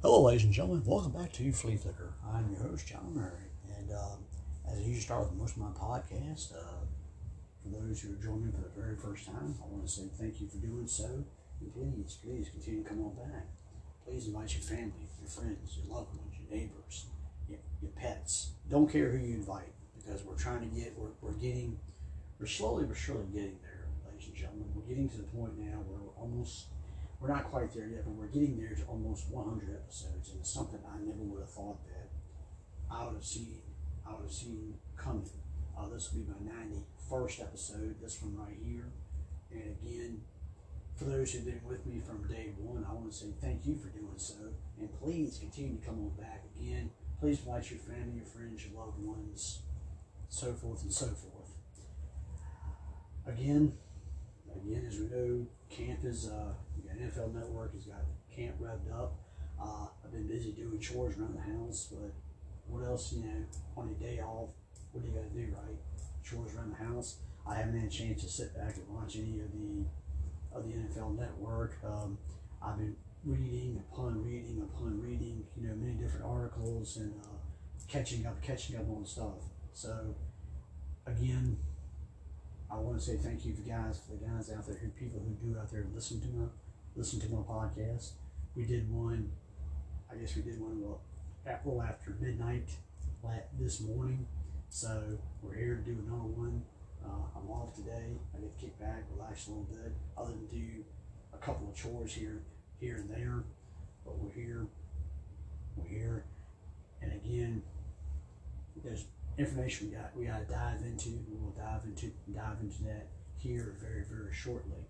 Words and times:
Hello, 0.00 0.22
ladies 0.22 0.44
and 0.44 0.52
gentlemen. 0.52 0.80
Welcome 0.86 1.10
back 1.10 1.32
to 1.32 1.50
Flea 1.50 1.76
Flicker. 1.76 2.14
I'm 2.32 2.52
your 2.52 2.62
host, 2.62 2.86
John 2.86 3.16
Murray. 3.16 3.50
And 3.76 3.90
um, 3.90 4.22
as 4.64 4.78
I 4.78 4.82
usually 4.82 5.00
start 5.00 5.22
with 5.26 5.34
most 5.34 5.56
of 5.56 5.62
my 5.62 5.74
podcasts, 5.74 6.54
uh, 6.54 6.86
for 7.60 7.68
those 7.68 8.00
who 8.00 8.12
are 8.12 8.22
joining 8.22 8.52
for 8.52 8.62
the 8.62 8.80
very 8.80 8.94
first 8.94 9.26
time, 9.26 9.56
I 9.60 9.66
want 9.66 9.84
to 9.84 9.90
say 9.90 10.02
thank 10.16 10.40
you 10.40 10.46
for 10.46 10.58
doing 10.58 10.86
so. 10.86 11.24
And 11.60 11.74
please, 11.74 12.16
please 12.22 12.48
continue 12.48 12.84
to 12.84 12.88
come 12.88 13.00
on 13.00 13.16
back. 13.16 13.48
Please 14.06 14.28
invite 14.28 14.54
your 14.54 14.62
family, 14.62 15.10
your 15.20 15.28
friends, 15.28 15.76
your 15.76 15.92
loved 15.92 16.14
ones, 16.16 16.32
your 16.38 16.56
neighbors, 16.56 17.06
your, 17.48 17.58
your 17.82 17.90
pets. 17.90 18.52
Don't 18.70 18.88
care 18.88 19.10
who 19.10 19.18
you 19.18 19.34
invite 19.34 19.74
because 19.96 20.22
we're 20.22 20.38
trying 20.38 20.60
to 20.60 20.76
get, 20.76 20.96
we're, 20.96 21.10
we're 21.20 21.34
getting, 21.42 21.76
we're 22.38 22.46
slowly 22.46 22.84
but 22.84 22.96
surely 22.96 23.26
getting 23.34 23.58
there, 23.64 23.88
ladies 24.06 24.28
and 24.28 24.36
gentlemen. 24.36 24.68
We're 24.76 24.86
getting 24.86 25.08
to 25.08 25.16
the 25.16 25.24
point 25.24 25.58
now 25.58 25.82
where 25.88 25.98
we're 25.98 26.22
almost 26.22 26.66
we're 27.20 27.28
not 27.28 27.50
quite 27.50 27.72
there 27.74 27.88
yet, 27.88 28.04
but 28.04 28.14
we're 28.14 28.28
getting 28.28 28.56
there 28.58 28.74
to 28.74 28.84
almost 28.84 29.28
100 29.30 29.74
episodes, 29.74 30.30
and 30.30 30.40
it's 30.40 30.52
something 30.52 30.78
I 30.86 30.98
never 31.04 31.22
would 31.22 31.40
have 31.40 31.50
thought 31.50 31.78
that 31.86 32.08
I 32.90 33.04
would 33.06 33.14
have 33.14 33.24
seen. 33.24 33.60
I 34.06 34.12
would 34.12 34.22
have 34.22 34.32
seen 34.32 34.74
coming. 34.96 35.28
Uh, 35.76 35.88
this 35.88 36.12
will 36.12 36.20
be 36.20 36.26
my 36.28 36.52
91st 36.52 37.40
episode. 37.40 37.96
This 38.00 38.22
one 38.22 38.36
right 38.36 38.56
here, 38.64 38.92
and 39.50 39.76
again, 39.82 40.20
for 40.96 41.04
those 41.04 41.32
who've 41.32 41.44
been 41.44 41.60
with 41.64 41.86
me 41.86 42.00
from 42.00 42.26
day 42.26 42.52
one, 42.58 42.84
I 42.88 42.92
want 42.92 43.10
to 43.10 43.16
say 43.16 43.26
thank 43.40 43.66
you 43.66 43.76
for 43.76 43.88
doing 43.88 44.16
so, 44.16 44.34
and 44.78 44.88
please 45.00 45.38
continue 45.38 45.78
to 45.78 45.86
come 45.86 45.98
on 46.00 46.10
back 46.18 46.44
again. 46.56 46.90
Please 47.20 47.40
invite 47.44 47.70
your 47.70 47.80
family, 47.80 48.16
your 48.16 48.26
friends, 48.26 48.64
your 48.64 48.80
loved 48.80 48.98
ones, 48.98 49.60
so 50.28 50.52
forth 50.52 50.82
and 50.82 50.92
so 50.92 51.06
forth. 51.06 51.50
Again, 53.26 53.72
again, 54.54 54.86
as 54.88 54.98
we 54.98 55.06
know, 55.06 55.46
camp 55.70 56.00
is 56.04 56.28
uh, 56.28 56.52
got 56.86 56.96
NFL 56.96 57.34
Network 57.34 57.74
has 57.74 57.84
got 57.84 58.02
camp 58.34 58.56
revved 58.60 58.92
up. 58.92 59.14
Uh, 59.60 59.86
I've 60.04 60.12
been 60.12 60.26
busy 60.26 60.52
doing 60.52 60.78
chores 60.78 61.18
around 61.18 61.34
the 61.34 61.40
house, 61.40 61.88
but 61.90 62.12
what 62.66 62.86
else, 62.86 63.12
you 63.12 63.24
know, 63.24 63.44
on 63.76 63.88
a 63.88 64.02
day 64.02 64.20
off, 64.20 64.50
what 64.92 65.02
do 65.02 65.08
you 65.08 65.14
got 65.14 65.24
to 65.24 65.34
do, 65.34 65.52
right? 65.52 65.76
Chores 66.22 66.54
around 66.54 66.70
the 66.70 66.84
house. 66.84 67.18
I 67.46 67.56
haven't 67.56 67.78
had 67.78 67.88
a 67.88 67.90
chance 67.90 68.22
to 68.22 68.28
sit 68.28 68.54
back 68.56 68.76
and 68.76 68.88
watch 68.88 69.16
any 69.16 69.40
of 69.40 69.52
the 69.52 69.84
of 70.52 70.64
the 70.64 70.72
NFL 70.72 71.18
Network. 71.18 71.76
Um, 71.84 72.18
I've 72.62 72.78
been 72.78 72.96
reading 73.24 73.82
upon 73.90 74.22
reading 74.22 74.62
upon 74.62 75.00
reading, 75.00 75.44
you 75.56 75.68
know, 75.68 75.74
many 75.74 75.94
different 75.94 76.26
articles 76.26 76.96
and 76.96 77.12
uh, 77.22 77.38
catching 77.88 78.26
up, 78.26 78.40
catching 78.42 78.76
up 78.76 78.88
on 78.90 79.04
stuff. 79.04 79.42
So, 79.72 80.14
again, 81.06 81.56
I 82.70 82.76
want 82.76 82.98
to 82.98 83.04
say 83.04 83.16
thank 83.16 83.44
you 83.44 83.54
for 83.54 83.62
guys, 83.62 83.98
for 83.98 84.12
the 84.12 84.26
guys 84.26 84.50
out 84.50 84.66
there, 84.66 84.76
who 84.76 84.88
people 84.90 85.20
who 85.20 85.52
do 85.52 85.58
out 85.58 85.70
there 85.70 85.86
listen 85.94 86.20
to 86.20 86.28
my 86.28 86.46
listen 86.96 87.20
to 87.20 87.28
my 87.28 87.42
podcast. 87.42 88.12
We 88.54 88.64
did 88.64 88.92
one, 88.92 89.30
I 90.10 90.16
guess 90.16 90.36
we 90.36 90.42
did 90.42 90.60
one 90.60 90.80
well, 90.82 91.00
at, 91.46 91.64
well 91.64 91.82
after 91.82 92.16
midnight 92.20 92.68
this 93.58 93.80
morning. 93.80 94.26
So 94.68 95.18
we're 95.42 95.54
here 95.54 95.76
to 95.76 95.82
do 95.82 95.98
another 96.06 96.28
one. 96.28 96.62
Uh, 97.04 97.38
I'm 97.38 97.48
off 97.50 97.74
today. 97.74 98.18
I 98.34 98.40
get 98.40 98.58
to 98.58 98.64
kick 98.64 98.78
back, 98.78 99.04
relax 99.14 99.46
a 99.46 99.50
little 99.50 99.64
bit, 99.64 99.92
other 100.16 100.32
than 100.32 100.46
do 100.46 100.84
a 101.32 101.38
couple 101.38 101.68
of 101.68 101.74
chores 101.74 102.12
here, 102.12 102.42
here 102.80 102.96
and 102.96 103.08
there. 103.08 103.44
But 104.04 104.18
we're 104.18 104.32
here. 104.32 104.66
We're 105.76 105.88
here, 105.88 106.24
and 107.00 107.12
again, 107.12 107.62
there's 108.82 109.04
information 109.38 109.88
we 109.88 109.96
got 109.96 110.16
we 110.16 110.24
got 110.26 110.46
to 110.46 110.52
dive 110.52 110.82
into. 110.82 111.10
We 111.30 111.36
will 111.36 111.54
dive 111.56 111.82
into 111.84 112.12
dive 112.34 112.58
into 112.60 112.82
that 112.84 113.08
here 113.38 113.76
very 113.80 114.04
very 114.04 114.34
shortly. 114.34 114.84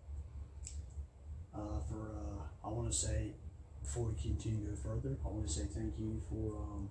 Uh, 1.55 1.81
for 1.89 2.11
uh, 2.17 2.67
I 2.67 2.71
want 2.71 2.91
to 2.91 2.97
say 2.97 3.35
before 3.83 4.09
we 4.09 4.21
continue 4.21 4.65
to 4.65 4.71
go 4.71 4.77
further, 4.77 5.17
I 5.25 5.29
want 5.29 5.47
to 5.47 5.53
say 5.53 5.65
thank 5.65 5.99
you 5.99 6.21
for 6.29 6.57
um, 6.57 6.91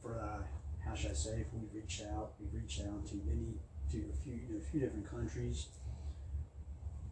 for 0.00 0.20
uh, 0.20 0.42
how 0.86 0.94
should 0.94 1.10
I 1.10 1.14
say 1.14 1.40
if 1.40 1.46
we've 1.52 1.74
reached 1.74 2.02
out 2.02 2.34
we've 2.38 2.54
reached 2.62 2.80
out 2.80 3.06
to 3.08 3.16
many 3.26 3.58
to 3.90 4.10
a 4.12 4.16
few 4.22 4.40
a 4.56 4.70
few 4.70 4.80
different 4.80 5.10
countries. 5.10 5.66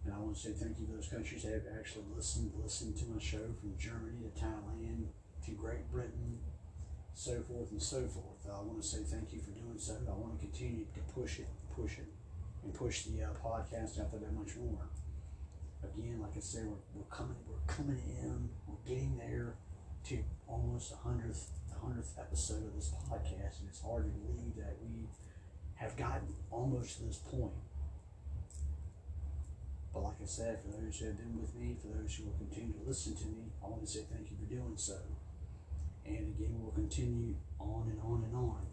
And 0.05 0.13
I 0.13 0.19
want 0.19 0.35
to 0.35 0.41
say 0.43 0.51
thank 0.51 0.81
you 0.81 0.87
to 0.87 0.93
those 0.95 1.07
countries 1.09 1.45
that 1.45 1.53
have 1.53 1.79
actually 1.79 2.05
listened 2.17 2.53
listened 2.61 2.97
to 2.99 3.05
my 3.07 3.21
show 3.21 3.55
from 3.61 3.75
Germany 3.79 4.19
to 4.23 4.41
Thailand 4.41 5.07
to 5.47 5.51
Great 5.53 5.91
Britain 5.93 6.39
so 7.15 7.41
forth 7.43 7.71
and 7.71 7.83
so 7.83 8.01
forth. 8.09 8.47
I 8.47 8.61
want 8.61 8.81
to 8.81 8.87
say 8.87 8.99
thank 9.05 9.33
you 9.33 9.41
for 9.41 9.51
doing 9.51 9.79
so. 9.79 9.97
I 10.09 10.13
want 10.13 10.41
to 10.41 10.47
continue 10.47 10.87
to 10.95 11.01
push 11.13 11.39
it, 11.39 11.49
push 11.75 11.99
it, 11.99 12.09
and 12.65 12.75
push 12.75 13.05
the 13.05 13.23
uh, 13.23 13.29
podcast 13.43 14.01
out 14.01 14.11
there 14.11 14.21
that 14.21 14.33
much 14.33 14.57
more. 14.57 14.89
Again, 15.83 16.21
like 16.21 16.37
I 16.37 16.41
said, 16.41 16.67
we're, 16.67 16.83
we're 16.95 17.11
coming, 17.11 17.37
we're 17.47 17.67
coming 17.67 18.01
in, 18.23 18.49
we're 18.67 18.83
getting 18.87 19.19
there 19.19 19.55
to 20.09 20.19
almost 20.49 20.91
the 20.91 20.97
hundredth, 20.97 21.51
the 21.69 21.79
hundredth 21.79 22.15
episode 22.19 22.67
of 22.67 22.75
this 22.75 22.91
podcast, 23.11 23.61
and 23.61 23.69
it's 23.69 23.83
hard 23.83 24.05
to 24.05 24.11
believe 24.11 24.55
that 24.57 24.77
we 24.83 25.09
have 25.75 25.97
gotten 25.97 26.35
almost 26.51 26.99
to 26.99 27.05
this 27.05 27.19
point. 27.19 27.53
But 29.93 30.05
like 30.05 30.23
I 30.23 30.27
said, 30.27 30.61
for 30.63 30.69
those 30.69 30.99
who 30.99 31.07
have 31.07 31.19
been 31.19 31.39
with 31.39 31.55
me, 31.55 31.77
for 31.81 31.89
those 31.89 32.15
who 32.15 32.25
will 32.25 32.39
continue 32.39 32.73
to 32.73 32.89
listen 32.89 33.15
to 33.17 33.27
me, 33.27 33.53
I 33.63 33.69
want 33.69 33.85
to 33.85 33.91
say 33.91 34.07
thank 34.11 34.31
you 34.31 34.37
for 34.39 34.49
doing 34.49 34.75
so. 34.77 34.97
And 36.05 36.35
again, 36.35 36.57
we'll 36.59 36.73
continue 36.73 37.35
on 37.61 37.89
and 37.89 38.01
on 38.03 38.25
and 38.25 38.35
on. 38.37 38.67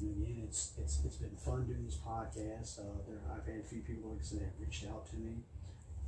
And 0.00 0.22
again, 0.22 0.42
it's 0.46 0.72
it's 0.78 1.04
it's 1.04 1.16
been 1.16 1.36
fun 1.36 1.66
doing 1.66 1.84
these 1.84 1.98
podcasts. 1.98 2.78
Uh, 2.78 3.04
there, 3.06 3.20
I've 3.30 3.46
had 3.46 3.60
a 3.60 3.68
few 3.68 3.80
people, 3.80 4.10
like 4.10 4.20
I 4.20 4.24
said, 4.24 4.40
have 4.40 4.58
reached 4.58 4.86
out 4.86 5.06
to 5.10 5.16
me 5.16 5.44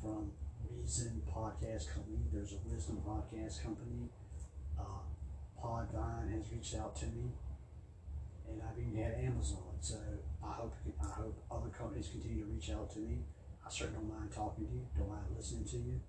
from 0.00 0.32
Reason 0.70 1.22
Podcast 1.28 1.92
Company. 1.92 2.24
There's 2.32 2.52
a 2.52 2.60
Wisdom 2.66 3.02
Podcast 3.06 3.62
Company. 3.62 4.08
Uh, 4.80 5.04
Podvine 5.62 6.32
has 6.32 6.50
reached 6.50 6.74
out 6.74 6.96
to 6.96 7.06
me, 7.06 7.30
and 8.48 8.62
I've 8.62 8.78
even 8.78 8.96
had 8.96 9.14
Amazon. 9.14 9.76
So 9.80 9.96
I 10.42 10.52
hope 10.52 10.74
I 11.02 11.06
hope 11.06 11.38
other 11.50 11.68
companies 11.68 12.08
continue 12.08 12.44
to 12.44 12.50
reach 12.50 12.70
out 12.70 12.90
to 12.92 12.98
me. 12.98 13.18
I 13.64 13.70
certainly 13.70 14.00
don't 14.00 14.08
mind 14.18 14.32
talking 14.32 14.66
to 14.66 14.72
you. 14.72 14.86
Don't 14.96 15.08
mind 15.08 15.22
listening 15.36 15.64
to 15.66 15.76
you. 15.76 16.00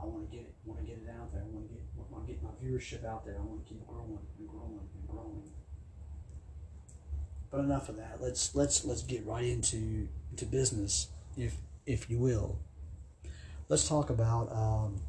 I 0.00 0.04
want 0.04 0.30
to 0.30 0.36
get 0.36 0.46
it, 0.46 0.54
want 0.64 0.80
to 0.80 0.86
get 0.86 0.98
it 1.02 1.10
out 1.10 1.32
there. 1.32 1.42
I 1.42 1.48
want 1.54 1.68
to 1.68 1.74
get, 1.74 1.82
want 2.10 2.26
to 2.26 2.32
get 2.32 2.42
my 2.42 2.50
viewership 2.62 3.04
out 3.06 3.24
there. 3.24 3.36
I 3.38 3.44
want 3.44 3.64
to 3.64 3.68
keep 3.68 3.86
growing 3.86 4.18
and 4.38 4.48
growing 4.48 4.80
and 4.80 5.08
growing. 5.08 5.42
But 7.50 7.60
enough 7.60 7.88
of 7.88 7.96
that. 7.96 8.18
Let's 8.20 8.54
let's 8.54 8.84
let's 8.84 9.02
get 9.02 9.24
right 9.26 9.44
into 9.44 10.08
into 10.30 10.46
business, 10.46 11.08
if 11.36 11.54
if 11.86 12.10
you 12.10 12.18
will. 12.18 12.58
Let's 13.68 13.88
talk 13.88 14.10
about 14.10 14.52
um, 14.52 15.00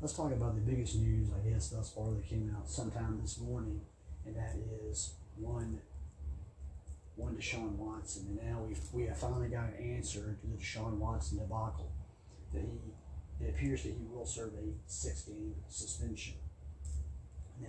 let's 0.00 0.14
talk 0.14 0.32
about 0.32 0.54
the 0.54 0.60
biggest 0.60 0.96
news 0.96 1.28
I 1.34 1.48
guess 1.48 1.68
thus 1.68 1.90
far 1.90 2.10
that 2.12 2.26
came 2.28 2.54
out 2.56 2.68
sometime 2.70 3.18
this 3.20 3.38
morning, 3.38 3.80
and 4.24 4.36
that 4.36 4.54
is 4.88 5.14
one 5.36 5.80
one 7.16 7.34
Deshaun 7.34 7.72
Watson, 7.76 8.26
and 8.28 8.48
now 8.48 8.60
we 8.62 8.76
we 8.92 9.08
have 9.08 9.18
finally 9.18 9.48
got 9.48 9.64
an 9.64 9.96
answer 9.96 10.36
to 10.40 10.46
the 10.46 10.56
Deshaun 10.56 10.98
Watson 10.98 11.38
debacle 11.38 11.90
that 12.52 12.60
he 12.60 12.78
it 13.46 13.50
appears 13.50 13.82
that 13.82 13.90
he 13.90 14.06
will 14.12 14.26
serve 14.26 14.52
a 14.54 14.72
six-game 14.86 15.54
suspension. 15.68 16.34
Now, 17.60 17.68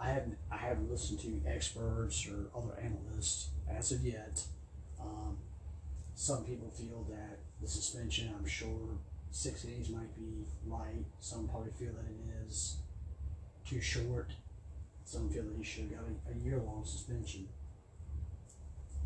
I 0.00 0.10
haven't 0.10 0.38
I 0.50 0.56
haven't 0.56 0.90
listened 0.90 1.20
to 1.20 1.42
experts 1.46 2.26
or 2.26 2.50
other 2.56 2.78
analysts 2.80 3.48
as 3.68 3.92
of 3.92 4.04
yet. 4.04 4.42
Um, 5.00 5.36
some 6.14 6.44
people 6.44 6.70
feel 6.70 7.06
that 7.10 7.38
the 7.60 7.68
suspension, 7.68 8.32
I'm 8.38 8.46
sure, 8.46 8.98
six 9.30 9.64
games 9.64 9.88
might 9.90 10.14
be 10.14 10.46
light. 10.66 11.04
Some 11.20 11.48
probably 11.48 11.72
feel 11.72 11.92
that 11.92 12.06
it 12.06 12.46
is 12.46 12.76
too 13.66 13.80
short. 13.80 14.32
Some 15.04 15.28
feel 15.28 15.42
that 15.42 15.56
he 15.56 15.64
should 15.64 15.84
have 15.84 15.92
got 15.92 16.04
a, 16.04 16.34
a 16.34 16.44
year-long 16.44 16.84
suspension 16.84 17.48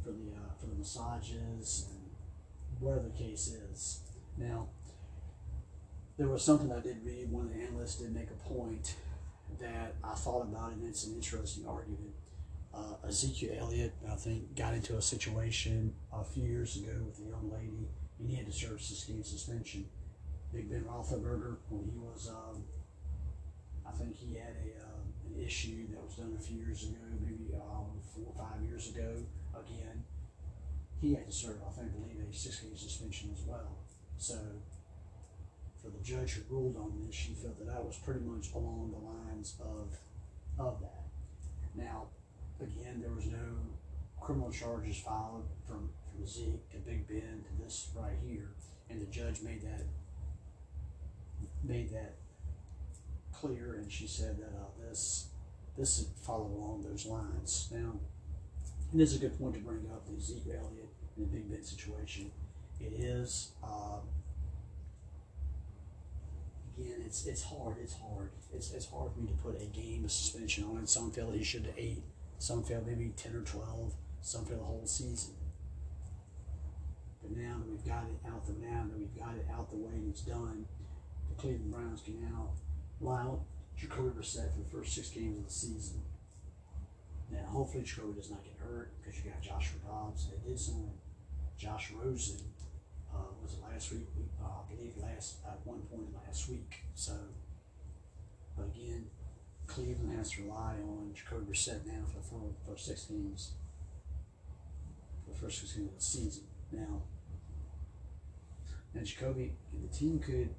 for 0.03 0.11
the 0.11 0.33
uh, 0.37 0.55
for 0.61 0.67
the 0.67 0.75
massages 0.75 1.87
and 1.91 2.11
whatever 2.79 3.09
the 3.09 3.19
case 3.19 3.57
is. 3.73 4.01
Now, 4.37 4.69
there 6.17 6.29
was 6.29 6.44
something 6.44 6.71
I 6.73 6.81
did 6.81 7.05
read. 7.05 7.31
One 7.31 7.47
of 7.47 7.55
the 7.55 7.62
analysts 7.62 7.97
did 7.97 8.15
make 8.15 8.29
a 8.31 8.49
point 8.49 8.94
that 9.61 9.94
I 10.03 10.15
thought 10.15 10.43
about, 10.43 10.73
and 10.73 10.87
it's 10.87 11.05
an 11.05 11.15
interesting 11.15 11.67
argument. 11.67 12.15
Uh, 12.73 13.06
Ezekiel 13.06 13.55
Elliott, 13.59 13.94
I 14.11 14.17
think, 14.17 14.56
got 14.56 14.75
into 14.75 14.97
a 14.97 15.03
situation 15.03 15.94
a 16.12 16.25
few 16.25 16.44
years 16.44 16.77
ago 16.77 16.93
with 17.06 17.19
a 17.21 17.31
young 17.31 17.50
lady, 17.53 17.88
and 18.19 18.29
he 18.29 18.37
had 18.37 18.47
to 18.47 18.53
serve 18.53 18.81
game 19.06 19.23
suspension. 19.23 19.87
Big 20.53 20.71
Ben 20.71 20.85
Roethlisberger, 20.85 21.56
when 21.69 21.85
he 21.85 21.99
was, 21.99 22.29
um, 22.29 22.65
I 23.87 23.91
think 23.93 24.17
he 24.17 24.35
had 24.35 24.55
a 24.65 24.83
uh, 24.83 25.35
an 25.35 25.44
issue 25.44 25.87
that 25.91 26.03
was 26.03 26.15
done 26.15 26.37
a 26.38 26.41
few 26.41 26.59
years 26.59 26.85
ago, 26.85 26.99
maybe 27.21 27.55
uh, 27.55 27.85
four 28.15 28.27
or 28.27 28.35
five 28.37 28.62
years 28.62 28.88
ago. 28.88 29.17
Again, 29.53 30.05
he 31.00 31.15
had 31.15 31.27
to 31.27 31.33
serve, 31.33 31.59
I 31.67 31.71
think, 31.73 31.93
believe 31.93 32.17
a 32.29 32.35
six 32.35 32.61
game 32.61 32.77
suspension 32.77 33.31
as 33.33 33.43
well. 33.47 33.79
So 34.17 34.37
for 35.85 35.91
the 35.91 36.03
judge 36.03 36.33
who 36.33 36.43
ruled 36.55 36.77
on 36.77 37.05
this, 37.05 37.15
she 37.15 37.35
felt 37.35 37.59
that 37.59 37.71
I 37.71 37.79
was 37.79 37.99
pretty 37.99 38.21
much 38.21 38.49
along 38.55 38.93
the 38.93 39.05
lines 39.07 39.57
of 39.61 39.99
of 40.59 40.81
that. 40.81 41.03
Now, 41.77 42.07
again, 42.61 43.01
there 43.01 43.13
was 43.13 43.27
no 43.27 43.59
criminal 44.19 44.51
charges 44.51 44.97
filed 44.97 45.45
from 45.69 45.91
from 46.11 46.27
Zeke 46.27 46.71
to 46.71 46.79
Big 46.79 47.07
Ben 47.07 47.45
to 47.45 47.63
this 47.63 47.91
right 47.95 48.17
here, 48.27 48.51
and 48.89 49.01
the 49.01 49.07
judge 49.07 49.43
made 49.43 49.61
that 49.63 49.83
made 51.63 51.91
that 51.93 52.15
clear, 53.33 53.75
and 53.75 53.93
she 53.93 54.07
said 54.07 54.39
that 54.39 54.57
uh, 54.57 54.89
this 54.89 55.29
this 55.77 55.99
would 55.99 56.17
follow 56.25 56.47
along 56.47 56.87
those 56.89 57.05
lines. 57.05 57.69
Now, 57.71 57.93
it 58.95 59.01
is 59.01 59.17
a 59.17 59.19
good 59.19 59.39
point 59.39 59.55
to 59.55 59.61
bring 59.61 59.87
up 59.93 60.07
the 60.07 60.19
Zeke 60.19 60.47
Elliott 60.47 60.89
and 61.17 61.27
the 61.27 61.31
Big 61.31 61.51
Ben 61.51 61.63
situation. 61.63 62.31
It 62.81 62.93
is. 62.93 63.51
Um, 63.63 64.01
again, 66.79 67.03
it's 67.05 67.26
it's 67.26 67.43
hard. 67.43 67.76
It's 67.82 67.94
hard. 67.94 68.31
It's, 68.53 68.73
it's 68.73 68.87
hard 68.87 69.12
for 69.12 69.21
me 69.21 69.29
to 69.29 69.35
put 69.35 69.61
a 69.61 69.67
game 69.67 70.05
of 70.05 70.12
suspension 70.12 70.65
on 70.65 70.79
it. 70.79 70.88
Some 70.88 71.11
feel 71.11 71.31
he 71.31 71.44
should 71.44 71.73
eight. 71.76 72.03
Some 72.38 72.62
feel 72.62 72.82
maybe 72.87 73.12
ten 73.17 73.35
or 73.35 73.43
twelve. 73.43 73.94
Some 74.23 74.44
feel 74.44 74.59
the 74.59 74.65
whole 74.65 74.87
season. 74.87 75.35
But 77.23 77.37
now 77.37 77.56
that 77.59 77.71
we've 77.71 77.85
got 77.85 78.05
it 78.05 78.29
out 78.29 78.47
the 78.47 78.53
now 78.53 78.85
that 78.88 78.99
we've 78.99 79.17
got 79.17 79.35
it 79.35 79.47
out 79.53 79.71
the 79.71 79.76
way 79.76 79.93
and 79.94 80.11
it's 80.11 80.23
done, 80.23 80.67
the 81.29 81.35
Cleveland 81.41 81.73
Browns 81.73 82.03
can 82.03 82.21
now 82.21 82.50
allow 83.00 83.41
Jacoby 83.76 84.11
Brissett 84.11 84.53
for 84.53 84.61
the 84.61 84.71
first 84.71 84.94
six 84.94 85.11
games 85.11 85.38
of 85.38 85.47
the 85.47 85.53
season. 85.53 86.03
Now, 87.31 87.47
hopefully, 87.47 87.82
Jacoby 87.82 88.15
does 88.15 88.31
not 88.31 88.44
get 88.44 88.55
hurt 88.59 88.93
because 89.00 89.19
you 89.19 89.31
got 89.31 89.41
Joshua 89.41 89.79
Dobbs. 89.87 90.29
They 90.29 90.49
did 90.49 90.59
sign 90.59 90.91
Josh 91.56 91.93
Rosen. 91.93 92.38
Uh, 93.14 93.31
was 93.43 93.56
last 93.62 93.93
week? 93.93 94.08
Uh, 94.43 94.46
I 94.46 94.75
believe 94.75 94.96
last 94.96 95.37
at 95.46 95.58
one 95.64 95.81
point 95.82 96.08
last 96.26 96.49
week. 96.49 96.84
So, 96.94 97.12
but 98.56 98.66
again, 98.66 99.06
Cleveland 99.66 100.16
has 100.16 100.31
to 100.32 100.43
rely 100.43 100.75
on 100.82 101.12
Jacoby 101.14 101.52
Brissett 101.52 101.87
now 101.87 102.05
for 102.06 102.19
the 102.19 102.70
first 102.70 102.87
six 102.87 103.05
games. 103.05 103.52
For 105.25 105.32
the 105.32 105.38
first 105.38 105.61
six 105.61 105.72
games 105.75 105.88
of 105.90 105.96
the 105.96 106.02
season. 106.02 106.44
Now, 106.72 107.02
now 108.94 109.02
Jacoby, 109.02 109.52
the 109.81 109.88
team 109.96 110.19
could, 110.19 110.55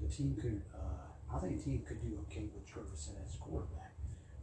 the 0.00 0.08
team 0.08 0.36
could, 0.40 0.62
uh, 0.74 1.34
I 1.34 1.38
think 1.38 1.58
the 1.58 1.64
team 1.64 1.82
could 1.86 2.00
do 2.00 2.18
okay 2.28 2.48
with 2.54 2.66
Jacoby 2.66 2.88
Brissett 2.90 3.26
as 3.26 3.36
quarterback. 3.36 3.94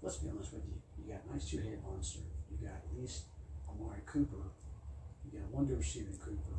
Let's 0.02 0.18
be 0.18 0.30
honest 0.30 0.54
with 0.54 0.64
you. 0.66 0.82
You 0.98 1.14
got 1.14 1.22
a 1.30 1.34
nice 1.34 1.50
two-head 1.50 1.80
monster. 1.88 2.20
You 2.50 2.68
got 2.68 2.78
at 2.78 3.00
least 3.00 3.26
Amari 3.70 4.02
Cooper. 4.06 4.50
You 5.24 5.40
got 5.40 5.50
one 5.52 5.68
receiver 5.68 6.10
Cooper. 6.20 6.58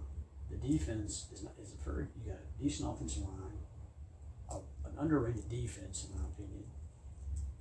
The 0.53 0.69
defense 0.69 1.27
is 1.33 1.43
not 1.43 1.55
is 1.61 1.73
a 1.73 1.83
very 1.83 2.07
you 2.15 2.31
got 2.31 2.41
a 2.41 2.63
decent 2.63 2.89
offensive 2.93 3.23
line, 3.23 3.59
a, 4.51 4.57
an 4.87 4.95
underrated 4.99 5.49
defense 5.49 6.07
in 6.07 6.21
my 6.21 6.29
opinion. 6.29 6.65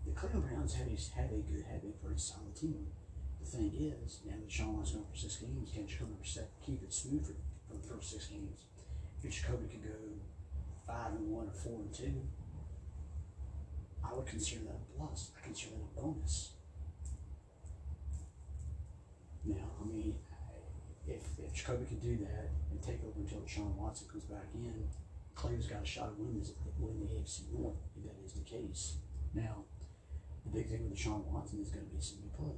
The 0.06 0.12
Cleveland 0.12 0.50
Browns 0.50 0.74
have 0.74 0.88
a, 0.88 1.22
have 1.22 1.32
a 1.32 1.40
good, 1.40 1.64
have 1.72 1.84
a 1.84 1.94
pretty 2.04 2.20
solid 2.20 2.56
team. 2.56 2.88
The 3.40 3.46
thing 3.48 3.72
is, 3.74 4.20
now 4.26 4.36
that 4.40 4.52
Sean 4.52 4.78
Watson's 4.78 4.98
going 4.98 5.08
for 5.12 5.18
six 5.18 5.38
games, 5.38 5.72
can 5.74 5.88
Jacoby 5.88 6.12
Brissett 6.22 6.48
keep 6.66 6.84
it 6.84 6.94
smooth 6.94 7.26
for, 7.26 7.34
for 7.70 7.78
the 7.78 7.88
first 7.88 8.12
six 8.12 8.28
games? 8.28 8.66
If 9.24 9.32
Jacoby 9.32 9.68
could 9.70 9.84
go 9.84 9.96
five 10.86 11.14
and 11.14 11.30
one 11.30 11.48
or 11.48 11.54
four 11.54 11.80
and 11.80 11.94
two, 11.94 12.22
I 14.04 14.14
would 14.14 14.26
consider 14.26 14.66
that 14.66 14.76
a 14.76 14.98
plus. 14.98 15.32
I 15.38 15.46
consider 15.46 15.76
that 15.76 16.02
a 16.02 16.02
bonus. 16.02 16.52
Now, 19.46 19.72
I 19.82 19.86
mean, 19.88 20.16
if, 21.08 21.24
if 21.40 21.54
Jacoby 21.54 21.86
could 21.86 22.02
do 22.02 22.18
that 22.18 22.50
and 22.70 22.82
take 22.82 23.04
over 23.04 23.20
until 23.20 23.46
Sean 23.48 23.76
Watson 23.78 24.08
comes 24.08 24.24
back 24.26 24.48
in, 24.54 24.88
Clay's 25.36 25.68
got 25.68 25.84
a 25.84 25.86
shot 25.86 26.14
at 26.14 26.20
winning, 26.20 26.46
winning 26.78 27.08
the 27.08 27.16
AFC 27.16 27.52
North 27.54 27.78
if 27.96 28.04
that 28.04 28.18
is 28.26 28.34
the 28.34 28.46
case. 28.46 28.98
Now, 29.34 29.66
the 30.46 30.52
big 30.52 30.70
thing 30.70 30.84
with 30.84 30.98
Deshaun 30.98 31.24
Watson 31.26 31.62
is 31.62 31.70
going 31.70 31.86
to 31.86 31.96
be 31.96 32.02
some 32.02 32.20
play. 32.36 32.58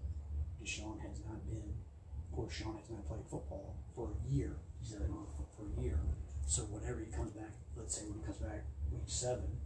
Deshaun 0.62 1.00
has 1.02 1.20
not 1.26 1.46
been, 1.46 1.74
of 2.18 2.36
course, 2.36 2.54
Sean 2.54 2.78
has 2.78 2.90
not 2.90 3.06
played 3.06 3.24
football 3.30 3.76
for 3.96 4.10
a 4.12 4.34
year. 4.34 4.56
He's 4.80 4.94
been 4.94 5.12
on 5.12 5.28
for 5.56 5.64
a 5.64 5.82
year. 5.82 6.00
So 6.46 6.64
whenever 6.64 7.00
he 7.00 7.12
comes 7.12 7.32
back, 7.32 7.52
let's 7.76 7.96
say 7.96 8.06
when 8.06 8.20
he 8.20 8.26
comes 8.26 8.38
back 8.38 8.66
week 8.92 9.04
seven, 9.06 9.60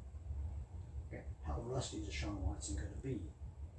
how 1.47 1.63
rusty 1.65 1.97
is 1.97 2.09
Deshaun 2.09 2.38
Watson 2.41 2.75
going 2.75 2.91
to 2.91 3.07
be? 3.07 3.21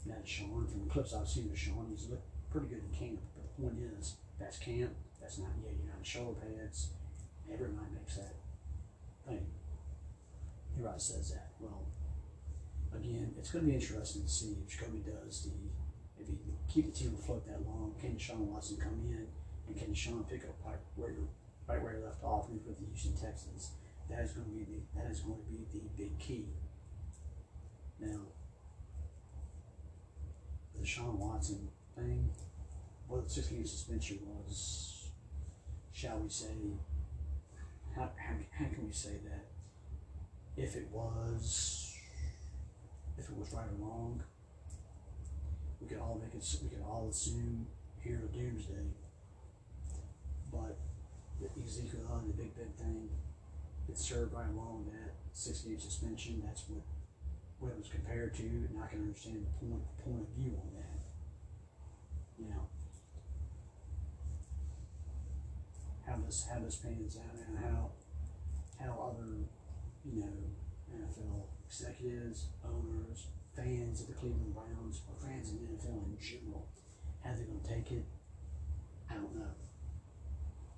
Now, 0.07 0.17
Deshaun, 0.25 0.69
from 0.71 0.85
the 0.85 0.91
clips 0.91 1.15
I've 1.15 1.29
seen 1.29 1.45
of 1.45 1.53
Deshaun, 1.53 1.91
he's 1.91 2.09
looked 2.09 2.25
pretty 2.51 2.69
good 2.69 2.81
in 2.81 2.99
camp. 2.99 3.21
But 3.37 3.45
the 3.45 3.63
point 3.63 3.79
is, 3.99 4.17
that's 4.39 4.59
camp. 4.59 4.93
That's 5.21 5.39
not 5.39 5.51
yet. 5.63 5.73
You're 5.79 5.89
not 5.89 5.99
in 5.99 6.05
shoulder 6.05 6.41
pads. 6.41 6.91
Everybody 7.53 7.87
makes 7.95 8.17
that 8.17 8.35
thing. 9.27 9.47
Everybody 10.75 11.01
says 11.01 11.31
that. 11.31 11.49
Well, 11.61 11.83
again, 12.95 13.35
it's 13.39 13.51
going 13.51 13.65
to 13.65 13.71
be 13.71 13.77
interesting 13.77 14.23
to 14.23 14.29
see 14.29 14.57
if 14.63 14.69
Jacoby 14.69 15.03
does 15.05 15.45
the, 15.45 16.23
if 16.23 16.29
he 16.29 16.37
can 16.37 16.57
keep 16.69 16.93
the 16.93 16.99
team 16.99 17.17
afloat 17.19 17.47
that 17.47 17.67
long. 17.67 17.95
Can 18.01 18.17
Deshaun 18.17 18.47
Watson 18.47 18.77
come 18.77 19.01
in 19.09 19.27
and 19.67 19.77
can 19.77 19.93
Deshaun 19.93 20.29
pick 20.29 20.45
up 20.45 20.55
right 20.65 20.79
where 20.97 21.15
right 21.69 21.83
where 21.83 21.93
he 21.93 22.03
left 22.03 22.23
off 22.23 22.49
with 22.49 22.65
the 22.65 22.75
Houston 22.87 23.13
Texans? 23.13 23.73
That 24.09 24.21
is 24.21 24.33
going 24.33 24.47
to 24.47 24.53
be 24.53 24.65
the 24.65 25.01
that 25.01 25.11
is 25.11 25.21
going 25.21 25.39
to 25.39 25.51
be 25.51 25.67
the 25.73 25.89
big 25.97 26.19
key 26.19 26.47
now, 28.01 28.21
the 30.79 30.87
Sean 30.87 31.19
Watson 31.19 31.69
thing, 31.97 32.31
well, 33.09 33.23
the 33.23 33.31
six 33.31 33.49
game 33.49 33.67
suspension 33.67 34.19
was, 34.27 35.09
shall 35.93 36.19
we 36.19 36.29
say, 36.29 36.55
how, 37.95 38.11
how, 38.17 38.35
how 38.53 38.67
can 38.67 38.87
we 38.87 38.93
say 38.93 39.17
that? 39.25 39.47
If 40.57 40.77
it 40.77 40.89
was, 40.93 41.97
if 43.17 43.29
it 43.29 43.37
was 43.37 43.53
right 43.53 43.67
or 43.67 43.87
wrong, 43.87 44.23
we 45.81 45.87
could 45.87 45.99
all 45.99 46.21
make 46.23 46.35
it, 46.35 46.59
we 46.63 46.69
could 46.69 46.85
all 46.85 47.09
assume 47.11 47.67
here 48.03 48.19
to 48.19 48.39
doomsday. 48.39 48.75
But 50.53 50.77
the 51.41 51.63
Ezekiel 51.63 52.01
and 52.21 52.29
the 52.29 52.43
Big 52.43 52.57
Ben 52.57 52.73
thing, 52.77 53.09
it 53.89 53.97
served 53.97 54.35
right 54.35 54.49
along 54.49 54.87
that 54.93 55.15
six 55.33 55.61
game 55.61 55.79
suspension. 55.79 56.43
That's 56.45 56.65
what 56.69 56.83
what 57.61 57.73
it 57.73 57.79
was 57.79 57.89
compared 57.89 58.35
to, 58.35 58.43
and 58.43 58.79
I 58.83 58.87
can 58.87 59.01
understand 59.01 59.45
the 59.45 59.67
point 59.67 59.83
point 60.05 60.23
of 60.23 60.29
view 60.37 60.53
on 60.55 60.71
that. 60.75 60.99
Now, 62.39 62.69
how 66.09 66.17
this 66.25 66.47
how 66.51 66.61
this 66.61 66.77
pans 66.77 67.17
out 67.17 67.37
and 67.47 67.59
how 67.59 67.91
how 68.81 69.13
other 69.13 69.29
you 70.05 70.21
know 70.21 70.33
NFL 70.95 71.43
executives, 71.67 72.47
owners, 72.65 73.27
fans 73.55 74.01
of 74.01 74.09
the 74.09 74.15
Cleveland 74.15 74.55
Browns, 74.55 75.03
or 75.09 75.15
fans 75.27 75.53
of 75.53 75.61
the 75.61 75.67
NFL 75.67 76.05
in 76.07 76.17
general, 76.19 76.67
how 77.23 77.33
they're 77.35 77.45
going 77.45 77.61
to 77.61 77.69
take 77.69 77.93
it, 77.93 78.05
I 79.11 79.15
don't 79.15 79.35
know. 79.37 79.53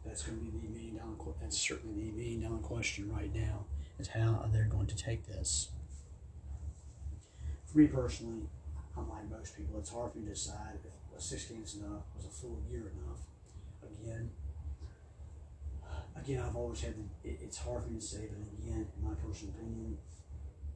That's 0.04 0.22
going 0.22 0.38
to 0.38 0.44
be 0.44 0.50
the 0.50 0.68
million 0.68 0.96
dollar. 0.96 1.34
That's 1.40 1.58
certainly 1.58 2.10
the 2.10 2.16
million 2.16 2.42
dollar 2.42 2.58
question 2.58 3.12
right 3.12 3.32
now. 3.34 3.66
Is 3.98 4.08
how 4.08 4.48
they're 4.50 4.64
going 4.64 4.86
to 4.86 4.96
take 4.96 5.26
this 5.26 5.68
for 7.70 7.78
me 7.78 7.86
personally, 7.86 8.42
I'm 8.96 9.08
like 9.08 9.30
most 9.30 9.56
people, 9.56 9.78
it's 9.78 9.90
hard 9.90 10.12
for 10.12 10.18
me 10.18 10.24
to 10.24 10.30
decide 10.30 10.78
if 10.84 11.18
a 11.18 11.20
16 11.22 11.62
is 11.62 11.76
enough, 11.76 12.02
was 12.16 12.24
a 12.24 12.28
full 12.28 12.58
year 12.68 12.90
enough. 12.98 13.20
Again, 13.82 14.30
again, 16.20 16.42
I've 16.46 16.56
always 16.56 16.80
had 16.80 16.94
the, 16.94 17.28
it, 17.28 17.40
it's 17.42 17.58
hard 17.58 17.84
for 17.84 17.90
me 17.90 17.98
to 17.98 18.04
say, 18.04 18.28
but 18.28 18.44
again, 18.60 18.86
in 18.86 19.00
my 19.04 19.14
personal 19.14 19.54
opinion, 19.54 19.96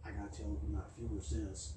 I 0.05 0.11
gotta 0.11 0.33
tell 0.33 0.57
my 0.69 0.81
viewers 0.99 1.31
this. 1.31 1.75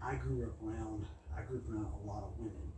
I 0.00 0.14
grew 0.14 0.44
up 0.44 0.56
around, 0.64 1.06
I 1.36 1.42
grew 1.42 1.58
up 1.58 1.68
around 1.68 1.92
a 1.92 2.06
lot 2.06 2.24
of 2.24 2.38
women, 2.38 2.72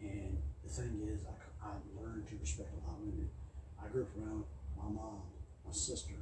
and 0.00 0.38
the 0.64 0.70
thing 0.70 1.00
is, 1.06 1.22
I, 1.26 1.68
I 1.68 1.70
learned 1.94 2.26
to 2.28 2.36
respect 2.40 2.70
a 2.74 2.86
lot 2.86 2.98
of 2.98 3.06
women. 3.06 3.30
I 3.78 3.88
grew 3.88 4.02
up 4.02 4.16
around 4.18 4.44
my 4.76 4.90
mom, 4.90 5.22
my 5.64 5.72
sister. 5.72 6.14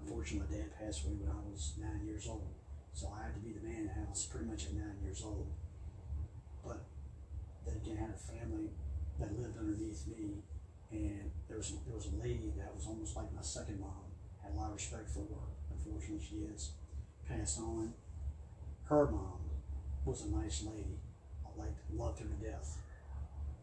Unfortunately, 0.00 0.48
my 0.48 0.56
dad 0.56 0.70
passed 0.80 1.04
away 1.04 1.14
when 1.20 1.30
I 1.30 1.40
was 1.48 1.74
nine 1.78 2.00
years 2.04 2.26
old. 2.28 2.48
So 2.92 3.12
I 3.14 3.24
had 3.24 3.34
to 3.34 3.40
be 3.40 3.52
the 3.52 3.64
man 3.64 3.84
in 3.84 3.86
the 3.86 4.06
house 4.06 4.26
pretty 4.26 4.46
much 4.46 4.66
at 4.66 4.74
nine 4.74 4.98
years 5.02 5.22
old. 5.24 5.46
But 6.64 6.84
then 7.64 7.76
again, 7.76 7.96
I 7.98 8.06
had 8.08 8.14
a 8.14 8.18
family 8.18 8.68
that 9.20 9.38
lived 9.38 9.56
underneath 9.56 10.06
me, 10.08 10.42
and 10.92 11.30
there 11.48 11.56
was 11.56 11.72
there 11.86 11.96
was 11.96 12.06
a 12.06 12.16
lady 12.22 12.52
that 12.56 12.74
was 12.74 12.86
almost 12.86 13.16
like 13.16 13.32
my 13.34 13.42
second 13.42 13.80
mom. 13.80 14.12
Had 14.42 14.52
a 14.52 14.56
lot 14.56 14.68
of 14.68 14.74
respect 14.74 15.08
for 15.08 15.20
her. 15.20 15.48
Unfortunately, 15.70 16.24
she 16.24 16.36
is 16.52 16.72
passed 17.26 17.58
on. 17.58 17.94
Her 18.84 19.10
mom 19.10 19.40
was 20.04 20.22
a 20.22 20.30
nice 20.30 20.62
lady. 20.62 20.98
I 21.46 21.58
liked 21.58 21.78
loved 21.92 22.20
her 22.20 22.26
to 22.26 22.44
death. 22.44 22.78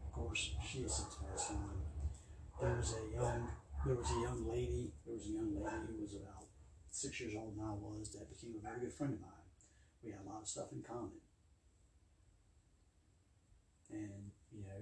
Of 0.07 0.13
course, 0.13 0.55
she 0.65 0.81
has 0.83 0.95
since 0.95 1.15
passed 1.15 1.51
on. 1.51 1.69
There 2.59 2.75
was 2.75 2.93
a 2.93 3.15
young 3.15 3.49
there 3.85 3.95
was 3.95 4.11
a 4.11 4.21
young 4.21 4.47
lady. 4.49 4.91
There 5.05 5.15
was 5.15 5.27
a 5.27 5.31
young 5.31 5.55
lady 5.55 5.95
who 5.95 6.01
was 6.01 6.15
about 6.15 6.47
six 6.91 7.19
years 7.21 7.33
old 7.37 7.55
than 7.55 7.63
I 7.63 7.71
was 7.71 8.11
that 8.11 8.29
became 8.29 8.55
a 8.57 8.61
very 8.61 8.81
good 8.81 8.93
friend 8.93 9.13
of 9.13 9.21
mine. 9.21 9.47
We 10.03 10.11
had 10.11 10.21
a 10.25 10.29
lot 10.29 10.41
of 10.41 10.47
stuff 10.47 10.71
in 10.71 10.81
common. 10.81 11.19
And, 13.91 14.31
you 14.51 14.61
know, 14.61 14.81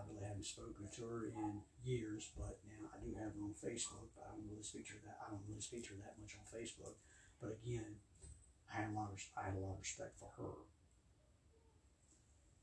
I 0.00 0.08
really 0.08 0.24
haven't 0.24 0.48
spoken 0.48 0.88
to 0.88 1.02
her 1.04 1.28
in 1.28 1.60
years, 1.84 2.32
but 2.32 2.56
now 2.64 2.88
I 2.88 2.96
do 3.04 3.12
have 3.20 3.36
her 3.36 3.44
on 3.44 3.52
Facebook, 3.52 4.08
but 4.16 4.24
I 4.24 4.32
don't 4.32 4.48
really 4.48 4.64
speak 4.64 4.88
to 4.88 4.96
her 4.96 5.04
that 5.04 5.20
I 5.20 5.28
don't 5.28 5.44
really 5.44 5.60
speak 5.60 5.84
to 5.88 6.00
her 6.00 6.00
that 6.08 6.16
much 6.16 6.32
on 6.40 6.48
Facebook. 6.48 6.96
But 7.36 7.60
again, 7.60 8.00
I 8.72 8.80
had 8.80 8.88
a 8.90 8.96
lot 8.96 9.12
of 9.12 9.20
I 9.36 9.52
had 9.52 9.56
a 9.56 9.62
lot 9.62 9.76
of 9.76 9.84
respect 9.84 10.16
for 10.16 10.32
her. 10.40 10.64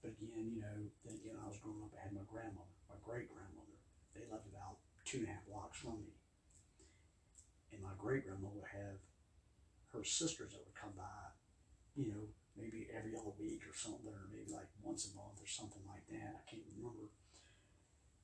But 0.01 0.17
again, 0.17 0.50
you 0.50 0.62
know, 0.65 0.89
then 1.06 1.13
again, 1.22 1.38
I 1.38 1.46
was 1.46 1.62
growing 1.62 1.86
up. 1.86 1.94
I 1.94 2.10
had 2.10 2.17
my 2.17 2.25
grandmother, 2.25 2.74
my 2.89 2.98
great 3.06 3.29
grandmother. 3.29 3.77
They 4.17 4.25
lived 4.25 4.50
about 4.50 4.82
two 5.06 5.22
and 5.22 5.29
a 5.29 5.38
half 5.38 5.46
blocks 5.46 5.77
from 5.77 6.01
me 6.01 6.17
and 7.72 7.84
my 7.84 7.96
great 7.98 8.25
grandmother 8.25 8.63
would 8.63 8.74
have 8.74 9.00
her 9.94 10.03
sisters 10.03 10.51
that 10.53 10.63
would 10.63 10.75
come 10.75 10.96
by, 10.96 11.36
you 11.96 12.10
know, 12.10 12.24
maybe 12.56 12.88
every 12.89 13.13
other 13.15 13.34
week 13.39 13.63
or 13.67 13.75
something, 13.75 14.08
or 14.08 14.27
maybe 14.32 14.51
like 14.51 14.67
once 14.82 15.08
a 15.08 15.15
month 15.15 15.38
or 15.39 15.48
something 15.48 15.84
like 15.88 16.06
that. 16.10 16.41
I 16.41 16.44
can't 16.50 16.65
remember. 16.75 17.12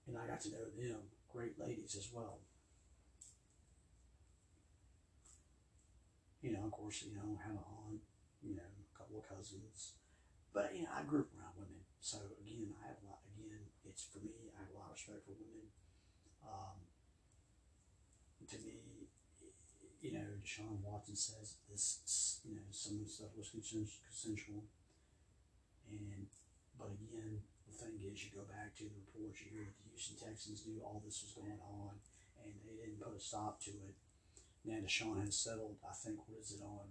And 0.07 0.17
I 0.17 0.27
got 0.27 0.41
to 0.41 0.51
know 0.51 0.67
them, 0.75 1.00
great 1.31 1.60
ladies 1.60 1.95
as 1.95 2.10
well. 2.12 2.39
You 6.41 6.51
know, 6.51 6.65
of 6.65 6.72
course, 6.72 7.03
you 7.07 7.15
know, 7.15 7.39
had 7.39 7.55
an 7.55 7.63
aunt, 7.63 8.03
you 8.43 8.55
know, 8.55 8.67
a 8.67 8.98
couple 8.98 9.19
of 9.19 9.29
cousins. 9.29 9.95
But, 10.51 10.75
you 10.75 10.83
know, 10.83 10.91
I 10.91 11.07
grew 11.07 11.24
up 11.24 11.31
around 11.39 11.55
women. 11.55 11.88
So, 12.03 12.19
again, 12.43 12.75
I 12.83 12.91
have 12.91 13.00
a 13.00 13.07
lot, 13.07 13.24
again, 13.31 13.63
it's 13.88 14.03
for 14.12 14.19
me, 14.19 14.51
I 14.51 14.60
have 14.60 14.69
a 14.69 14.77
lot 14.77 14.91
of 14.91 15.00
respect 15.00 15.24
for 15.24 15.39
women. 15.39 15.72
Um, 16.43 16.83
to 18.51 18.57
me, 18.60 19.07
you 20.03 20.12
know, 20.12 20.27
Deshaun 20.43 20.83
Watson 20.83 21.15
says 21.15 21.55
this, 21.72 22.43
you 22.43 22.60
know, 22.60 22.67
some 22.69 23.00
of 23.00 23.07
the 23.07 23.10
stuff 23.10 23.31
was 23.39 23.55
consensual. 23.55 24.67
And, 25.89 26.27
but 26.77 26.91
again, 26.91 27.39
the 27.74 27.82
thing 27.82 27.98
is, 28.06 28.22
you 28.22 28.30
go 28.30 28.46
back 28.46 28.77
to 28.77 28.86
the 28.86 28.94
reports, 28.94 29.42
you 29.42 29.50
hear 29.50 29.65
that 29.65 29.77
the 29.82 29.89
Houston 29.89 30.22
Texans 30.22 30.70
knew 30.70 30.77
all 30.86 31.01
this 31.01 31.25
was 31.25 31.34
going 31.34 31.58
on, 31.58 31.98
and 32.46 32.53
they 32.70 32.77
didn't 32.77 33.01
put 33.01 33.18
a 33.18 33.20
stop 33.20 33.58
to 33.65 33.74
it. 33.89 33.98
Now, 34.62 34.77
Deshaun 34.80 35.18
has 35.25 35.34
settled, 35.34 35.82
I 35.82 35.92
think, 35.98 36.22
what 36.30 36.38
is 36.38 36.53
it 36.53 36.63
on 36.63 36.88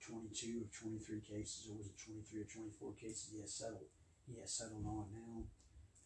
22 0.00 0.64
or 0.64 0.68
23 0.72 1.20
cases, 1.20 1.68
or 1.68 1.76
was 1.76 1.92
it 1.92 2.00
23 2.00 2.40
or 2.40 2.48
24 2.48 2.96
cases 2.96 3.30
he 3.30 3.44
has 3.44 3.52
settled? 3.52 3.92
He 4.24 4.40
has 4.40 4.50
settled 4.50 4.88
on 4.88 5.12
now. 5.12 5.44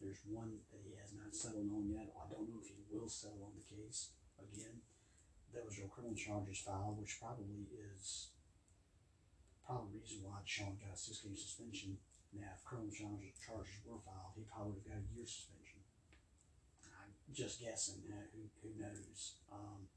There's 0.03 0.21
one 0.27 0.59
that 0.71 0.83
he 0.83 0.95
has 0.99 1.15
not 1.15 1.31
settled 1.31 1.71
on 1.71 1.87
yet. 1.87 2.11
I 2.15 2.27
don't 2.27 2.47
know 2.51 2.59
if 2.59 2.67
he 2.67 2.83
will 2.91 3.07
settle 3.07 3.47
on 3.47 3.55
the 3.55 3.67
case 3.67 4.11
again 4.39 4.83
there 5.53 5.65
was 5.65 5.77
no 5.79 5.87
criminal 5.87 6.15
charges 6.15 6.61
filed, 6.61 6.99
which 7.01 7.17
probably 7.19 7.65
is 7.73 8.29
probably 9.65 9.97
the 9.97 10.01
reason 10.01 10.25
why 10.25 10.41
Sean 10.45 10.77
got 10.77 10.93
a 10.93 10.97
six 10.97 11.21
game 11.21 11.35
suspension. 11.35 11.97
Now, 12.33 12.53
if 12.53 12.61
criminal 12.61 12.93
charges, 12.93 13.33
charges 13.41 13.81
were 13.85 13.97
filed, 14.05 14.37
he 14.37 14.45
probably 14.45 14.77
would 14.77 14.85
have 14.85 15.01
got 15.01 15.05
a 15.05 15.09
year 15.17 15.25
suspension. 15.25 15.81
I'm 16.85 17.33
just 17.33 17.61
guessing. 17.61 18.05
Uh, 18.05 18.29
who, 18.33 18.45
who 18.61 18.69
knows? 18.77 19.41
Um, 19.49 19.89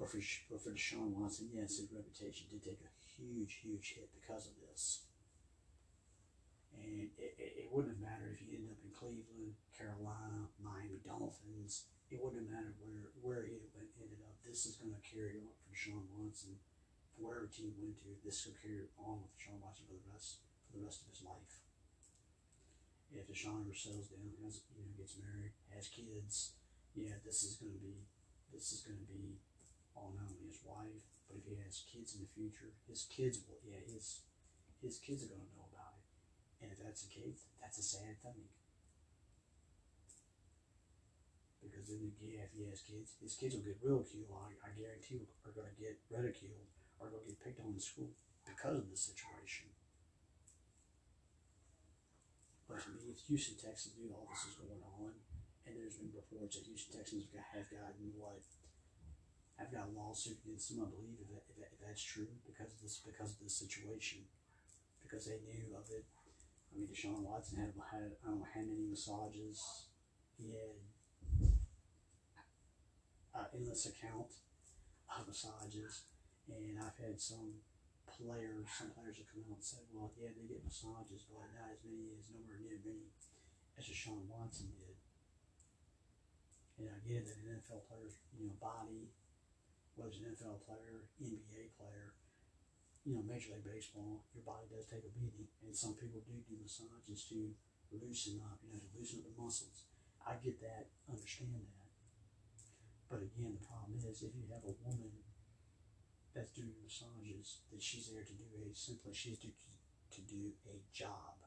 but 0.00 0.08
for, 0.08 0.20
but 0.48 0.60
for 0.64 0.72
Deshaun 0.72 1.12
Watson, 1.12 1.52
yes, 1.52 1.76
his 1.76 1.92
reputation 1.92 2.48
did 2.48 2.64
take 2.64 2.80
a 2.80 2.92
huge, 3.20 3.60
huge 3.60 4.00
hit 4.00 4.08
because 4.16 4.48
of 4.48 4.56
this. 4.64 5.04
And 6.72 7.12
it, 7.20 7.36
it, 7.36 7.66
it 7.66 7.68
wouldn't 7.68 7.92
have 7.92 8.00
mattered 8.00 8.32
if 8.32 8.40
he 8.40 8.56
ended 8.56 8.72
up 8.72 8.80
in 8.80 8.96
Cleveland, 8.96 9.60
Carolina, 9.76 10.48
Miami 10.56 11.04
Dolphins, 11.04 11.84
it 12.10 12.18
wouldn't 12.18 12.42
have 12.42 12.50
mattered 12.50 12.74
where 12.82 13.14
where 13.22 13.46
he 13.46 13.54
ended 13.54 14.18
up. 14.26 14.34
This 14.42 14.66
is 14.66 14.74
going 14.80 14.96
to 14.96 15.02
carry 15.04 15.38
on 15.38 15.52
for 15.54 15.70
Deshaun 15.70 16.08
Watson 16.10 16.58
for 17.20 17.28
wherever 17.28 17.52
team 17.52 17.76
went 17.76 18.00
to. 18.00 18.16
This 18.24 18.48
will 18.48 18.56
carry 18.56 18.88
on 18.96 19.20
with 19.20 19.36
Deshaun 19.36 19.60
Watson 19.60 19.84
for 19.84 20.00
the 20.00 20.08
rest 20.08 20.40
for 20.72 20.80
the 20.80 20.84
rest 20.88 21.04
of 21.04 21.12
his 21.12 21.20
life. 21.20 21.60
If 23.12 23.28
Deshaun 23.28 23.60
ever 23.60 23.76
settles 23.76 24.08
down, 24.08 24.32
has 24.40 24.64
you 24.72 24.80
know 24.80 24.96
gets 24.96 25.20
married, 25.20 25.52
has 25.76 25.92
kids, 25.92 26.56
yeah, 26.96 27.20
this 27.20 27.44
is 27.44 27.60
to 27.60 27.68
be 27.68 28.08
this 28.48 28.72
is 28.72 28.80
to 28.88 28.96
be 29.04 29.36
on 29.92 30.16
not 30.16 30.32
only 30.32 30.48
his 30.48 30.64
wife, 30.64 31.04
but 31.28 31.36
if 31.36 31.44
he 31.44 31.60
has 31.60 31.84
kids 31.84 32.16
in 32.16 32.24
the 32.24 32.32
future, 32.32 32.72
his 32.88 33.04
kids 33.12 33.44
will 33.44 33.60
yeah 33.60 33.84
his 33.84 34.24
his 34.80 34.96
kids 34.96 35.28
are 35.28 35.36
to 35.36 35.36
know 35.36 35.68
about 35.68 36.00
it. 36.00 36.06
And 36.64 36.72
if 36.72 36.80
that's 36.80 37.04
the 37.04 37.12
case, 37.12 37.44
that's 37.60 37.76
a 37.76 37.84
sad 37.84 38.16
thing. 38.24 38.48
because 41.60 41.92
then 41.92 42.00
again, 42.16 42.40
if 42.40 42.56
he 42.56 42.64
has 42.72 42.80
kids, 42.80 43.20
his 43.20 43.36
kids 43.36 43.52
will 43.52 43.60
get 43.60 43.76
ridiculed. 43.84 44.32
I, 44.32 44.56
I 44.64 44.72
guarantee 44.72 45.28
are 45.44 45.52
going 45.52 45.68
to 45.68 45.76
get 45.76 46.00
ridiculed 46.08 46.72
or 47.00 47.08
to 47.08 47.18
get 47.24 47.40
picked 47.40 47.60
on 47.64 47.72
in 47.72 47.80
school 47.80 48.12
because 48.44 48.78
of 48.78 48.90
the 48.92 48.96
situation. 48.96 49.72
But 52.68 52.84
to 52.84 52.94
me, 52.94 53.10
if 53.10 53.24
Houston 53.26 53.58
Texans 53.58 53.98
knew 53.98 54.12
all 54.14 54.28
this 54.30 54.46
is 54.46 54.54
going 54.60 54.84
on, 55.00 55.16
and 55.66 55.74
there's 55.74 55.98
been 55.98 56.14
reports 56.14 56.54
that 56.54 56.68
Houston 56.68 56.94
Texans 56.94 57.26
have 57.34 57.66
gotten 57.66 58.14
what 58.14 58.44
have 59.58 59.72
got 59.74 59.90
a 59.90 59.92
lawsuit 59.92 60.38
against 60.44 60.70
them, 60.70 60.86
I 60.86 60.88
believe 60.88 61.18
if, 61.20 61.28
that, 61.34 61.44
if, 61.50 61.56
that, 61.58 61.70
if 61.74 61.80
that's 61.82 62.00
true 62.00 62.30
because 62.46 62.72
of 62.72 62.80
this 62.80 63.02
because 63.02 63.34
of 63.34 63.40
this 63.42 63.58
situation, 63.58 64.24
because 65.02 65.26
they 65.26 65.42
knew 65.42 65.74
of 65.74 65.90
it. 65.90 66.06
I 66.70 66.78
mean, 66.78 66.86
Deshaun 66.86 67.26
Watson 67.26 67.58
had 67.58 67.74
had 67.90 68.14
I 68.22 68.30
don't 68.30 68.38
know 68.38 68.46
how 68.54 68.62
many 68.62 68.86
massages 68.86 69.90
he 70.38 70.54
had 70.54 70.78
uh, 73.34 73.46
endless 73.54 73.86
account 73.86 74.30
of 75.10 75.26
massages, 75.26 76.06
and 76.58 76.78
I've 76.82 76.98
had 76.98 77.20
some 77.20 77.62
players, 78.10 78.66
some 78.74 78.90
players 78.90 79.22
have 79.22 79.30
come 79.30 79.46
out 79.46 79.62
and 79.62 79.64
said, 79.64 79.86
well, 79.94 80.10
yeah, 80.18 80.34
they 80.34 80.46
get 80.50 80.66
massages, 80.66 81.22
but 81.30 81.46
not 81.54 81.70
as 81.70 81.82
many 81.86 82.10
as 82.18 82.26
nowhere 82.34 82.58
near 82.58 82.82
many 82.82 83.14
as 83.78 83.86
Deshaun 83.86 84.26
Watson 84.26 84.74
did. 84.74 84.98
And 86.80 86.90
I 86.90 86.98
get 87.04 87.28
that 87.28 87.38
an 87.44 87.60
NFL 87.60 87.86
player's, 87.86 88.18
you 88.34 88.48
know, 88.48 88.56
body, 88.58 89.12
whether 89.94 90.10
it's 90.10 90.18
an 90.18 90.32
NFL 90.32 90.64
player, 90.64 91.06
NBA 91.20 91.76
player, 91.76 92.16
you 93.04 93.16
know, 93.16 93.24
Major 93.24 93.56
League 93.56 93.68
Baseball, 93.68 94.24
your 94.32 94.44
body 94.44 94.68
does 94.68 94.88
take 94.88 95.04
a 95.04 95.12
beating, 95.12 95.48
and 95.64 95.72
some 95.72 95.96
people 95.96 96.20
do 96.24 96.36
do 96.44 96.56
massages 96.60 97.28
to 97.32 97.52
loosen 97.92 98.40
up, 98.44 98.60
you 98.64 98.72
know, 98.72 98.80
to 98.80 98.90
loosen 98.96 99.20
up 99.20 99.28
the 99.28 99.36
muscles. 99.36 99.88
I 100.24 100.36
get 100.40 100.60
that, 100.60 100.92
understand 101.08 101.56
that. 101.56 101.88
But 103.08 103.24
again, 103.26 103.56
the 103.56 103.64
problem 103.66 103.98
is 103.98 104.22
if 104.22 104.36
you 104.36 104.46
have 104.52 104.62
a 104.62 104.76
woman 104.84 105.10
that's 106.34 106.54
doing 106.54 106.74
massages, 106.82 107.66
that 107.70 107.82
she's 107.82 108.10
there 108.10 108.22
to 108.22 108.36
do 108.36 108.46
a 108.54 108.70
simply 108.74 109.12
she's 109.14 109.38
to 109.42 109.50
to 109.50 110.20
do 110.26 110.50
a 110.66 110.76
job. 110.90 111.38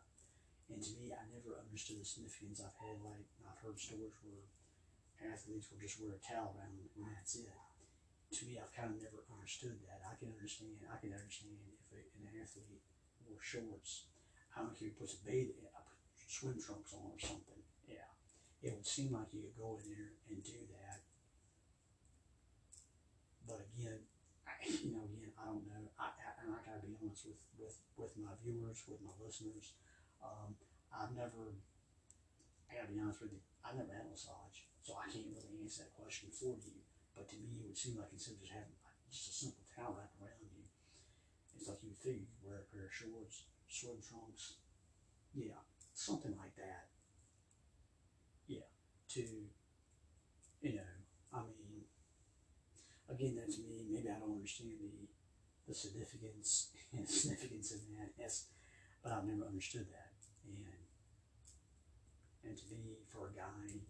And 0.72 0.80
to 0.80 0.92
me, 0.96 1.12
I 1.12 1.28
never 1.28 1.60
understood 1.60 2.00
the 2.00 2.08
significance. 2.08 2.63
I've 2.63 2.80
had 2.80 3.00
like 3.04 3.28
I've 3.44 3.60
heard 3.60 3.80
stories 3.80 4.16
where 4.24 4.48
athletes 5.24 5.72
will 5.72 5.80
just 5.80 6.00
wear 6.00 6.16
a 6.16 6.22
towel 6.24 6.56
around 6.56 6.80
and 6.80 7.08
that's 7.08 7.40
it. 7.40 7.52
To 8.40 8.42
me, 8.50 8.58
I've 8.58 8.74
kind 8.74 8.90
of 8.90 8.98
never 8.98 9.22
understood 9.30 9.78
that. 9.86 10.02
I 10.04 10.18
can 10.18 10.34
understand. 10.34 10.80
I 10.90 10.98
can 10.98 11.13
understand 11.13 11.54
if 11.70 11.86
a, 11.94 12.02
an 12.18 12.34
athlete 12.42 12.82
wore 13.28 13.44
shorts. 13.44 14.10
I 14.56 14.66
don't 14.66 14.74
care 14.74 14.90
if 14.90 14.98
he 14.98 15.00
puts 15.00 15.18
a 15.18 15.22
bathing, 15.22 15.66
swim 16.28 16.58
trunks 16.58 16.94
on 16.98 17.13
or 17.13 17.22
something. 17.22 17.62
Yeah, 17.86 18.10
it 18.62 18.74
would 18.74 18.88
seem 18.90 19.13
like 19.13 19.30
you 19.34 19.46
could 19.46 19.58
go 19.58 19.78
in 19.82 19.86
there 19.90 20.18
and 20.30 20.42
do 20.42 20.66
that 20.74 21.04
but 23.48 23.60
again, 23.75 24.00
you 24.67 24.96
know, 24.96 25.03
again, 25.03 25.32
I 25.36 25.46
don't 25.51 25.65
know. 25.67 25.84
I, 26.00 26.12
I, 26.15 26.29
and 26.43 26.51
I 26.55 26.60
gotta 26.63 26.84
be 26.84 26.96
honest 27.00 27.27
with, 27.27 27.41
with, 27.60 27.75
with 28.00 28.13
my 28.20 28.32
viewers, 28.43 28.84
with 28.88 29.01
my 29.03 29.13
listeners. 29.20 29.75
Um, 30.24 30.55
I've 30.91 31.12
never, 31.15 31.58
I 32.70 32.79
gotta 32.79 32.91
be 32.91 33.00
honest 33.00 33.22
with 33.24 33.36
you, 33.36 33.43
I 33.63 33.75
never 33.75 33.91
had 33.91 34.08
a 34.08 34.12
massage, 34.12 34.67
so 34.84 34.96
I 34.96 35.08
can't 35.12 35.32
really 35.32 35.60
answer 35.63 35.88
that 35.88 35.96
question 35.96 36.32
for 36.32 36.55
you. 36.60 36.84
But 37.15 37.29
to 37.29 37.38
me, 37.38 37.62
it 37.62 37.67
would 37.70 37.77
seem 37.77 38.00
like 38.00 38.12
instead 38.12 38.39
of 38.39 38.41
just 38.41 38.55
having 38.55 38.75
just 39.12 39.29
a 39.29 39.34
simple 39.34 39.65
towel 39.70 39.93
wrapped 39.96 40.17
around 40.17 40.41
you, 40.41 40.65
it's 41.55 41.67
like 41.70 41.79
you 41.84 41.93
would 41.93 42.01
figure 42.01 42.25
you 42.25 42.41
wear 42.41 42.65
a 42.65 42.67
pair 42.74 42.89
of 42.89 42.93
shorts, 42.93 43.46
swim 43.70 44.01
trunks, 44.01 44.58
yeah, 45.34 45.62
something 45.93 46.34
like 46.38 46.55
that. 46.58 46.89
Yeah, 48.48 48.67
to, 49.13 49.22
you 50.62 50.74
know, 50.75 50.91
I 51.34 51.41
mean, 51.46 51.73
again, 53.10 53.36
that's 53.36 53.60
me. 53.60 53.86
Maybe 53.90 54.10
I 54.10 54.20
don't 54.20 54.36
understand 54.36 54.80
the 54.80 55.08
the 55.68 55.74
significance 55.74 56.76
and 56.96 57.08
significance 57.08 57.72
of 57.72 57.80
that. 57.96 58.12
Yes, 58.20 58.52
but 59.02 59.12
I've 59.12 59.26
never 59.26 59.48
understood 59.48 59.88
that. 59.92 60.12
And 60.44 60.68
and 62.44 62.56
to 62.58 62.66
me, 62.76 63.00
for 63.08 63.32
a 63.32 63.34
guy, 63.34 63.88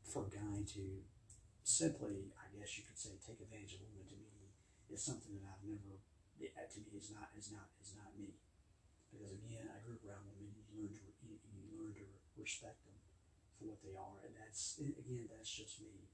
for 0.00 0.24
a 0.24 0.32
guy 0.32 0.64
to 0.74 1.04
simply, 1.62 2.32
I 2.40 2.48
guess 2.56 2.80
you 2.80 2.84
could 2.88 2.96
say, 2.96 3.20
take 3.20 3.44
advantage 3.44 3.76
of 3.76 3.84
a 3.84 3.92
woman 3.92 4.08
to 4.08 4.16
me 4.16 4.56
is 4.88 5.04
something 5.04 5.36
that 5.40 5.56
I've 5.56 5.64
never. 5.64 6.00
To 6.40 6.78
me 6.86 6.94
is 6.96 7.10
not 7.12 7.28
is 7.36 7.50
not 7.52 7.68
is 7.82 7.92
not 7.98 8.14
me. 8.16 8.38
Because 9.10 9.34
again, 9.34 9.66
I 9.68 9.82
grew 9.82 9.98
up 9.98 10.06
around 10.06 10.30
women. 10.30 10.54
You 10.54 10.86
learn 10.86 10.94
to 10.94 11.02
you, 11.26 11.36
you 11.50 11.74
learn 11.76 11.92
to 11.98 12.06
respect 12.38 12.80
them 12.86 12.96
for 13.58 13.74
what 13.74 13.82
they 13.82 13.92
are, 13.98 14.22
and 14.22 14.32
that's 14.38 14.78
again 14.78 15.28
that's 15.28 15.50
just 15.50 15.82
me. 15.82 16.08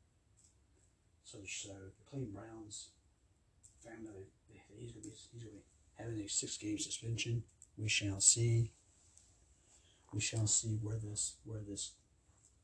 So, 1.26 1.42
so 1.42 1.74
the 1.74 2.06
Cleveland 2.06 2.38
Browns 2.38 2.94
found 3.82 4.06
out 4.06 4.30
that 4.46 4.62
he's 4.78 4.94
going 4.94 5.02
to 5.02 5.10
be 5.10 5.18
he's 5.34 5.42
going 5.42 5.58
to 5.58 5.58
be 5.58 5.66
having 5.98 6.22
a 6.22 6.30
six 6.30 6.54
game 6.54 6.78
suspension. 6.78 7.42
We 7.74 7.90
shall 7.90 8.22
see. 8.22 8.70
We 10.14 10.22
shall 10.22 10.46
see 10.46 10.78
where 10.78 11.02
this 11.02 11.42
where 11.42 11.66
this 11.66 11.98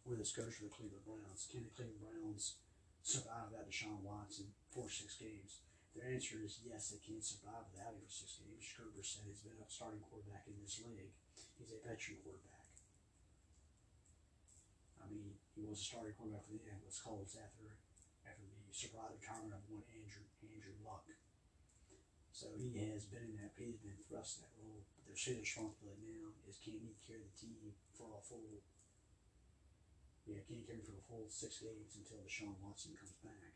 where 0.07 0.15
this 0.15 0.31
goes 0.31 0.55
for 0.55 0.71
the 0.71 0.75
Cleveland 0.79 1.03
Browns. 1.03 1.51
Can 1.51 1.67
the 1.67 1.75
Cleveland 1.75 2.07
Browns 2.07 2.63
survive 3.03 3.51
without 3.51 3.67
Deshaun 3.67 3.99
Watson 4.07 4.55
for 4.71 4.87
six 4.87 5.19
games? 5.19 5.67
Their 5.99 6.15
answer 6.15 6.39
is 6.39 6.63
yes, 6.63 6.95
they 6.95 7.03
can 7.03 7.19
survive 7.19 7.67
without 7.75 7.99
him 7.99 8.07
for 8.07 8.15
six 8.15 8.39
games. 8.39 8.63
Gerber 8.79 9.03
said 9.03 9.27
he's 9.27 9.43
been 9.43 9.59
a 9.59 9.67
starting 9.67 10.07
quarterback 10.07 10.47
in 10.47 10.55
this 10.63 10.79
league. 10.87 11.11
He's 11.59 11.75
a 11.75 11.83
veteran 11.83 12.23
quarterback. 12.23 12.71
I 15.03 15.11
mean, 15.11 15.35
he 15.59 15.67
was 15.67 15.83
a 15.83 15.85
starting 15.85 16.15
quarterback 16.15 16.47
for 16.47 16.55
the 16.55 16.63
Angeles 16.71 17.03
Colts 17.03 17.35
after 17.35 17.75
surprise 18.73 19.13
retirement 19.21 19.53
of 19.53 19.65
one 19.69 19.85
Andrew 19.93 20.25
Andrew 20.41 20.77
Luck. 20.81 21.05
So 22.33 22.49
he 22.57 22.73
has 22.89 23.05
been 23.07 23.29
in 23.29 23.37
that. 23.45 23.53
He's 23.55 23.79
been 23.85 24.01
thrust 24.09 24.41
in 24.41 24.49
that 24.49 24.57
role. 24.57 24.83
Their 25.05 25.15
serious 25.15 25.53
responsibility 25.53 26.09
now 26.09 26.33
is 26.49 26.57
can 26.57 26.81
he 26.81 26.97
carry 27.05 27.29
the 27.29 27.37
team 27.37 27.77
for 27.93 28.17
a 28.17 28.23
full? 28.25 28.65
Yeah, 30.25 30.41
can 30.49 30.59
he 30.59 30.65
carry 30.65 30.81
for 30.81 30.97
a 30.97 31.05
full 31.05 31.29
six 31.29 31.61
games 31.61 31.93
until 32.01 32.25
Deshaun 32.25 32.57
Watson 32.65 32.97
comes 32.97 33.13
back? 33.21 33.53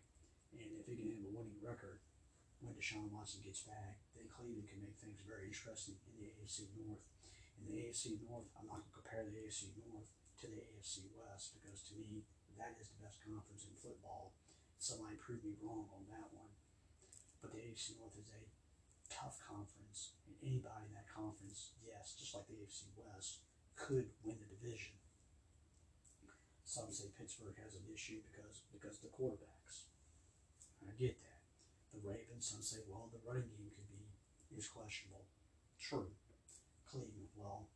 And 0.52 0.76
if 0.76 0.86
he 0.86 1.00
can 1.00 1.10
have 1.16 1.24
a 1.24 1.32
winning 1.32 1.58
record 1.64 2.04
when 2.60 2.76
Deshaun 2.76 3.08
Watson 3.08 3.40
gets 3.40 3.64
back, 3.64 4.04
then 4.12 4.28
Cleveland 4.28 4.68
can 4.68 4.84
make 4.84 5.00
things 5.00 5.24
very 5.24 5.48
interesting 5.48 5.96
in 6.08 6.14
the 6.20 6.28
AFC 6.36 6.68
North. 6.76 7.04
In 7.56 7.72
the 7.72 7.88
AFC 7.88 8.20
North, 8.20 8.52
I'm 8.56 8.68
not 8.68 8.84
going 8.84 8.92
to 8.92 8.96
compare 9.00 9.24
the 9.24 9.40
AFC 9.40 9.72
North 9.88 10.12
to 10.40 10.46
the 10.52 10.60
AFC 10.60 11.08
West 11.16 11.56
because 11.56 11.80
to 11.88 11.96
me, 11.96 12.28
that 12.60 12.76
is 12.76 12.92
the 12.92 13.00
best 13.00 13.24
conference 13.24 13.64
in 13.64 13.76
football. 13.76 14.36
Somebody 14.78 15.16
proved 15.16 15.44
me 15.44 15.58
wrong 15.60 15.88
on 15.90 16.04
that 16.12 16.28
one. 16.30 16.52
But 17.40 17.52
the 17.52 17.60
AFC 17.60 17.98
North 17.98 18.16
is 18.18 18.30
a 18.32 18.42
tough 19.12 19.40
conference, 19.42 20.16
and 20.26 20.36
anybody 20.42 20.88
in 20.88 20.94
that 20.94 21.08
conference, 21.08 21.76
yes, 21.84 22.16
just 22.18 22.34
like 22.34 22.46
the 22.48 22.60
AFC 22.60 22.92
West, 22.96 23.40
could 23.76 24.08
win 24.24 24.36
the 24.40 24.48
division. 24.48 24.96
Some 26.64 26.90
say 26.90 27.12
Pittsburgh 27.14 27.56
has 27.62 27.78
an 27.78 27.86
issue 27.92 28.20
because 28.26 28.66
because 28.72 28.98
the 28.98 29.12
quarterbacks. 29.12 29.86
I 30.86 30.94
get 30.94 31.18
that. 31.18 31.42
The 31.90 31.98
Ravens, 32.06 32.46
some 32.46 32.62
say, 32.62 32.78
well, 32.86 33.10
the 33.10 33.18
running 33.26 33.50
game 33.58 33.74
could 33.74 33.90
be 33.90 34.06
is 34.54 34.68
questionable. 34.68 35.26
True. 35.80 36.14
Cleveland, 36.86 37.34
well, 37.34 37.66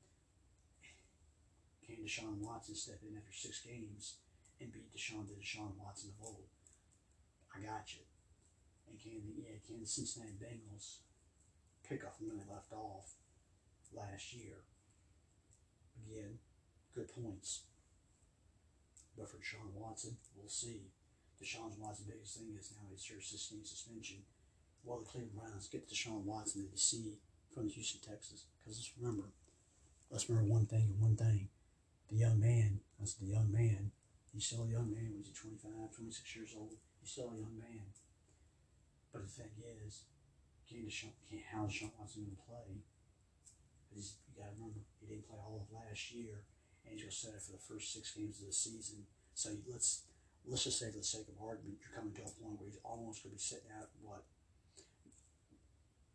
can 1.84 1.96
Deshaun 2.04 2.38
Watson 2.38 2.74
step 2.74 3.02
in 3.02 3.16
after 3.16 3.32
six 3.32 3.60
games 3.66 4.22
and 4.60 4.72
beat 4.72 4.94
Deshaun 4.94 5.26
the 5.26 5.34
Deshaun 5.34 5.74
Watson 5.76 6.14
of 6.14 6.26
old? 6.26 6.46
I 7.54 7.60
got 7.60 7.92
you. 7.94 8.04
And 8.88 8.98
can 8.98 9.22
the 9.22 9.42
yeah, 9.42 9.58
can 9.66 9.80
the 9.80 9.86
Cincinnati 9.86 10.34
Bengals 10.38 11.02
pick 11.86 12.04
up 12.04 12.16
from 12.16 12.28
when 12.28 12.38
they 12.38 12.48
left 12.50 12.72
off 12.72 13.14
last 13.94 14.34
year? 14.34 14.66
Again, 16.06 16.38
good 16.94 17.08
points. 17.08 17.62
But 19.16 19.28
for 19.28 19.36
Deshaun 19.36 19.74
Watson, 19.74 20.16
we'll 20.36 20.48
see. 20.48 20.90
Deshaun 21.42 21.76
Watson's 21.78 22.08
biggest 22.08 22.36
thing 22.36 22.54
is 22.58 22.72
now 22.72 22.88
he's 22.90 23.02
sure 23.02 23.20
sustained 23.20 23.66
suspension. 23.66 24.18
While 24.82 25.00
the 25.00 25.04
Cleveland 25.04 25.36
Browns 25.36 25.68
get 25.68 25.88
Deshaun 25.88 26.24
Watson 26.24 26.62
to 26.62 26.68
DC 26.68 27.16
from 27.52 27.66
the 27.66 27.72
Houston 27.72 28.00
Texans. 28.00 28.44
Because 28.58 28.78
let's 28.78 28.92
remember, 28.98 29.28
let's 30.10 30.28
remember 30.28 30.50
one 30.50 30.66
thing 30.66 30.94
and 30.94 31.00
one 31.00 31.16
thing. 31.16 31.48
The 32.10 32.16
young 32.16 32.40
man, 32.40 32.80
that's 32.98 33.14
the 33.14 33.26
young 33.26 33.52
man, 33.52 33.92
he's 34.32 34.46
still 34.46 34.64
a 34.64 34.72
young 34.72 34.90
man. 34.90 35.14
Was 35.18 35.28
he 35.28 35.34
25, 35.34 35.70
26 35.96 36.36
years 36.36 36.54
old? 36.56 36.76
He's 37.00 37.10
still 37.10 37.32
a 37.32 37.40
young 37.40 37.56
man. 37.56 37.88
But 39.12 39.26
the 39.26 39.32
thing 39.32 39.50
is, 39.84 40.04
can 40.68 40.86
Deshaun, 40.86 41.16
can, 41.26 41.42
how 41.50 41.66
is 41.66 41.74
Deshaun 41.74 41.90
Watson 41.98 42.22
going 42.28 42.36
to 42.36 42.46
play? 42.46 42.68
Because 43.88 44.14
you 44.30 44.38
got 44.38 44.52
to 44.52 44.54
remember, 44.54 44.86
he 45.02 45.10
didn't 45.10 45.26
play 45.26 45.40
all 45.42 45.66
of 45.66 45.72
last 45.74 46.14
year, 46.14 46.46
and 46.86 46.94
he's 46.94 47.02
going 47.02 47.10
to 47.10 47.16
set 47.16 47.34
it 47.34 47.42
for 47.42 47.58
the 47.58 47.66
first 47.66 47.90
six 47.90 48.14
games 48.14 48.38
of 48.38 48.46
the 48.46 48.54
season. 48.54 49.02
So 49.34 49.50
let's 49.66 50.06
let's 50.46 50.64
just 50.64 50.78
say, 50.78 50.90
for 50.94 51.02
the 51.02 51.04
sake 51.04 51.26
of 51.26 51.42
argument, 51.42 51.82
you're 51.82 51.96
coming 51.96 52.14
to 52.14 52.22
a 52.22 52.32
point 52.38 52.56
where 52.60 52.70
he's 52.70 52.80
almost 52.86 53.26
going 53.26 53.34
to 53.34 53.40
be 53.40 53.42
sitting 53.42 53.72
out 53.74 53.90
what 54.00 54.24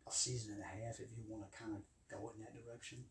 a 0.06 0.12
season 0.12 0.54
and 0.54 0.62
a 0.62 0.70
half 0.70 1.02
if 1.02 1.10
you 1.12 1.26
want 1.28 1.44
to 1.44 1.52
kind 1.52 1.74
of 1.74 1.82
go 2.08 2.32
in 2.32 2.40
that 2.40 2.54
direction. 2.54 3.04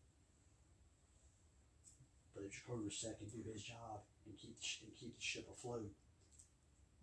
But 2.34 2.44
if 2.44 2.52
Jacoby 2.52 2.88
Brissett 2.88 3.16
can 3.16 3.28
do 3.32 3.40
his 3.48 3.62
job 3.62 4.04
and 4.26 4.36
keep 4.36 4.56
and 4.84 4.92
keep 4.92 5.16
the 5.16 5.22
ship 5.22 5.48
afloat, 5.48 5.88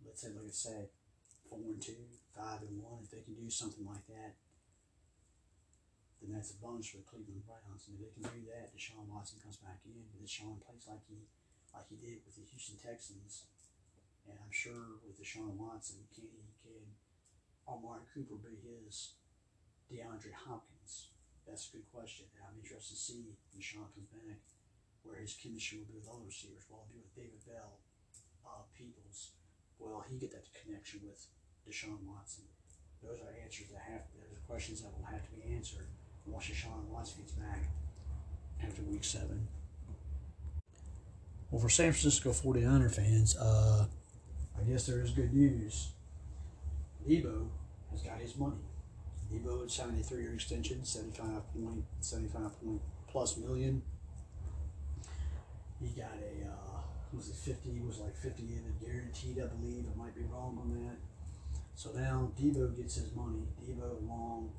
let's 0.04 0.22
say, 0.22 0.30
like 0.36 0.48
I 0.48 0.54
said, 0.54 0.86
four 1.48 1.72
and 1.72 1.80
two, 1.80 2.04
five 2.36 2.62
and 2.62 2.80
one, 2.80 3.04
if 3.04 3.10
they 3.10 3.24
can 3.24 3.34
do 3.34 3.48
something 3.48 3.84
like 3.84 4.06
that, 4.08 4.36
then 6.20 6.32
that's 6.32 6.52
a 6.52 6.60
bonus 6.60 6.88
for 6.88 7.00
the 7.00 7.08
Cleveland 7.08 7.44
Browns. 7.44 7.88
And 7.88 8.00
if 8.00 8.04
they 8.04 8.12
can 8.16 8.24
do 8.32 8.48
that, 8.52 8.72
Deshaun 8.72 9.08
Watson 9.08 9.40
comes 9.44 9.60
back 9.60 9.84
in, 9.84 9.96
and 9.96 10.20
Deshaun 10.24 10.60
plays 10.64 10.88
like 10.88 11.04
he 11.08 11.28
like 11.72 11.90
he 11.90 11.98
did 11.98 12.22
with 12.24 12.38
the 12.38 12.46
Houston 12.48 12.78
Texans. 12.78 13.50
And 14.24 14.40
I'm 14.40 14.54
sure 14.54 15.04
with 15.04 15.20
Deshaun 15.20 15.58
Watson, 15.60 16.08
can 16.16 16.24
he 16.32 16.48
can 16.64 16.80
Amari 17.68 18.08
Cooper 18.12 18.40
be 18.40 18.56
his 18.56 19.20
DeAndre 19.92 20.32
Hopkins? 20.32 21.12
That's 21.44 21.68
a 21.68 21.76
good 21.76 21.88
question. 21.92 22.24
And 22.32 22.48
I'm 22.48 22.56
interested 22.56 22.96
to 22.96 23.00
see 23.00 23.36
Deshaun 23.52 23.92
comes 23.92 24.08
back 24.08 24.40
where 25.04 25.20
his 25.20 25.36
chemistry 25.36 25.84
will 25.84 25.92
be 25.92 26.00
with 26.00 26.08
other 26.08 26.24
receivers. 26.24 26.64
Will 26.72 26.88
be 26.88 27.04
with 27.04 27.12
David 27.12 27.44
Bell, 27.44 27.76
uh, 28.48 28.64
Peoples? 28.72 29.36
Will 29.78 30.04
he 30.08 30.18
get 30.18 30.32
that 30.32 30.46
connection 30.62 31.00
with 31.04 31.26
Deshaun 31.68 31.98
Watson? 32.06 32.44
Those 33.02 33.20
are 33.20 33.34
answers 33.42 33.68
that 33.68 33.82
have, 33.90 34.02
those 34.16 34.38
questions 34.46 34.82
that 34.82 34.92
will 34.96 35.06
have 35.06 35.22
to 35.24 35.30
be 35.30 35.54
answered 35.54 35.86
once 36.26 36.46
Deshaun 36.46 36.88
Watson 36.88 37.22
gets 37.22 37.32
back 37.32 37.64
after 38.62 38.82
week 38.82 39.04
seven. 39.04 39.46
Well, 41.50 41.60
for 41.60 41.68
San 41.68 41.92
Francisco 41.92 42.30
49er 42.30 42.92
fans, 42.92 43.36
uh, 43.36 43.86
I 44.58 44.62
guess 44.64 44.86
there 44.86 45.00
is 45.00 45.10
good 45.10 45.32
news. 45.32 45.90
Deebo 47.06 47.48
has 47.90 48.02
got 48.02 48.18
his 48.18 48.36
money. 48.36 48.56
Deebo 49.32 49.70
signed 49.70 50.00
a 50.00 50.02
three-year 50.02 50.34
extension, 50.34 50.84
75 50.84 51.52
point, 51.52 51.84
75 52.00 52.62
point 52.62 52.80
plus 53.08 53.36
million. 53.36 53.82
He 55.80 55.88
got 55.88 56.12
a, 56.18 56.48
uh, 56.48 56.63
was 57.16 57.28
it 57.28 57.36
50? 57.36 57.80
was 57.80 57.98
like 57.98 58.16
50 58.16 58.42
in 58.42 58.74
guaranteed, 58.84 59.38
I 59.42 59.46
believe. 59.46 59.84
I 59.92 59.98
might 59.98 60.14
be 60.14 60.22
wrong 60.22 60.58
on 60.60 60.72
that. 60.84 60.96
So 61.74 61.90
now 61.92 62.30
Deebo 62.38 62.76
gets 62.76 62.96
his 62.96 63.14
money. 63.14 63.46
Deebo, 63.60 64.06
Long, 64.08 64.52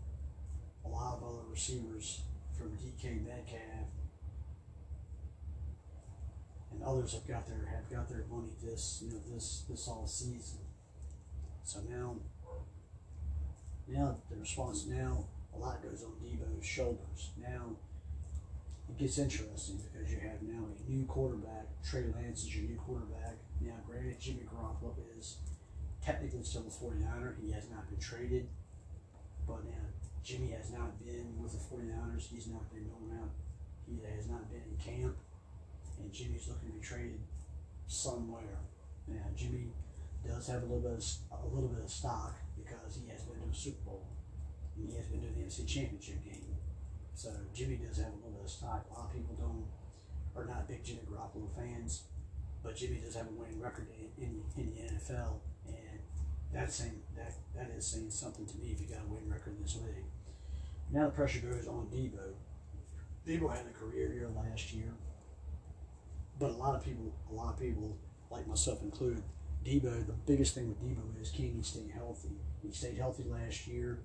a 0.84 0.88
lot 0.88 1.18
of 1.18 1.24
other 1.24 1.44
receivers 1.50 2.22
from 2.58 2.72
DK 2.78 3.26
Metcalf 3.26 3.88
and 6.76 6.84
others 6.84 7.14
have 7.14 7.28
got 7.28 7.48
their 7.48 7.66
have 7.66 7.90
got 7.90 8.10
their 8.10 8.26
money 8.30 8.50
this 8.64 9.02
you 9.04 9.12
know 9.12 9.20
this 9.34 9.66
this 9.70 9.88
all 9.88 10.08
season. 10.08 10.60
So 11.64 11.80
now 11.90 12.16
now 13.88 14.18
the 14.30 14.38
response 14.38 14.86
now 14.86 15.26
a 15.54 15.58
lot 15.58 15.82
goes 15.82 16.04
on 16.04 16.12
Deebo's 16.24 16.66
shoulders. 16.66 17.32
Now 17.38 17.78
it 18.90 18.98
gets 18.98 19.18
interesting 19.18 19.80
because 19.92 20.12
you 20.12 20.20
have 20.20 20.42
now 20.42 20.64
a 20.66 20.90
new 20.90 21.06
quarterback. 21.06 21.68
Trey 21.84 22.06
Lance 22.14 22.44
is 22.44 22.56
your 22.56 22.70
new 22.70 22.78
quarterback. 22.78 23.38
Now, 23.62 23.74
granted, 23.88 24.20
Jimmy 24.20 24.44
Garoppolo 24.46 24.96
is 25.18 25.38
technically 26.04 26.44
still 26.44 26.66
a 26.68 26.72
49er. 26.72 27.34
He 27.44 27.52
has 27.52 27.70
not 27.70 27.90
been 27.90 28.00
traded. 28.00 28.48
But 29.48 29.66
now, 29.66 29.86
Jimmy 30.24 30.52
has 30.52 30.72
not 30.72 31.00
been 31.04 31.34
with 31.42 31.52
the 31.52 31.58
49ers. 31.58 32.30
He's 32.30 32.48
not 32.48 32.72
been 32.74 32.90
going 32.90 33.20
out. 33.22 33.30
He 33.88 34.00
has 34.16 34.28
not 34.28 34.50
been 34.50 34.62
in 34.70 34.78
camp. 34.78 35.16
And 36.00 36.12
Jimmy's 36.12 36.48
looking 36.48 36.70
to 36.70 36.76
be 36.76 36.82
traded 36.82 37.20
somewhere. 37.88 38.60
Now, 39.08 39.26
Jimmy 39.36 39.68
does 40.26 40.48
have 40.48 40.64
a 40.64 40.66
little 40.66 40.82
bit 40.82 40.94
of, 40.94 41.06
a 41.44 41.48
little 41.54 41.70
bit 41.70 41.84
of 41.84 41.90
stock 41.90 42.36
because 42.58 42.96
he 42.96 43.10
has 43.10 43.22
been 43.22 43.40
to 43.42 43.50
a 43.50 43.54
Super 43.54 43.84
Bowl. 43.86 44.08
And 44.76 44.90
he 44.90 44.96
has 44.96 45.06
been 45.06 45.22
to 45.22 45.28
the 45.28 45.42
NFC 45.42 45.68
Championship 45.68 46.24
game. 46.24 46.55
So 47.16 47.30
Jimmy 47.54 47.78
does 47.78 47.98
have 47.98 48.12
a 48.12 48.16
little 48.18 48.32
bit 48.32 48.44
of 48.44 48.50
stock. 48.50 48.86
A 48.92 48.94
lot 48.94 49.06
of 49.08 49.14
people 49.14 49.36
don't 49.40 49.66
are 50.36 50.46
not 50.46 50.68
big 50.68 50.84
Jimmy 50.84 51.00
Garoppolo 51.10 51.48
fans, 51.56 52.04
but 52.62 52.76
Jimmy 52.76 52.98
does 52.98 53.16
have 53.16 53.28
a 53.28 53.32
winning 53.32 53.62
record 53.62 53.88
in, 54.18 54.24
in, 54.24 54.42
in 54.58 54.74
the 54.74 54.94
NFL, 54.94 55.40
and 55.66 56.00
that's 56.54 56.76
saying 56.76 57.02
that 57.16 57.34
that 57.56 57.72
is 57.76 57.88
saying 57.88 58.12
something 58.12 58.46
to 58.46 58.58
me 58.58 58.72
if 58.74 58.82
you 58.82 58.88
got 58.88 59.06
a 59.06 59.08
winning 59.08 59.30
record 59.30 59.56
in 59.56 59.64
this 59.64 59.78
league. 59.78 60.04
Now 60.92 61.06
the 61.06 61.12
pressure 61.12 61.40
goes 61.40 61.68
on 61.68 61.88
Deebo. 61.88 62.34
Deebo 63.26 63.50
had 63.50 63.66
a 63.66 63.80
career 63.80 64.14
year 64.14 64.30
last 64.36 64.74
year, 64.74 64.94
but 66.38 66.52
a 66.52 66.58
lot 66.58 66.76
of 66.76 66.84
people, 66.84 67.16
a 67.32 67.34
lot 67.34 67.54
of 67.54 67.60
people, 67.60 67.98
like 68.30 68.46
myself 68.46 68.82
included, 68.84 69.24
Deebo. 69.64 70.06
The 70.06 70.14
biggest 70.28 70.54
thing 70.54 70.68
with 70.68 70.82
Deebo 70.84 71.22
is 71.22 71.32
can 71.32 71.46
he 71.56 71.62
stay 71.62 71.90
healthy? 71.94 72.36
He 72.62 72.72
stayed 72.72 72.98
healthy 72.98 73.24
last 73.24 73.68
year. 73.68 74.00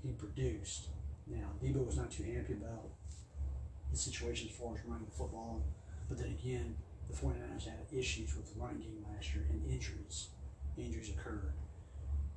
He 0.00 0.12
produced. 0.12 0.86
Now, 1.32 1.48
Deebo 1.62 1.86
was 1.86 1.96
not 1.96 2.10
too 2.10 2.24
happy 2.24 2.52
about 2.52 2.92
the 3.90 3.96
situation 3.96 4.48
as 4.48 4.56
far 4.56 4.74
as 4.74 4.84
running 4.84 5.06
the 5.06 5.16
football, 5.16 5.64
but 6.08 6.18
then 6.18 6.28
again, 6.28 6.76
the 7.08 7.16
49ers 7.16 7.64
had 7.64 7.88
issues 7.90 8.36
with 8.36 8.52
the 8.52 8.60
running 8.60 8.80
game 8.80 9.04
last 9.12 9.34
year 9.34 9.44
and 9.50 9.64
injuries. 9.70 10.28
Injuries 10.76 11.10
occurred. 11.10 11.52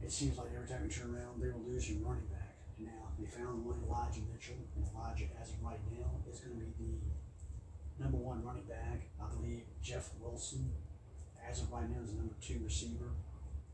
It 0.01 0.11
seems 0.11 0.37
like 0.37 0.47
every 0.55 0.67
time 0.67 0.83
we 0.83 0.89
turn 0.89 1.15
around, 1.15 1.41
they 1.41 1.47
were 1.47 1.63
losing 1.67 2.03
running 2.03 2.27
back. 2.27 2.55
And 2.77 2.87
now 2.87 3.11
they 3.19 3.25
found 3.25 3.65
one 3.65 3.79
Elijah 3.87 4.21
Mitchell, 4.31 4.59
and 4.75 4.85
Elijah, 4.95 5.27
as 5.41 5.51
of 5.51 5.63
right 5.63 5.79
now, 5.91 6.07
is 6.29 6.39
going 6.39 6.59
to 6.59 6.65
be 6.77 6.99
the 7.97 8.03
number 8.03 8.17
one 8.17 8.43
running 8.43 8.67
back. 8.67 9.07
I 9.19 9.27
believe 9.31 9.63
Jeff 9.81 10.11
Wilson, 10.19 10.71
as 11.49 11.61
of 11.61 11.71
right 11.71 11.89
now, 11.89 12.03
is 12.03 12.11
the 12.11 12.17
number 12.17 12.35
two 12.41 12.59
receiver. 12.63 13.11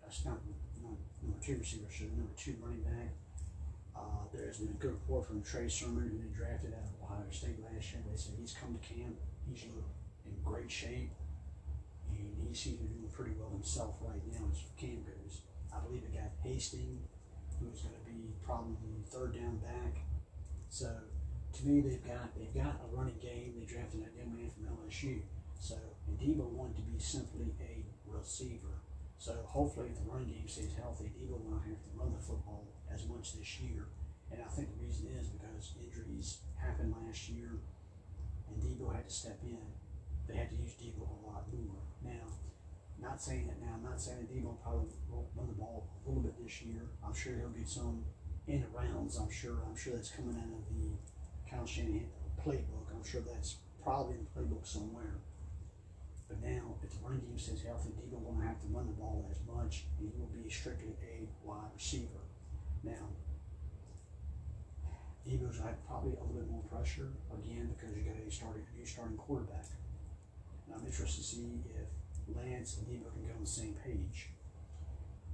That's 0.01 0.25
not, 0.25 0.41
not 0.81 0.97
number 1.21 1.39
two 1.41 1.57
receiver, 1.57 1.89
so 1.89 2.05
number 2.05 2.33
two 2.37 2.55
running 2.61 2.81
back. 2.81 3.20
Uh, 4.01 4.25
there's 4.33 4.57
been 4.57 4.69
a 4.69 4.81
good 4.81 4.91
report 4.91 5.27
from 5.27 5.43
Trey 5.43 5.69
Sermon, 5.69 6.09
who 6.09 6.17
they 6.17 6.33
drafted 6.33 6.73
out 6.73 6.89
of 6.89 6.97
Ohio 7.05 7.29
State 7.29 7.61
last 7.61 7.93
year. 7.93 8.01
They 8.09 8.17
said 8.17 8.33
he's 8.39 8.53
come 8.57 8.73
to 8.73 8.81
camp. 8.81 9.15
He's 9.47 9.63
in 9.63 10.33
great 10.43 10.71
shape, 10.71 11.13
and 12.09 12.47
he 12.47 12.55
seems 12.55 12.77
to 12.77 12.83
be 12.83 12.93
doing 12.97 13.11
pretty 13.13 13.31
well 13.37 13.51
himself 13.51 13.95
right 14.01 14.21
now 14.31 14.49
as 14.49 14.65
camp 14.77 15.05
goes. 15.05 15.41
I 15.73 15.79
believe 15.85 16.03
it 16.03 16.13
got 16.13 16.33
Hastings, 16.43 17.05
who's 17.59 17.81
going 17.81 17.93
to 17.93 18.05
be 18.09 18.33
probably 18.43 19.05
third 19.05 19.35
down 19.35 19.57
back. 19.57 20.01
So 20.69 20.89
to 21.53 21.67
me, 21.67 21.81
they've 21.81 22.03
got 22.03 22.33
they've 22.37 22.53
got 22.53 22.81
a 22.81 22.95
running 22.95 23.19
game. 23.21 23.53
They 23.59 23.65
drafted 23.65 24.01
that 24.01 24.17
young 24.17 24.33
man 24.33 24.49
from 24.49 24.65
LSU. 24.65 25.21
So 25.59 25.75
and 26.07 26.17
Deebo 26.17 26.49
wanted 26.49 26.77
to 26.77 26.81
be 26.83 26.97
simply 26.97 27.53
a 27.61 27.85
receiver. 28.09 28.81
So 29.17 29.37
hopefully, 29.45 29.89
if 29.91 30.01
the 30.01 30.09
running 30.09 30.29
game 30.33 30.47
stays 30.47 30.73
healthy, 30.79 31.11
Deebo 31.13 31.37
will 31.37 31.51
not 31.51 31.63
have 31.69 31.77
to 31.77 31.89
run 31.93 32.11
the 32.11 32.19
football 32.19 32.65
as 32.93 33.07
much 33.07 33.37
this 33.37 33.59
year. 33.59 33.87
And 34.31 34.41
I 34.41 34.47
think 34.47 34.69
the 34.71 34.85
reason 34.85 35.07
is 35.19 35.27
because 35.27 35.73
injuries 35.81 36.39
happened 36.55 36.93
last 37.05 37.29
year, 37.29 37.59
and 38.47 38.61
Deebo 38.61 38.93
had 38.95 39.07
to 39.07 39.13
step 39.13 39.39
in. 39.43 39.59
They 40.27 40.37
had 40.37 40.49
to 40.49 40.55
use 40.55 40.71
Deebo 40.79 41.03
a 41.03 41.27
lot 41.27 41.43
more. 41.51 41.83
Now, 42.03 42.27
not 43.01 43.21
saying 43.21 43.47
that 43.47 43.59
now. 43.59 43.75
I'm 43.75 43.83
not 43.83 43.99
saying 43.99 44.19
that 44.19 44.31
Deebo 44.31 44.61
probably 44.61 44.87
won't 45.09 45.27
run 45.35 45.47
the 45.47 45.53
ball 45.53 45.89
a 46.05 46.07
little 46.07 46.23
bit 46.23 46.41
this 46.41 46.61
year. 46.61 46.87
I'm 47.03 47.13
sure 47.13 47.33
he'll 47.35 47.49
get 47.49 47.67
some 47.67 48.05
in 48.47 48.61
the 48.61 48.67
rounds. 48.69 49.17
I'm 49.17 49.31
sure. 49.31 49.57
I'm 49.67 49.75
sure 49.75 49.93
that's 49.95 50.11
coming 50.11 50.35
out 50.37 50.53
of 50.53 50.63
the 50.69 50.89
Kyle 51.49 51.65
Shanahan 51.65 52.07
playbook. 52.39 52.87
I'm 52.93 53.03
sure 53.03 53.21
that's 53.21 53.57
probably 53.83 54.15
in 54.15 54.25
the 54.25 54.39
playbook 54.39 54.65
somewhere. 54.65 55.19
But 56.29 56.41
now, 56.41 56.75
if 56.81 56.91
the 56.91 56.97
running 57.03 57.19
game 57.21 57.37
stays 57.37 57.63
healthy, 57.63 57.89
Deebo 57.89 58.19
won't 58.19 58.43
have 58.45 58.61
to 58.61 58.67
run 58.67 58.87
the 58.87 58.93
ball 58.93 59.27
as 59.29 59.39
much, 59.45 59.85
and 59.99 60.07
he 60.07 60.13
will 60.17 60.31
be 60.31 60.49
strictly 60.49 60.95
a 61.03 61.27
wide 61.45 61.71
receiver. 61.75 62.23
Now, 62.83 63.09
Deebo's 65.27 65.59
have 65.59 65.85
probably 65.85 66.13
a 66.13 66.15
little 66.15 66.33
bit 66.33 66.49
more 66.49 66.63
pressure 66.63 67.13
again 67.31 67.75
because 67.77 67.95
you 67.95 68.03
got 68.03 68.15
a 68.17 68.31
starting 68.31 68.63
new 68.75 68.85
starting 68.85 69.17
quarterback. 69.17 69.65
And 70.65 70.75
I'm 70.75 70.85
interested 70.85 71.21
to 71.21 71.27
see 71.27 71.61
if 71.69 72.35
Lance 72.35 72.77
and 72.77 72.87
Deebo 72.87 73.13
can 73.13 73.21
get 73.21 73.35
on 73.35 73.41
the 73.41 73.47
same 73.47 73.75
page. 73.85 74.29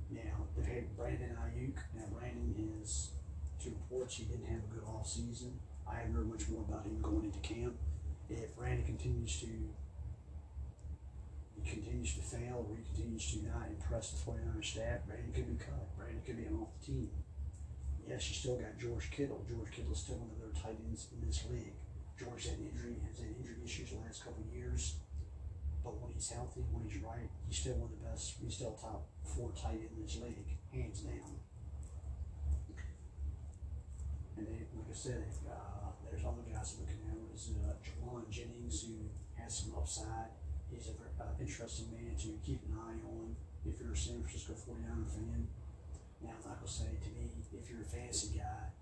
Now 0.09 0.47
they've 0.55 0.65
had 0.65 0.95
Brandon 0.97 1.37
Aiyuk. 1.39 1.77
Now 1.95 2.05
Brandon 2.13 2.79
is 2.81 3.11
to 3.63 3.69
reports 3.69 4.17
he 4.17 4.23
didn't 4.25 4.47
have 4.47 4.63
a 4.63 4.73
good 4.73 4.83
off 4.87 5.07
season. 5.07 5.59
I 5.89 5.95
haven't 5.95 6.13
heard 6.13 6.29
much 6.29 6.49
more 6.49 6.63
about 6.67 6.85
him 6.85 6.99
going 7.01 7.25
into 7.25 7.39
camp. 7.39 7.75
If 8.29 8.55
Brandon 8.57 8.85
continues 8.85 9.39
to 9.41 9.47
continues 11.65 12.13
to 12.15 12.21
fail 12.21 12.65
or 12.69 12.77
he 12.77 12.83
continues 12.83 13.31
to 13.31 13.45
not 13.45 13.67
impress 13.67 14.11
the 14.11 14.17
49 14.17 14.63
staff, 14.63 15.05
Brandon 15.05 15.33
could 15.33 15.47
be 15.47 15.63
cut. 15.63 15.97
Brandon 15.97 16.21
could 16.25 16.37
be 16.37 16.47
off 16.47 16.69
the 16.79 16.85
team. 16.85 17.09
Yes, 18.07 18.29
you 18.29 18.35
still 18.35 18.55
got 18.55 18.79
George 18.79 19.11
Kittle. 19.11 19.43
George 19.43 19.67
Kittle 19.67 19.91
is 19.91 19.99
still 19.99 20.15
one 20.15 20.31
of 20.31 20.39
their 20.39 20.55
tight 20.55 20.79
ends 20.87 21.11
in 21.11 21.27
this 21.27 21.43
league. 21.51 21.75
George 22.15 22.47
had 22.47 22.55
injury 22.55 22.95
has 23.03 23.19
had 23.19 23.35
injury 23.35 23.59
issues 23.59 23.91
the 23.91 23.99
last 23.99 24.23
couple 24.23 24.47
years. 24.47 24.95
But 25.83 25.99
when 25.99 26.15
he's 26.15 26.31
healthy, 26.31 26.63
when 26.71 26.87
he's 26.87 27.03
right, 27.03 27.27
he's 27.51 27.59
still 27.59 27.75
one 27.83 27.91
of 27.91 27.99
the 27.99 28.07
best. 28.07 28.39
He's 28.39 28.55
still 28.55 28.79
top 28.79 29.11
four 29.27 29.51
tight 29.51 29.83
end 29.83 29.91
in 29.91 30.07
this 30.07 30.15
league, 30.23 30.55
hands 30.71 31.03
down. 31.03 31.35
And 34.39 34.47
they, 34.47 34.63
like 34.71 34.87
I 34.87 34.95
said, 34.95 35.27
uh, 35.43 35.91
there's 36.07 36.23
other 36.23 36.47
guys 36.47 36.79
looking 36.79 37.03
at. 37.11 37.19
Is 37.35 37.51
uh, 37.59 37.75
Jauan 37.83 38.23
Jennings, 38.31 38.87
who 38.87 39.11
has 39.35 39.51
some 39.51 39.75
upside. 39.75 40.31
He's 40.71 40.87
an 40.87 40.95
uh, 41.19 41.35
interesting 41.39 41.91
man 41.91 42.15
to 42.15 42.39
keep 42.39 42.63
an 42.71 42.79
eye 42.79 42.99
on 43.03 43.35
if 43.67 43.79
you're 43.79 43.91
a 43.91 43.97
San 43.97 44.23
Francisco 44.23 44.55
49er 44.55 45.11
fan. 45.11 45.47
Now, 46.23 46.33
like 46.45 46.57
I 46.63 46.67
say, 46.67 46.89
to 46.97 47.09
me, 47.13 47.29
if 47.53 47.69
you're 47.69 47.81
a 47.81 47.85
fantasy 47.85 48.37
guy, 48.37 48.73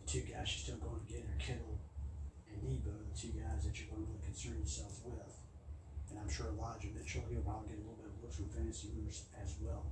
the 0.00 0.06
two 0.06 0.20
guys 0.26 0.50
you're 0.50 0.64
still 0.66 0.82
going 0.82 1.00
to 1.00 1.12
get 1.12 1.22
are 1.22 1.38
Kittle 1.38 1.78
and 2.50 2.58
Deebo, 2.62 2.90
the 2.90 3.14
two 3.14 3.32
guys 3.38 3.64
that 3.64 3.74
you're 3.78 3.88
going 3.88 4.02
to 4.04 4.10
really 4.10 4.24
concern 4.24 4.58
yourself 4.58 5.00
with. 5.04 5.34
And 6.10 6.18
I'm 6.18 6.28
sure 6.28 6.46
Elijah 6.52 6.92
Mitchell, 6.92 7.24
he'll 7.30 7.46
probably 7.46 7.72
get 7.72 7.78
a 7.78 7.84
little 7.86 8.00
bit 8.02 8.12
of 8.12 8.22
looks 8.22 8.36
from 8.36 8.50
fantasy 8.50 8.90
owners 8.92 9.24
as 9.40 9.54
well. 9.62 9.86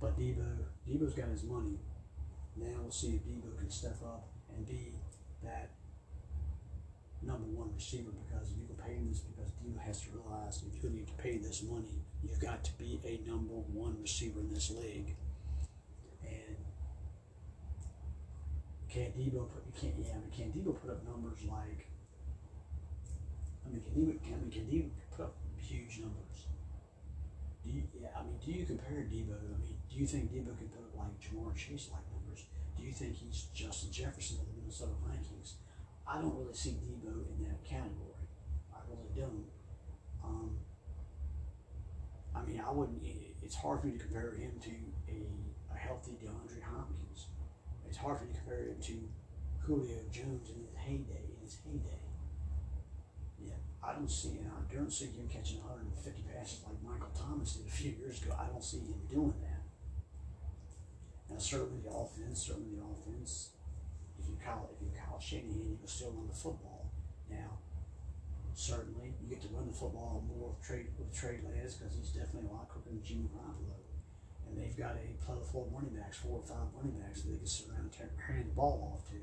But 0.00 0.18
Deebo, 0.18 0.46
Deebo's 0.86 1.14
got 1.14 1.28
his 1.28 1.42
money. 1.42 1.78
Now 2.56 2.78
we'll 2.82 2.90
see 2.90 3.18
if 3.18 3.26
Deebo 3.26 3.58
can 3.58 3.70
step 3.70 3.98
up 4.04 4.28
and 4.54 4.66
be 4.66 4.94
that 5.42 5.70
number 7.22 7.46
one 7.50 7.74
receiver 7.74 8.10
because 8.26 8.54
you 8.54 8.66
can 8.66 8.76
pay 8.76 8.94
him 8.94 9.08
this 9.10 9.20
because 9.20 9.50
Deebo 9.58 9.78
has 9.82 10.02
to 10.02 10.10
realize 10.14 10.62
if 10.62 10.82
you 10.82 10.90
need 10.90 11.06
to 11.06 11.14
pay 11.14 11.38
this 11.38 11.62
money, 11.62 12.02
you've 12.22 12.40
got 12.40 12.64
to 12.64 12.72
be 12.78 13.00
a 13.04 13.28
number 13.28 13.54
one 13.54 13.96
receiver 14.00 14.40
in 14.40 14.52
this 14.52 14.70
league. 14.70 15.14
And 16.22 16.56
can 18.88 19.12
Deebo 19.12 19.48
put 19.50 19.64
you 19.66 19.72
can't 19.80 19.94
yeah, 19.98 20.14
I 20.14 20.18
mean 20.18 20.30
can 20.34 20.52
Deebo 20.52 20.80
put 20.80 20.90
up 20.90 21.04
numbers 21.06 21.40
like 21.46 21.86
I 23.66 23.70
mean 23.70 23.82
can 23.84 24.32
I 24.32 24.36
mean 24.36 24.50
can 24.50 24.66
Deebo 24.66 24.90
put 25.16 25.24
up 25.26 25.34
huge 25.56 26.00
numbers? 26.00 26.46
Do 27.64 27.70
you 27.70 27.82
yeah, 28.00 28.08
I 28.16 28.22
mean 28.24 28.38
do 28.44 28.52
you 28.52 28.64
compare 28.64 29.06
Deebo? 29.06 29.36
I 29.36 29.58
mean, 29.62 29.76
do 29.90 29.96
you 29.96 30.06
think 30.06 30.32
Deebo 30.32 30.56
can 30.58 30.68
put 30.68 30.84
up 30.84 30.96
like 30.96 31.20
Ja'Marr 31.20 31.54
Chase 31.54 31.90
like 31.92 32.02
numbers? 32.12 32.46
Do 32.76 32.84
you 32.84 32.92
think 32.92 33.16
he's 33.16 33.46
Justin 33.54 33.90
Jefferson 33.92 34.38
of 34.40 34.46
the 34.46 34.60
Minnesota 34.60 34.92
Vikings? 35.06 35.54
I 36.06 36.20
don't 36.20 36.34
really 36.38 36.54
see 36.54 36.70
Deebo 36.70 37.26
in 37.36 37.44
that 37.44 37.62
category. 37.64 38.16
I 38.72 38.78
really 38.88 39.10
don't. 39.14 39.44
Um, 40.24 40.57
I 42.38 42.46
mean, 42.46 42.62
I 42.64 42.70
wouldn't. 42.70 43.02
It's 43.42 43.56
hard 43.56 43.80
for 43.80 43.86
me 43.86 43.92
to 43.94 43.98
compare 43.98 44.32
him 44.32 44.52
to 44.62 44.70
a, 45.08 45.74
a 45.74 45.76
healthy 45.76 46.12
DeAndre 46.22 46.62
Hopkins. 46.62 47.26
It's 47.88 47.96
hard 47.96 48.18
for 48.18 48.24
me 48.24 48.32
to 48.32 48.38
compare 48.38 48.64
him 48.64 48.76
to 48.80 49.08
Julio 49.64 49.98
Jones 50.12 50.50
in 50.50 50.60
his 50.62 50.74
heyday. 50.76 51.24
In 51.34 51.42
his 51.42 51.58
heyday. 51.64 52.02
Yeah, 53.40 53.58
I 53.82 53.94
don't 53.94 54.10
see. 54.10 54.38
I 54.44 54.74
don't 54.74 54.92
see 54.92 55.06
him 55.06 55.28
catching 55.28 55.58
150 55.58 56.22
passes 56.34 56.62
like 56.66 56.82
Michael 56.84 57.12
Thomas 57.14 57.54
did 57.54 57.66
a 57.66 57.70
few 57.70 57.92
years 57.98 58.22
ago. 58.22 58.34
I 58.38 58.46
don't 58.46 58.62
see 58.62 58.78
him 58.78 59.00
doing 59.10 59.34
that. 59.42 59.62
Now, 61.30 61.38
certainly 61.38 61.80
the 61.84 61.90
offense. 61.90 62.46
Certainly 62.46 62.76
the 62.76 62.84
offense 62.84 63.50
If 64.18 64.28
you 64.28 64.36
call 64.44 64.70
if 64.74 64.80
you 64.82 64.90
call 64.92 65.18
Shanahan, 65.20 65.70
you 65.70 65.76
can 65.78 65.88
still 65.88 66.10
run 66.12 66.28
the 66.28 66.34
football. 66.34 66.90
Now, 67.30 67.58
certainly 68.58 69.14
you 69.22 69.30
get 69.30 69.40
to 69.40 69.48
run 69.54 69.70
the 69.70 69.72
football 69.72 70.26
more 70.26 70.50
with 70.50 70.60
Trey 70.66 70.90
with 70.98 71.14
Trey 71.14 71.38
Lance 71.46 71.78
because 71.78 71.94
he's 71.94 72.10
definitely 72.10 72.50
a 72.50 72.52
lot 72.52 72.66
quicker 72.66 72.90
than 72.90 73.02
Jimmy 73.06 73.30
Garoppolo. 73.30 73.78
And 74.50 74.58
they've 74.58 74.74
got 74.74 74.98
a 74.98 75.14
plethora 75.22 75.62
of 75.62 75.70
running 75.70 75.94
backs, 75.94 76.18
four 76.18 76.42
or 76.42 76.46
five 76.46 76.66
running 76.74 76.98
backs 76.98 77.22
that 77.22 77.30
they 77.30 77.38
can 77.38 77.46
sit 77.46 77.70
around 77.70 77.94
and 77.94 78.10
hand 78.18 78.50
the 78.50 78.56
ball 78.58 78.98
off 78.98 79.06
to. 79.14 79.20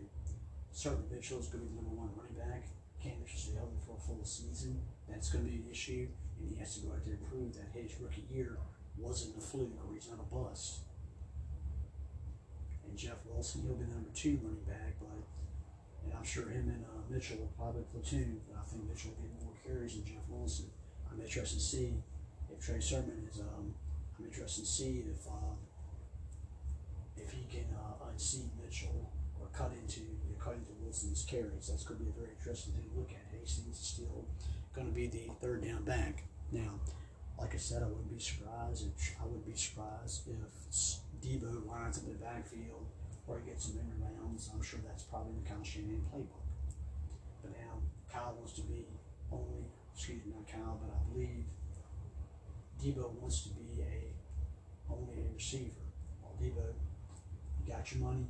Certainly 0.72 1.12
Mitchell 1.12 1.40
is 1.40 1.52
going 1.52 1.66
to 1.66 1.70
be 1.70 1.76
the 1.76 1.82
number 1.84 2.00
one 2.00 2.16
running 2.16 2.40
back. 2.40 2.72
Can't 3.04 3.20
Mitchell 3.20 3.40
stay 3.40 3.60
healthy 3.60 3.82
for 3.84 3.98
a 3.98 4.02
full 4.02 4.24
season. 4.24 4.80
That's 5.10 5.28
going 5.28 5.44
to 5.44 5.52
be 5.52 5.58
an 5.60 5.68
issue, 5.68 6.08
and 6.40 6.48
he 6.48 6.56
has 6.60 6.80
to 6.80 6.88
go 6.88 6.96
out 6.96 7.04
there 7.04 7.20
and 7.20 7.26
prove 7.28 7.52
that 7.60 7.76
his 7.76 7.92
rookie 8.00 8.24
year 8.32 8.56
wasn't 8.96 9.36
a 9.36 9.42
fluke 9.42 9.76
or 9.84 9.94
he's 9.94 10.08
not 10.08 10.24
a 10.24 10.28
bust 10.32 10.86
and 12.88 12.98
Jeff 12.98 13.20
Wilson. 13.26 13.64
He'll 13.64 13.76
be 13.76 13.84
the 13.84 13.92
number 13.92 14.10
two 14.16 14.40
running 14.42 14.64
back, 14.64 14.96
but 15.00 15.10
and 16.06 16.14
I'm 16.14 16.24
sure 16.24 16.48
him 16.48 16.70
and 16.70 16.86
uh, 16.86 17.02
Mitchell 17.10 17.38
will 17.38 17.54
probably 17.58 17.84
platoon. 17.92 18.42
But 18.48 18.62
I 18.62 18.64
think 18.70 18.88
Mitchell 18.88 19.12
will 19.18 19.28
get 19.28 19.44
more 19.44 19.58
carries 19.66 19.96
than 19.96 20.06
Jeff 20.06 20.24
Wilson. 20.30 20.70
I'm 21.12 21.20
interested 21.20 21.58
to 21.60 21.64
see 21.64 21.94
if 22.52 22.64
Trey 22.64 22.80
Sermon 22.80 23.28
is. 23.30 23.40
Um, 23.40 23.74
I'm 24.18 24.26
interested 24.26 24.66
to 24.66 24.72
see 24.72 25.04
if 25.10 25.28
uh, 25.28 25.56
if 27.18 27.32
he 27.32 27.46
can 27.50 27.68
uh, 27.76 28.10
unseat 28.12 28.50
Mitchell 28.64 29.12
or 29.40 29.48
cut 29.54 29.72
into 29.82 30.02
you 30.02 30.32
know, 30.32 30.40
cut 30.40 30.54
into 30.54 30.72
Wilson's 30.82 31.26
carries. 31.26 31.68
That's 31.68 31.84
going 31.84 32.00
to 32.00 32.06
be 32.06 32.12
a 32.12 32.14
very 32.14 32.32
interesting 32.38 32.74
thing 32.74 32.90
to 32.94 33.00
look 33.00 33.12
at. 33.12 33.26
Hastings 33.38 33.80
is 33.80 33.88
still 33.88 34.26
going 34.74 34.88
to 34.88 34.94
be 34.94 35.08
the 35.08 35.32
third 35.42 35.64
down 35.64 35.84
back 35.84 36.24
now. 36.52 36.80
Like 37.38 37.54
I 37.54 37.58
said, 37.58 37.84
I 37.84 37.88
wouldn't 37.88 38.12
be 38.14 38.20
surprised 38.20 38.88
if 38.88 39.16
I 39.20 39.26
wouldn't 39.26 39.46
be 39.46 39.56
surprised 39.56 40.22
if 40.28 40.76
Deebo 41.22 41.68
lines 41.68 41.98
up 41.98 42.06
in 42.06 42.14
the 42.14 42.20
backfield 42.20 42.88
or 43.28 43.40
he 43.40 43.50
gets 43.50 43.66
some 43.66 43.80
in 43.80 43.90
rounds. 44.02 44.50
I'm 44.54 44.62
sure 44.62 44.80
that's 44.86 45.04
probably 45.04 45.34
the 45.42 45.50
Kyle 45.50 45.64
Shanahan 45.64 46.06
playbook. 46.14 46.46
But 47.42 47.52
now 47.58 47.82
Kyle 48.12 48.36
wants 48.38 48.54
to 48.54 48.62
be 48.62 48.86
only, 49.32 49.66
excuse 49.94 50.24
me, 50.26 50.34
not 50.34 50.48
Kyle, 50.48 50.80
but 50.82 50.94
I 50.94 51.00
believe 51.12 51.46
Deebo 52.82 53.12
wants 53.22 53.44
to 53.44 53.50
be 53.50 53.82
a 53.82 54.14
only 54.92 55.26
a 55.26 55.34
receiver. 55.34 55.86
Well, 56.22 56.38
Deebo, 56.42 56.66
you 57.62 57.74
got 57.74 57.86
your 57.92 58.06
money. 58.06 58.28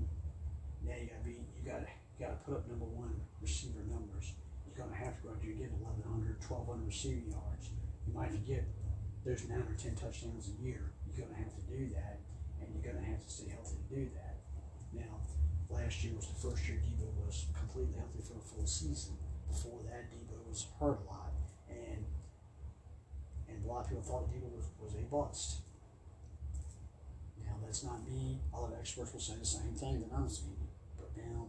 Now 0.84 0.96
you 0.96 1.08
gotta 1.08 1.26
be, 1.26 1.44
you 1.58 1.64
gotta, 1.66 1.88
you 2.16 2.26
gotta 2.26 2.40
put 2.46 2.56
up 2.56 2.68
number 2.70 2.86
one 2.86 3.12
receiver 3.42 3.84
numbers. 3.90 4.32
You're 4.64 4.86
gonna 4.86 4.96
have 4.96 5.18
to 5.20 5.28
go 5.28 5.30
out 5.36 5.42
there 5.42 5.52
and 5.52 5.60
get 5.60 5.72
1,100, 5.72 6.40
1,200 6.40 6.86
receiving 6.86 7.32
yards. 7.32 7.72
You 8.08 8.14
might 8.14 8.32
get 8.48 8.64
there's 9.26 9.50
nine 9.50 9.66
or 9.66 9.76
ten 9.76 9.96
touchdowns 9.96 10.54
a 10.54 10.64
year. 10.64 10.94
You're 11.10 11.26
gonna 11.26 11.40
have 11.40 11.52
to 11.52 11.64
do 11.68 11.90
that 11.96 12.20
and 12.62 12.70
you're 12.74 12.94
going 12.94 13.04
to 13.04 13.10
have 13.10 13.24
to 13.24 13.30
stay 13.32 13.50
healthy 13.50 13.78
to 13.90 13.96
do 13.96 14.10
that. 14.16 14.35
Now, 14.96 15.20
last 15.70 16.04
year 16.04 16.14
was 16.16 16.28
the 16.28 16.40
first 16.50 16.68
year 16.68 16.80
Deebo 16.80 17.26
was 17.26 17.46
completely 17.58 17.96
healthy 17.98 18.24
for 18.24 18.38
a 18.38 18.42
full 18.42 18.66
season. 18.66 19.18
Before 19.48 19.80
that, 19.86 20.12
Deebo 20.12 20.48
was 20.48 20.68
hurt 20.80 21.00
a 21.04 21.12
lot, 21.12 21.34
and 21.70 22.06
and 23.48 23.64
a 23.64 23.68
lot 23.68 23.84
of 23.84 23.90
people 23.90 24.04
thought 24.04 24.32
Deebo 24.32 24.50
was, 24.56 24.66
was 24.80 24.94
a 24.96 25.04
bust. 25.06 25.62
Now, 27.46 27.56
that's 27.64 27.84
not 27.84 28.08
me. 28.08 28.40
A 28.54 28.60
lot 28.60 28.72
of 28.72 28.80
experts 28.80 29.14
will 29.14 29.20
say 29.20 29.36
the 29.40 29.46
same 29.46 29.74
thing 29.74 30.00
that 30.02 30.10
I'm 30.16 30.28
saying. 30.28 30.68
But 30.98 31.12
now, 31.16 31.48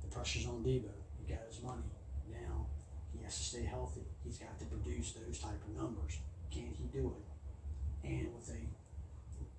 the 0.00 0.08
pressure's 0.08 0.46
on 0.46 0.64
Deebo. 0.64 0.90
He 1.18 1.32
got 1.32 1.44
his 1.48 1.62
money. 1.62 1.90
Now, 2.30 2.66
he 3.12 3.22
has 3.24 3.36
to 3.36 3.42
stay 3.42 3.64
healthy. 3.64 4.06
He's 4.24 4.38
got 4.38 4.58
to 4.58 4.64
produce 4.64 5.12
those 5.12 5.38
type 5.38 5.60
of 5.66 5.76
numbers. 5.76 6.18
Can 6.50 6.72
he 6.76 6.84
do 6.92 7.14
it? 7.18 8.08
And 8.08 8.32
with 8.34 8.48
a 8.48 8.78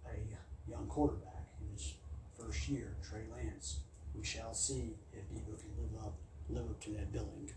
a 0.09 0.69
young 0.69 0.87
quarterback 0.87 1.38
first 2.39 2.67
year, 2.69 2.95
Trey 3.07 3.21
Lance. 3.35 3.79
We 4.15 4.23
shall 4.23 4.53
see 4.53 4.95
if 5.13 5.29
Deebo 5.29 5.57
can 5.59 5.69
live 5.77 6.03
up 6.03 6.15
live 6.49 6.63
up 6.63 6.81
to 6.81 6.91
that 6.91 7.11
billing. 7.11 7.51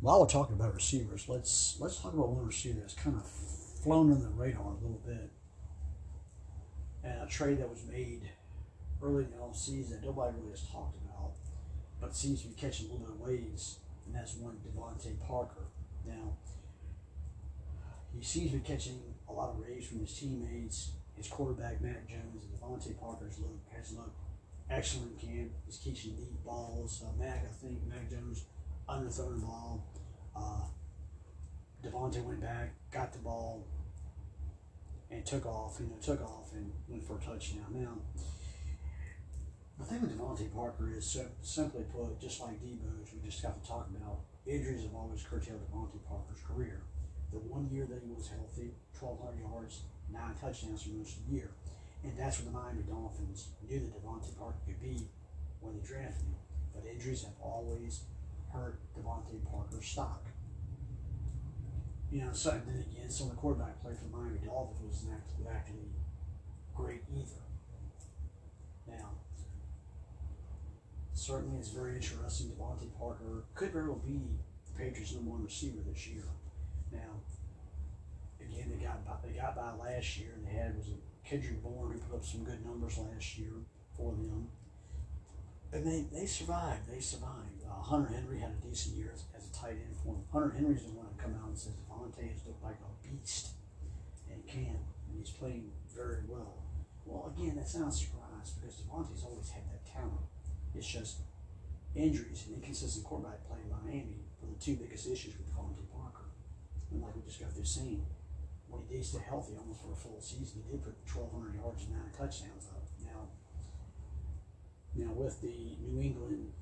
While 0.00 0.20
we're 0.20 0.28
talking 0.28 0.56
about 0.56 0.74
receivers, 0.74 1.28
let's 1.28 1.76
let's 1.78 2.00
talk 2.00 2.14
about 2.14 2.30
one 2.30 2.46
receiver 2.46 2.80
that's 2.80 2.94
kind 2.94 3.16
of 3.16 3.26
flown 3.26 4.12
under 4.12 4.24
the 4.24 4.30
radar 4.30 4.62
a 4.62 4.82
little 4.82 5.02
bit. 5.06 5.30
And 7.04 7.22
a 7.22 7.26
trade 7.26 7.58
that 7.60 7.68
was 7.68 7.84
made 7.90 8.30
early 9.02 9.24
in 9.24 9.30
the 9.30 9.36
offseason 9.36 9.90
that 9.90 10.04
nobody 10.04 10.36
really 10.38 10.50
has 10.50 10.62
talked 10.62 10.96
about, 10.96 11.32
but 12.00 12.14
seems 12.14 12.42
to 12.42 12.48
be 12.48 12.54
catching 12.54 12.88
a 12.88 12.92
little 12.92 13.06
bit 13.06 13.14
of 13.14 13.20
waves, 13.20 13.78
and 14.06 14.14
that's 14.14 14.36
one 14.36 14.56
DeVante 14.66 15.18
Parker. 15.26 15.64
Now, 16.06 16.36
he 18.14 18.22
seems 18.22 18.50
to 18.50 18.58
be 18.58 18.62
catching 18.62 19.00
a 19.28 19.32
lot 19.32 19.50
of 19.50 19.60
raves 19.60 19.86
from 19.86 20.00
his 20.00 20.12
teammates. 20.18 20.92
His 21.20 21.28
quarterback, 21.28 21.82
Mac 21.82 22.08
Jones, 22.08 22.46
and 22.46 22.58
DeVante 22.58 22.98
Parker's 22.98 23.38
look 23.40 23.60
has 23.76 23.92
looked 23.92 24.16
excellent 24.70 25.20
camp. 25.20 25.50
He's 25.66 25.76
catching 25.76 26.16
deep 26.16 26.42
balls. 26.42 27.04
Uh, 27.04 27.12
Mac, 27.22 27.44
I 27.44 27.52
think, 27.52 27.86
Mac 27.86 28.08
Jones 28.08 28.46
underthrown 28.88 29.38
the 29.38 29.44
ball. 29.44 29.86
Uh, 30.34 30.62
DeVante 31.84 32.24
went 32.24 32.40
back, 32.40 32.72
got 32.90 33.12
the 33.12 33.18
ball, 33.18 33.66
and 35.10 35.26
took 35.26 35.44
off. 35.44 35.76
You 35.78 35.88
know, 35.88 35.96
took 36.00 36.22
off 36.22 36.54
and 36.54 36.72
went 36.88 37.04
for 37.04 37.18
a 37.18 37.20
touchdown. 37.20 37.66
Now, 37.74 37.98
the 39.78 39.84
thing 39.84 40.00
with 40.00 40.18
DeVante 40.18 40.50
Parker 40.54 40.90
is 40.96 41.04
so, 41.04 41.26
simply 41.42 41.84
put, 41.92 42.18
just 42.18 42.40
like 42.40 42.62
Deebo, 42.62 43.12
we 43.12 43.28
just 43.28 43.42
got 43.42 43.62
to 43.62 43.68
talk 43.68 43.90
about, 43.94 44.20
injuries 44.46 44.84
have 44.84 44.94
always 44.94 45.22
curtailed 45.22 45.60
DeVante 45.70 46.00
Parker's 46.08 46.40
career. 46.48 46.80
The 47.30 47.40
one 47.40 47.68
year 47.70 47.84
that 47.90 48.00
he 48.02 48.10
was 48.10 48.30
healthy, 48.30 48.72
1,200 48.98 49.38
yards, 49.38 49.82
nine 50.12 50.34
touchdowns 50.40 50.82
for 50.82 50.90
most 50.90 51.18
of 51.18 51.26
the 51.26 51.34
year. 51.36 51.50
And 52.02 52.16
that's 52.16 52.40
what 52.40 52.52
the 52.52 52.58
Miami 52.58 52.82
Dolphins 52.82 53.48
knew 53.68 53.78
that 53.78 53.92
DeVante 53.92 54.38
Parker 54.38 54.58
could 54.66 54.80
be 54.80 55.08
when 55.60 55.74
they 55.74 55.86
drafted 55.86 56.26
him. 56.26 56.34
But 56.74 56.84
injuries 56.90 57.22
have 57.24 57.34
always 57.40 58.04
hurt 58.52 58.80
DeVante 58.96 59.44
Parker's 59.50 59.86
stock. 59.86 60.24
You 62.10 62.24
know, 62.24 62.32
so 62.32 62.50
then 62.50 62.84
again, 62.90 63.08
some 63.08 63.28
of 63.28 63.34
the 63.34 63.38
quarterback 63.38 63.80
play 63.82 63.92
for 63.94 64.04
the 64.04 64.16
Miami 64.16 64.40
Dolphins 64.44 64.80
wasn't 64.82 65.12
actually, 65.14 65.46
actually 65.48 65.90
great 66.74 67.02
either. 67.14 67.42
Now, 68.88 69.10
certainly 71.12 71.58
it's 71.58 71.68
very 71.68 71.94
interesting. 71.94 72.48
DeVante 72.48 72.88
Parker 72.98 73.44
could 73.54 73.72
very 73.72 73.88
well 73.88 74.02
be 74.04 74.18
the 74.66 74.78
Patriots' 74.78 75.14
number 75.14 75.30
one 75.30 75.44
receiver 75.44 75.78
this 75.86 76.08
year. 76.08 76.24
Again, 78.50 78.72
they 78.74 78.84
got 78.84 79.04
by, 79.06 79.14
they 79.22 79.38
got 79.38 79.54
by 79.54 79.72
last 79.72 80.18
year, 80.18 80.32
and 80.36 80.46
they 80.46 80.52
had 80.52 80.76
was 80.76 80.88
a 80.88 81.28
Kendrick 81.28 81.62
Bourne 81.62 81.92
who 81.92 81.98
put 81.98 82.16
up 82.16 82.24
some 82.24 82.44
good 82.44 82.64
numbers 82.64 82.98
last 82.98 83.38
year 83.38 83.52
for 83.96 84.12
them, 84.12 84.48
and 85.72 85.86
they 85.86 86.06
they 86.12 86.26
survived. 86.26 86.90
They 86.90 87.00
survived. 87.00 87.62
Uh, 87.68 87.80
Hunter 87.80 88.12
Henry 88.12 88.40
had 88.40 88.50
a 88.50 88.66
decent 88.66 88.96
year 88.96 89.12
as, 89.14 89.24
as 89.36 89.48
a 89.48 89.52
tight 89.52 89.78
end 89.78 89.94
for 90.02 90.14
them. 90.14 90.24
Hunter 90.32 90.50
Henry's 90.50 90.82
the 90.82 90.90
one 90.90 91.06
that 91.06 91.22
come 91.22 91.34
out 91.40 91.48
and 91.48 91.58
says 91.58 91.74
DeVante 91.74 92.32
has 92.32 92.44
looked 92.46 92.62
like 92.64 92.78
a 92.82 92.90
beast 93.06 93.50
and 94.30 94.44
can, 94.46 94.78
and 95.08 95.18
he's 95.18 95.30
playing 95.30 95.70
very 95.94 96.22
well. 96.26 96.58
Well, 97.04 97.32
again, 97.34 97.54
that's 97.56 97.74
not 97.76 97.88
a 97.88 97.92
surprise 97.92 98.54
because 98.58 98.76
DeVante's 98.82 99.24
always 99.24 99.50
had 99.50 99.62
that 99.70 99.86
talent. 99.86 100.26
It's 100.74 100.86
just 100.86 101.18
injuries 101.94 102.44
and 102.46 102.56
inconsistent 102.56 103.04
quarterback 103.04 103.46
play 103.46 103.58
in 103.64 103.70
Miami 103.70 104.22
were 104.40 104.48
the 104.48 104.60
two 104.60 104.76
biggest 104.76 105.06
issues 105.06 105.34
with 105.38 105.50
DeVante 105.50 105.86
Parker. 105.90 106.30
And 106.90 107.02
like 107.02 107.14
we 107.16 107.22
just 107.22 107.40
got 107.40 107.52
through 107.52 107.64
saying, 107.64 108.06
when 108.70 108.82
he 108.88 108.96
did 108.96 109.04
stay 109.04 109.22
healthy 109.26 109.54
almost 109.58 109.82
for 109.82 109.92
a 109.92 109.96
full 109.96 110.20
season, 110.20 110.62
he 110.64 110.72
did 110.72 110.82
put 110.82 110.96
1,200 111.04 111.58
yards 111.58 111.84
and 111.84 111.94
nine 111.94 112.10
touchdowns 112.14 112.70
up. 112.70 112.86
Now, 113.04 113.28
now 114.94 115.12
with 115.12 115.40
the 115.42 115.76
New 115.82 116.00
England 116.00 116.52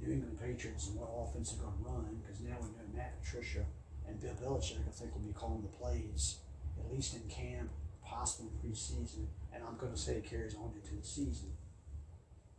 New 0.00 0.12
England 0.12 0.38
Patriots 0.38 0.88
and 0.88 0.96
what 0.96 1.10
offense 1.10 1.50
they're 1.50 1.64
going 1.64 1.74
to 1.74 1.82
run, 1.82 2.22
because 2.22 2.40
now 2.40 2.54
we 2.62 2.70
know 2.70 2.86
Matt 2.94 3.18
Patricia 3.18 3.66
and 4.06 4.20
Bill 4.20 4.34
Belichick, 4.38 4.86
I 4.86 4.94
think, 4.94 5.12
will 5.12 5.26
be 5.26 5.34
calling 5.34 5.62
the 5.62 5.74
plays, 5.74 6.38
at 6.78 6.86
least 6.90 7.16
in 7.16 7.26
camp, 7.28 7.70
possibly 8.04 8.50
preseason, 8.62 9.26
and 9.52 9.62
I'm 9.66 9.76
going 9.76 9.92
to 9.92 9.98
say 9.98 10.22
it 10.22 10.30
carries 10.30 10.54
on 10.54 10.72
into 10.74 10.94
the 10.94 11.06
season. 11.06 11.50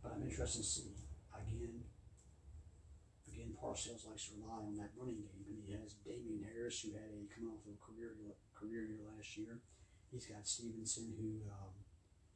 But 0.02 0.12
I'm 0.14 0.22
interested 0.22 0.60
to 0.60 0.68
see 0.68 0.92
again. 1.32 1.84
Again, 3.28 3.56
Parcells 3.56 4.04
likes 4.08 4.28
to 4.28 4.36
rely 4.36 4.60
on 4.60 4.76
that 4.76 4.92
running 4.98 5.22
game, 5.24 5.44
and 5.48 5.58
he 5.64 5.72
has 5.72 5.94
Damien 6.04 6.44
Harris, 6.52 6.82
who 6.82 6.92
had 6.92 7.08
a 7.08 7.24
come 7.32 7.48
off 7.48 7.64
of 7.64 7.72
a 7.72 7.80
career 7.80 8.12
career 8.60 8.84
year 8.84 9.00
last 9.16 9.36
year. 9.40 9.64
He's 10.12 10.26
got 10.28 10.44
Stevenson, 10.44 11.16
who 11.16 11.48
um, 11.48 11.72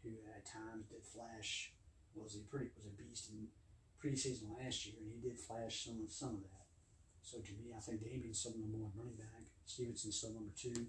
who 0.01 0.17
at 0.33 0.49
times 0.49 0.89
did 0.89 1.05
flash 1.05 1.73
was 2.17 2.41
a 2.41 2.43
pretty 2.49 2.73
was 2.73 2.89
a 2.89 2.95
beast 2.97 3.29
in 3.29 3.53
preseason 4.01 4.57
last 4.57 4.89
year, 4.89 4.97
and 4.97 5.13
he 5.13 5.21
did 5.21 5.37
flash 5.37 5.85
some 5.85 6.01
of 6.01 6.09
some 6.09 6.41
of 6.41 6.43
that. 6.49 6.65
So 7.21 7.39
to 7.45 7.53
me, 7.61 7.77
I 7.77 7.81
think 7.81 8.01
Damien's 8.01 8.41
still 8.41 8.57
number 8.57 8.81
one 8.81 8.93
running 8.97 9.21
back. 9.21 9.53
Stevenson's 9.65 10.17
still 10.17 10.33
number 10.33 10.53
two. 10.57 10.89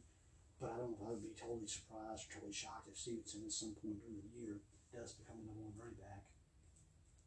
But 0.60 0.72
I 0.72 0.80
don't 0.80 0.96
know 0.96 1.00
if 1.00 1.08
I 1.08 1.12
would 1.12 1.24
be 1.24 1.36
totally 1.36 1.68
surprised 1.68 2.32
or 2.32 2.40
totally 2.40 2.56
shocked 2.56 2.88
if 2.88 2.96
Stevenson 2.96 3.44
at 3.44 3.52
some 3.52 3.76
point 3.76 4.00
during 4.00 4.24
the 4.24 4.32
year 4.40 4.64
does 4.92 5.12
become 5.20 5.44
the 5.44 5.52
number 5.52 5.68
one 5.68 5.76
running 5.76 6.00
back. 6.00 6.32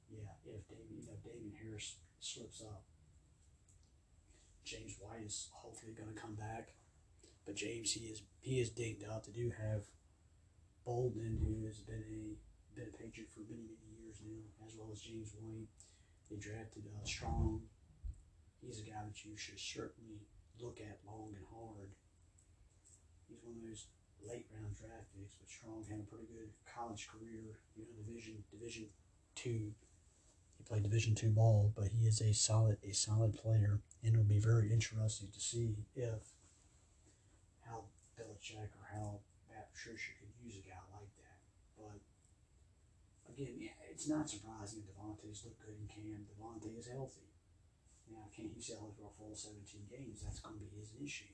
Yeah, 0.08 0.32
if 0.48 0.64
Damien, 0.64 1.04
you 1.04 1.04
know, 1.04 1.20
Damien 1.20 1.52
Harris 1.60 2.00
slips 2.20 2.64
up. 2.64 2.88
James 4.64 4.96
White 5.00 5.24
is 5.24 5.48
hopefully 5.52 5.92
going 5.92 6.08
to 6.08 6.16
come 6.16 6.36
back. 6.36 6.72
But 7.48 7.56
James, 7.56 7.96
he 7.96 8.12
is 8.12 8.20
he 8.40 8.60
is 8.60 8.68
dinged 8.68 9.08
up. 9.08 9.24
They 9.24 9.32
do 9.32 9.48
have 9.56 9.88
Bolden, 10.84 11.40
who 11.40 11.64
has 11.64 11.80
been 11.80 12.04
a 12.04 12.36
been 12.76 12.92
a 12.92 12.96
Patriot 13.00 13.32
for 13.32 13.40
many 13.48 13.72
many 13.80 14.04
years 14.04 14.20
now, 14.20 14.44
as 14.68 14.76
well 14.76 14.92
as 14.92 15.00
James 15.00 15.32
White. 15.40 15.72
They 16.28 16.36
drafted 16.36 16.84
uh, 16.92 17.06
Strong. 17.06 17.62
He's 18.60 18.80
a 18.80 18.82
guy 18.82 19.00
that 19.00 19.24
you 19.24 19.34
should 19.38 19.58
certainly 19.58 20.28
look 20.60 20.78
at 20.78 21.00
long 21.08 21.32
and 21.34 21.46
hard. 21.48 21.88
He's 23.30 23.40
one 23.42 23.56
of 23.56 23.62
those 23.64 23.86
late 24.20 24.44
round 24.52 24.76
draft 24.76 25.08
picks, 25.16 25.32
but 25.32 25.48
Strong 25.48 25.86
had 25.88 26.00
a 26.00 26.02
pretty 26.02 26.28
good 26.28 26.52
college 26.68 27.08
career. 27.08 27.56
You 27.74 27.88
know, 27.88 28.04
division 28.04 28.44
division 28.52 28.92
two. 29.34 29.72
He 30.58 30.64
played 30.68 30.82
division 30.82 31.14
two 31.14 31.30
ball, 31.30 31.72
but 31.74 31.88
he 31.96 32.06
is 32.06 32.20
a 32.20 32.34
solid 32.34 32.76
a 32.84 32.92
solid 32.92 33.32
player, 33.40 33.80
and 34.04 34.12
it'll 34.12 34.28
be 34.28 34.38
very 34.38 34.70
interesting 34.70 35.28
to 35.32 35.40
see 35.40 35.76
if 35.96 36.36
Belichick 38.18 38.74
or 38.74 38.86
how 38.90 39.22
Matt 39.46 39.70
Patricia 39.70 40.18
could 40.18 40.34
use 40.42 40.58
a 40.58 40.66
guy 40.66 40.82
like 40.90 41.14
that. 41.22 41.38
But 41.78 42.02
again, 43.30 43.54
yeah, 43.62 43.78
it's 43.86 44.10
not 44.10 44.26
surprising 44.26 44.82
that 44.82 44.90
DeVante's 44.90 45.46
looked 45.46 45.62
good 45.62 45.78
in 45.78 45.86
camp. 45.86 46.26
DeVante 46.26 46.74
is 46.74 46.90
healthy. 46.90 47.30
Now, 48.10 48.26
can 48.34 48.50
he 48.50 48.58
stay 48.58 48.74
healthy 48.74 48.98
for 48.98 49.12
a 49.12 49.14
full 49.14 49.36
17 49.36 49.86
games? 49.86 50.24
That's 50.24 50.42
going 50.42 50.58
to 50.58 50.66
be 50.66 50.82
his 50.82 50.96
issue. 50.98 51.30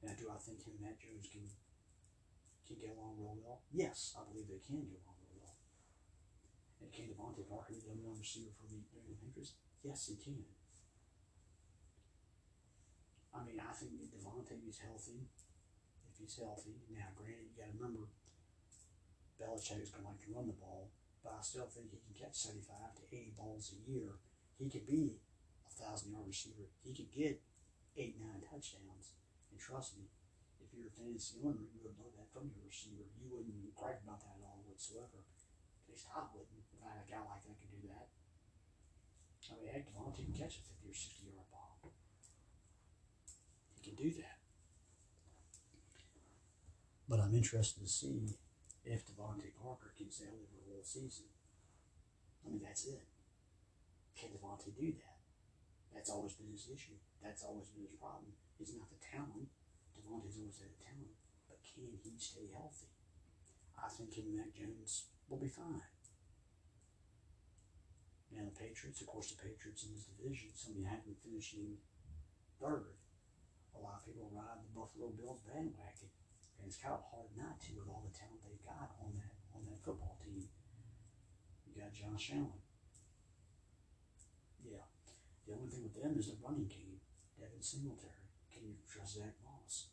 Now, 0.00 0.16
do 0.16 0.32
I 0.32 0.40
think 0.40 0.64
him 0.64 0.80
and 0.80 0.88
Mac 0.88 0.96
Jones 0.96 1.28
can 1.28 1.44
can 2.64 2.78
get 2.78 2.94
along 2.94 3.18
real 3.18 3.34
well? 3.42 3.66
Yes, 3.74 4.14
I 4.14 4.22
believe 4.30 4.46
they 4.46 4.62
can 4.62 4.86
get 4.86 5.02
along 5.02 5.18
real 5.26 5.42
well. 5.42 5.58
And 6.78 6.88
can 6.94 7.10
DeVante 7.10 7.42
Parker 7.50 7.74
be 7.74 7.82
the 7.82 7.90
number 7.90 8.14
one 8.14 8.22
receiver 8.22 8.54
for 8.54 8.70
the 8.70 8.78
New 8.78 8.86
England 8.94 9.18
Patriots? 9.18 9.58
Yes, 9.82 10.06
he 10.06 10.14
can. 10.14 10.46
I 13.34 13.42
mean, 13.42 13.58
I 13.58 13.74
think 13.74 13.98
if 13.98 14.14
DeVante 14.14 14.54
is 14.70 14.78
healthy, 14.78 15.26
he's 16.20 16.36
healthy, 16.36 16.76
now 16.92 17.08
granted, 17.16 17.48
you 17.48 17.56
got 17.56 17.72
to 17.72 17.76
remember, 17.80 18.12
Belichick 19.40 19.80
is 19.80 19.88
going 19.88 20.04
to 20.04 20.12
like 20.12 20.20
to 20.20 20.36
run 20.36 20.46
the 20.46 20.60
ball, 20.60 20.92
but 21.24 21.32
I 21.36 21.40
still 21.40 21.64
think 21.64 21.88
he 21.88 22.00
can 22.04 22.12
catch 22.12 22.36
75 22.36 23.00
to 23.00 23.04
80 23.08 23.32
balls 23.40 23.72
a 23.72 23.80
year. 23.88 24.20
He 24.60 24.68
could 24.68 24.84
be 24.84 25.16
a 25.64 25.72
thousand 25.72 26.12
yard 26.12 26.28
receiver. 26.28 26.68
He 26.84 26.92
could 26.92 27.08
get 27.08 27.40
eight, 27.96 28.20
nine 28.20 28.44
touchdowns. 28.44 29.16
And 29.48 29.56
trust 29.56 29.96
me, 29.96 30.12
if 30.60 30.68
you're 30.76 30.92
a 30.92 30.94
fantasy 30.94 31.40
owner, 31.40 31.64
you 31.72 31.80
would 31.80 31.96
love 31.96 32.12
that 32.20 32.28
from 32.28 32.52
your 32.52 32.68
receiver. 32.68 33.08
You 33.16 33.32
wouldn't 33.32 33.72
gripe 33.72 34.04
about 34.04 34.20
that 34.20 34.36
at 34.36 34.44
all 34.44 34.60
whatsoever. 34.68 35.24
At 35.24 35.88
least 35.88 36.06
I 36.12 36.20
wouldn't 36.30 36.68
if 36.70 36.80
I 36.84 36.92
had 36.94 37.04
a 37.04 37.08
guy 37.08 37.24
like 37.24 37.44
that 37.48 37.56
could 37.56 37.72
do 37.72 37.88
that. 37.88 38.12
I 39.50 39.58
mean, 39.58 39.72
heck, 39.72 39.88
DeVante 39.88 40.22
can 40.22 40.36
catch 40.36 40.60
a 40.60 40.62
50 40.62 40.88
or 40.88 40.94
60 40.94 41.26
yard 41.26 41.48
ball. 41.50 41.90
He 43.74 43.80
can 43.82 43.96
do 43.96 44.12
that. 44.20 44.39
But 47.10 47.18
I'm 47.18 47.34
interested 47.34 47.82
to 47.82 47.90
see 47.90 48.38
if 48.86 49.02
DeVante 49.02 49.50
Parker 49.58 49.90
can 49.98 50.14
stay 50.14 50.30
healthy 50.30 50.46
for 50.46 50.62
a 50.62 50.78
whole 50.78 50.86
season. 50.86 51.26
I 52.46 52.54
mean, 52.54 52.62
that's 52.62 52.86
it. 52.86 53.02
Can 54.14 54.30
DeVante 54.30 54.70
do 54.70 54.94
that? 54.94 55.18
That's 55.90 56.06
always 56.06 56.38
been 56.38 56.54
his 56.54 56.70
issue. 56.70 57.02
That's 57.18 57.42
always 57.42 57.66
been 57.74 57.82
his 57.82 57.98
problem. 57.98 58.30
It's 58.62 58.78
not 58.78 58.86
the 58.94 59.02
talent. 59.02 59.50
DeVante's 59.98 60.38
always 60.38 60.62
had 60.62 60.70
the 60.70 60.86
talent. 60.86 61.18
But 61.50 61.58
can 61.66 61.90
he 61.98 62.14
stay 62.22 62.46
healthy? 62.54 62.94
I 63.74 63.90
think 63.90 64.14
him 64.14 64.30
and 64.30 64.38
Mac 64.38 64.54
Jones 64.54 65.10
will 65.26 65.42
be 65.42 65.50
fine. 65.50 65.82
Now 68.30 68.46
the 68.46 68.54
Patriots, 68.54 69.02
of 69.02 69.10
course, 69.10 69.34
the 69.34 69.42
Patriots 69.42 69.82
in 69.82 69.98
this 69.98 70.06
division, 70.06 70.54
some 70.54 70.78
of 70.78 70.78
you 70.78 70.86
have 70.86 71.02
them 71.02 71.18
finishing 71.26 71.74
third. 72.62 72.94
A 73.74 73.82
lot 73.82 73.98
of 73.98 74.06
people 74.06 74.30
ride 74.30 74.62
the 74.62 74.70
Buffalo 74.70 75.10
Bills 75.10 75.42
bandwagon, 75.42 76.14
and 76.60 76.68
it's 76.68 76.76
kind 76.76 76.92
of 76.92 77.04
hard 77.08 77.32
not 77.34 77.56
to 77.64 77.72
with 77.80 77.88
all 77.88 78.04
the 78.04 78.12
talent 78.12 78.44
they've 78.44 78.60
got 78.68 78.92
on 79.00 79.16
that 79.16 79.32
on 79.56 79.64
that 79.64 79.80
football 79.80 80.20
team. 80.20 80.44
You 81.64 81.72
got 81.80 81.96
Josh 81.96 82.36
Allen. 82.36 82.60
Yeah. 84.60 84.84
The 85.48 85.56
only 85.56 85.72
thing 85.72 85.88
with 85.88 85.96
them 85.96 86.14
is 86.20 86.28
the 86.28 86.38
running 86.44 86.68
game. 86.68 87.00
Devin 87.40 87.64
Singletary. 87.64 88.28
Can 88.52 88.68
you 88.68 88.76
trust 88.84 89.16
Zach 89.16 89.40
Moss? 89.40 89.88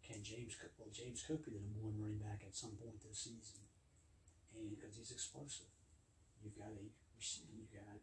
Can 0.00 0.24
James 0.24 0.56
Cook? 0.56 0.72
Well, 0.80 0.88
James 0.88 1.20
Cook 1.20 1.44
be 1.44 1.52
the 1.52 1.60
number 1.60 1.84
one 1.84 2.00
running 2.00 2.24
back 2.24 2.40
at 2.42 2.56
some 2.56 2.74
point 2.80 2.98
this 3.04 3.28
season, 3.28 3.62
and 4.56 4.72
because 4.72 4.96
he's 4.96 5.12
explosive, 5.12 5.70
you've 6.40 6.56
got 6.56 6.72
a. 6.72 6.88
You 7.22 7.70
got 7.70 8.02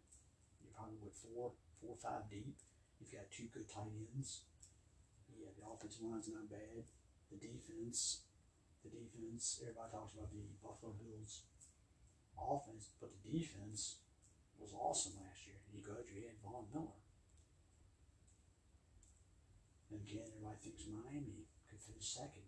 you're 0.64 0.72
probably 0.72 0.96
with 1.04 1.12
four, 1.12 1.52
four 1.84 1.92
or 1.92 2.00
five 2.00 2.32
deep. 2.32 2.56
You've 3.04 3.12
got 3.12 3.28
two 3.28 3.52
good 3.52 3.68
tight 3.68 3.92
ends. 4.16 4.48
Yeah, 5.36 5.52
the 5.60 5.68
offensive 5.68 6.08
line's 6.08 6.32
not 6.32 6.48
bad. 6.48 6.88
The 7.30 7.38
defense, 7.38 8.26
the 8.84 8.90
defense. 8.90 9.62
Everybody 9.62 9.92
talks 9.94 10.14
about 10.14 10.34
the 10.34 10.44
Buffalo 10.62 10.98
Bills 10.98 11.46
offense, 12.36 12.90
but 13.00 13.12
the 13.14 13.22
defense 13.22 14.02
was 14.58 14.74
awesome 14.74 15.22
last 15.22 15.46
year. 15.46 15.60
You 15.72 15.86
go, 15.86 15.96
you 16.10 16.26
had 16.26 16.42
Von 16.42 16.66
Miller. 16.74 17.00
And 19.90 20.02
again, 20.02 20.26
everybody 20.26 20.58
thinks 20.62 20.86
Miami 20.86 21.50
could 21.66 21.82
finish 21.82 22.14
second. 22.14 22.46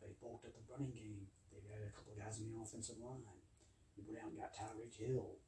They 0.00 0.12
bulked 0.20 0.44
up 0.44 0.52
the 0.52 0.64
running 0.68 0.92
game. 0.92 1.28
They've 1.48 1.64
got 1.64 1.80
a 1.80 1.92
couple 1.92 2.12
of 2.12 2.20
guys 2.20 2.36
in 2.40 2.52
the 2.52 2.60
offensive 2.60 3.00
line. 3.00 3.24
You 3.96 4.04
go 4.04 4.12
down 4.12 4.36
and 4.36 4.40
got 4.40 4.52
Tyreek 4.52 4.92
Hill. 4.92 5.40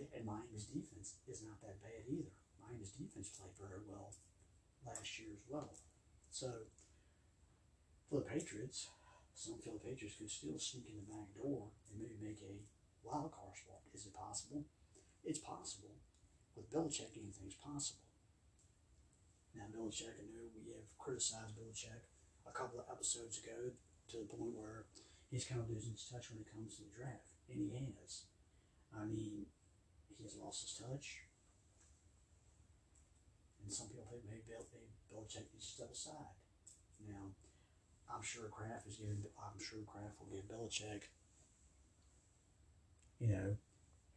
And 0.00 0.24
Miami's 0.24 0.66
defense 0.66 1.20
is 1.28 1.44
not 1.44 1.60
that 1.62 1.78
bad 1.84 2.08
either. 2.08 2.32
Miami's 2.58 2.96
defense 2.96 3.28
played 3.30 3.54
very 3.60 3.84
well 3.86 4.10
last 4.82 5.20
year 5.20 5.36
as 5.36 5.44
well. 5.46 5.70
So 6.32 6.66
for 8.08 8.20
the 8.20 8.28
Patriots, 8.28 8.88
some 9.34 9.58
feel 9.58 9.74
the 9.74 9.88
Patriots 9.90 10.16
could 10.16 10.30
still 10.30 10.58
sneak 10.58 10.86
in 10.88 11.02
the 11.02 11.10
back 11.10 11.34
door 11.34 11.74
and 11.90 11.98
maybe 11.98 12.14
make 12.22 12.38
a 12.44 12.54
wild 13.02 13.32
card 13.34 13.56
spot. 13.56 13.82
Is 13.92 14.06
it 14.06 14.14
possible? 14.14 14.64
It's 15.24 15.42
possible. 15.42 15.98
With 16.54 16.70
Belichick, 16.70 17.18
anything's 17.18 17.58
possible. 17.58 18.06
Now, 19.54 19.66
Belichick, 19.70 20.18
I 20.18 20.26
know 20.30 20.46
we 20.54 20.70
have 20.70 20.86
criticized 20.98 21.58
Belichick 21.58 22.06
a 22.46 22.52
couple 22.52 22.78
of 22.78 22.86
episodes 22.90 23.38
ago 23.42 23.74
to 24.10 24.16
the 24.18 24.30
point 24.30 24.54
where 24.54 24.86
he's 25.30 25.46
kind 25.46 25.60
of 25.60 25.70
losing 25.70 25.98
his 25.98 26.06
touch 26.06 26.30
when 26.30 26.42
it 26.42 26.50
comes 26.50 26.76
to 26.76 26.86
the 26.86 26.94
draft, 26.94 27.34
and 27.50 27.58
he 27.58 27.74
has. 27.74 28.26
I 28.94 29.02
mean, 29.06 29.46
he 30.14 30.22
has 30.22 30.38
lost 30.38 30.62
his 30.62 30.78
touch. 30.78 31.26
And 33.62 33.72
some 33.72 33.88
people 33.88 34.06
think 34.10 34.22
maybe 34.28 34.54
Belichick 35.10 35.50
needs 35.50 35.66
to 35.66 35.82
step 35.82 35.90
aside. 35.90 36.38
Now, 37.02 37.34
I'm 38.08 38.22
sure 38.22 38.48
Kraft 38.48 38.86
is 38.86 38.96
giving. 38.96 39.24
I'm 39.38 39.58
sure 39.58 39.80
Kraft 39.86 40.20
will 40.20 40.30
give 40.32 40.48
Belichick, 40.48 41.10
you 43.18 43.28
know, 43.28 43.56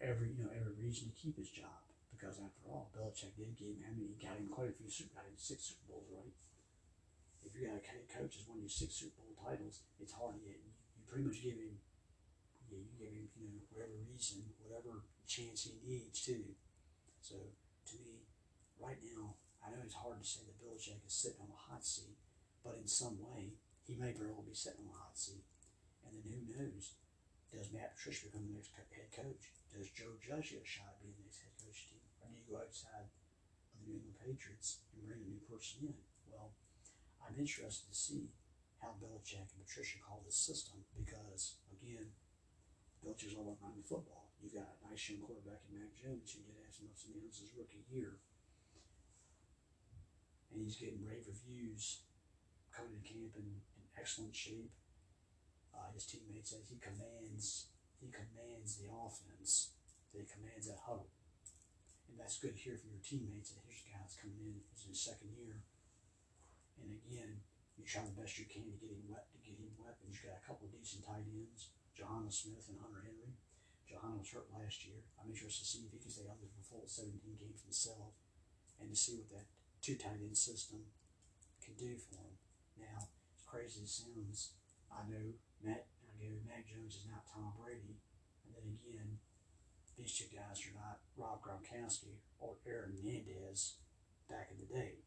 every 0.02 0.34
you 0.38 0.44
know 0.44 0.52
every 0.54 0.74
reason 0.78 1.10
to 1.10 1.16
keep 1.16 1.38
his 1.38 1.50
job 1.50 1.88
because 2.18 2.42
after 2.42 2.66
all, 2.66 2.90
Belichick 2.98 3.38
did 3.38 3.54
give 3.54 3.78
him 3.78 3.86
how 3.86 3.94
many? 3.94 4.10
He 4.10 4.18
got 4.18 4.42
him 4.42 4.50
quite 4.50 4.74
a 4.74 4.76
few. 4.76 4.90
Super, 4.90 5.22
got 5.22 5.30
him 5.30 5.38
six 5.38 5.70
Super 5.70 5.86
Bowls, 5.94 6.10
right? 6.10 6.34
If 7.46 7.54
you 7.54 7.70
got 7.70 7.78
a 7.78 7.86
coach 8.10 8.34
who's 8.36 8.50
won 8.50 8.66
you 8.66 8.68
six 8.68 8.98
Super 8.98 9.22
Bowl 9.22 9.38
titles, 9.38 9.86
it's 10.02 10.18
hard 10.18 10.36
to 10.36 10.42
get. 10.42 10.58
You 10.58 11.06
pretty 11.06 11.30
much 11.30 11.40
give 11.40 11.62
him. 11.62 11.78
Yeah, 12.68 12.84
you 12.84 12.92
give 13.00 13.14
him, 13.14 13.30
you 13.40 13.48
know, 13.48 13.64
whatever 13.72 13.96
reason, 14.12 14.44
whatever 14.60 15.08
chance 15.24 15.70
he 15.70 15.80
needs 15.88 16.20
to. 16.28 16.36
So, 17.24 17.40
to 17.40 17.96
me, 18.04 18.28
right 18.76 19.00
now, 19.00 19.40
I 19.64 19.72
know 19.72 19.80
it's 19.86 19.96
hard 19.96 20.20
to 20.20 20.28
say 20.28 20.44
that 20.44 20.60
Belichick 20.60 21.00
is 21.06 21.16
sitting 21.16 21.40
on 21.40 21.54
a 21.54 21.62
hot 21.72 21.86
seat, 21.86 22.20
but 22.66 22.76
in 22.76 22.88
some 22.90 23.24
way, 23.24 23.56
he 23.88 23.96
may 23.96 24.12
very 24.12 24.36
well 24.36 24.44
be 24.44 24.52
sitting 24.52 24.84
on 24.84 24.92
a 24.92 25.00
hot 25.00 25.16
seat. 25.16 25.48
And 26.04 26.12
then 26.12 26.28
who 26.28 26.44
knows? 26.52 27.00
Does 27.48 27.72
Matt 27.72 27.96
Patricia 27.96 28.28
become 28.28 28.52
the 28.52 28.60
next 28.60 28.76
head 28.76 28.92
coach? 29.16 29.56
Does 29.72 29.88
Joe 29.96 30.20
Judge 30.20 30.52
get 30.52 30.68
a 30.68 30.68
shot 30.68 31.00
at 31.00 31.00
being 31.00 31.16
the 31.16 31.24
next 31.24 31.40
head 31.48 31.56
coach 31.56 31.88
team? 31.88 32.04
Or 32.20 32.28
do 32.28 32.36
you 32.36 32.44
go 32.44 32.60
outside 32.60 33.08
of 33.08 33.80
the 33.80 33.88
New 33.88 34.04
England 34.04 34.20
Patriots 34.20 34.84
and 34.92 35.08
bring 35.08 35.24
a 35.24 35.32
new 35.32 35.40
person 35.48 35.88
in? 35.88 35.98
Well, 36.28 36.52
I'm 37.24 37.40
interested 37.40 37.88
to 37.88 37.96
see 37.96 38.36
how 38.84 39.00
Belichick 39.00 39.48
and 39.56 39.64
Patricia 39.64 40.04
call 40.04 40.20
this 40.28 40.36
system 40.36 40.84
because, 40.92 41.64
again, 41.72 42.12
Belichick's 43.00 43.40
all 43.40 43.56
about 43.56 43.72
running 43.72 43.88
football. 43.88 44.36
You've 44.44 44.60
got 44.60 44.76
a 44.84 44.92
nice 44.92 45.08
young 45.08 45.24
quarterback 45.24 45.64
in 45.66 45.80
Mac 45.80 45.96
Jones 45.96 46.36
who 46.36 46.44
did 46.44 46.60
have 46.60 46.76
some 46.76 46.92
ups 46.92 47.08
and 47.08 47.24
his 47.24 47.56
rookie 47.56 47.88
year. 47.88 48.20
And 50.52 50.60
he's 50.60 50.76
getting 50.76 51.08
rave 51.08 51.26
reviews 51.26 52.04
coming 52.76 53.00
to 53.00 53.08
camp 53.08 53.34
in 53.40 53.64
excellent 54.00 54.36
shape. 54.36 54.72
Uh, 55.74 55.92
his 55.94 56.06
teammates 56.06 56.54
says 56.54 56.70
he 56.70 56.78
commands 56.80 57.70
he 58.00 58.14
commands 58.14 58.78
the 58.78 58.90
offense. 58.94 59.74
That 60.14 60.24
he 60.24 60.28
commands 60.30 60.70
that 60.70 60.86
huddle. 60.86 61.10
And 62.08 62.16
that's 62.16 62.40
good 62.40 62.56
to 62.56 62.62
hear 62.62 62.80
from 62.80 62.96
your 62.96 63.04
teammates 63.04 63.52
that 63.52 63.66
here's 63.68 63.84
a 63.84 63.92
guy 63.92 64.00
that's 64.00 64.16
coming 64.16 64.40
in, 64.40 64.64
he's 64.72 64.88
in 64.88 64.96
his 64.96 65.04
second 65.04 65.36
year. 65.36 65.66
And 66.80 66.94
again, 66.94 67.44
you 67.76 67.84
try 67.84 68.06
the 68.06 68.16
best 68.16 68.40
you 68.40 68.48
can 68.48 68.72
to 68.72 68.80
get 68.80 68.96
him 68.96 69.06
wet 69.12 69.28
to 69.34 69.40
get 69.44 69.60
him 69.60 69.76
weapons. 69.76 70.18
You 70.18 70.32
got 70.32 70.40
a 70.40 70.48
couple 70.48 70.70
of 70.70 70.74
decent 70.74 71.04
tight 71.04 71.28
ends, 71.28 71.74
Jonnu 71.94 72.32
Smith 72.32 72.66
and 72.72 72.80
Hunter 72.80 73.04
Henry. 73.04 73.36
Jonnu 73.86 74.24
was 74.24 74.32
hurt 74.32 74.50
last 74.54 74.88
year. 74.88 75.04
I'm 75.20 75.30
interested 75.30 75.64
to 75.64 75.70
see 75.70 75.84
if 75.86 75.92
he 75.92 76.00
can 76.00 76.12
stay 76.12 76.28
healthy 76.28 76.50
for 76.52 76.64
full 76.64 76.88
17 76.88 77.20
games 77.40 77.64
himself 77.64 78.16
and 78.80 78.90
to 78.90 78.98
see 78.98 79.20
what 79.20 79.30
that 79.32 79.48
two 79.82 79.96
tight 79.96 80.22
end 80.22 80.38
system 80.38 80.88
can 81.64 81.76
do 81.76 81.98
for 81.98 82.20
him. 82.20 82.36
Now, 82.78 83.10
crazy 83.58 83.90
sounds, 83.90 84.54
I 84.94 85.02
know 85.10 85.34
Matt, 85.66 85.90
I 86.06 86.14
go, 86.22 86.30
Mac 86.46 86.70
Jones 86.70 86.94
is 86.94 87.10
not 87.10 87.26
Tom 87.26 87.58
Brady. 87.58 87.98
And 88.46 88.54
then 88.54 88.78
again, 88.78 89.18
these 89.98 90.14
two 90.14 90.30
guys 90.30 90.62
are 90.70 90.78
not 90.78 91.02
Rob 91.18 91.42
Gronkowski 91.42 92.22
or 92.38 92.62
Aaron 92.70 92.94
Hernandez 92.94 93.82
back 94.30 94.54
in 94.54 94.62
the 94.62 94.70
day. 94.70 95.02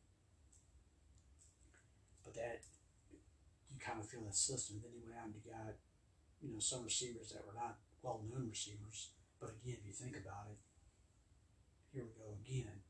But 2.27 2.35
that, 2.35 2.67
you 3.71 3.79
kind 3.79 4.03
of 4.03 4.11
feel 4.11 4.27
that 4.27 4.35
system. 4.35 4.83
Then 4.83 4.99
you 4.99 5.07
went 5.07 5.15
out 5.15 5.31
and 5.31 5.39
you 5.39 5.47
got, 5.47 5.79
you 6.43 6.51
know, 6.51 6.59
some 6.59 6.83
receivers 6.83 7.31
that 7.31 7.47
were 7.47 7.55
not 7.55 7.79
well 8.03 8.27
known 8.27 8.51
receivers. 8.51 9.15
But 9.39 9.55
again, 9.63 9.79
if 9.79 9.87
you 9.87 9.95
think 9.95 10.19
about 10.19 10.51
it, 10.51 10.59
here 11.95 12.03
we 12.03 12.19
go 12.19 12.35
again 12.35 12.83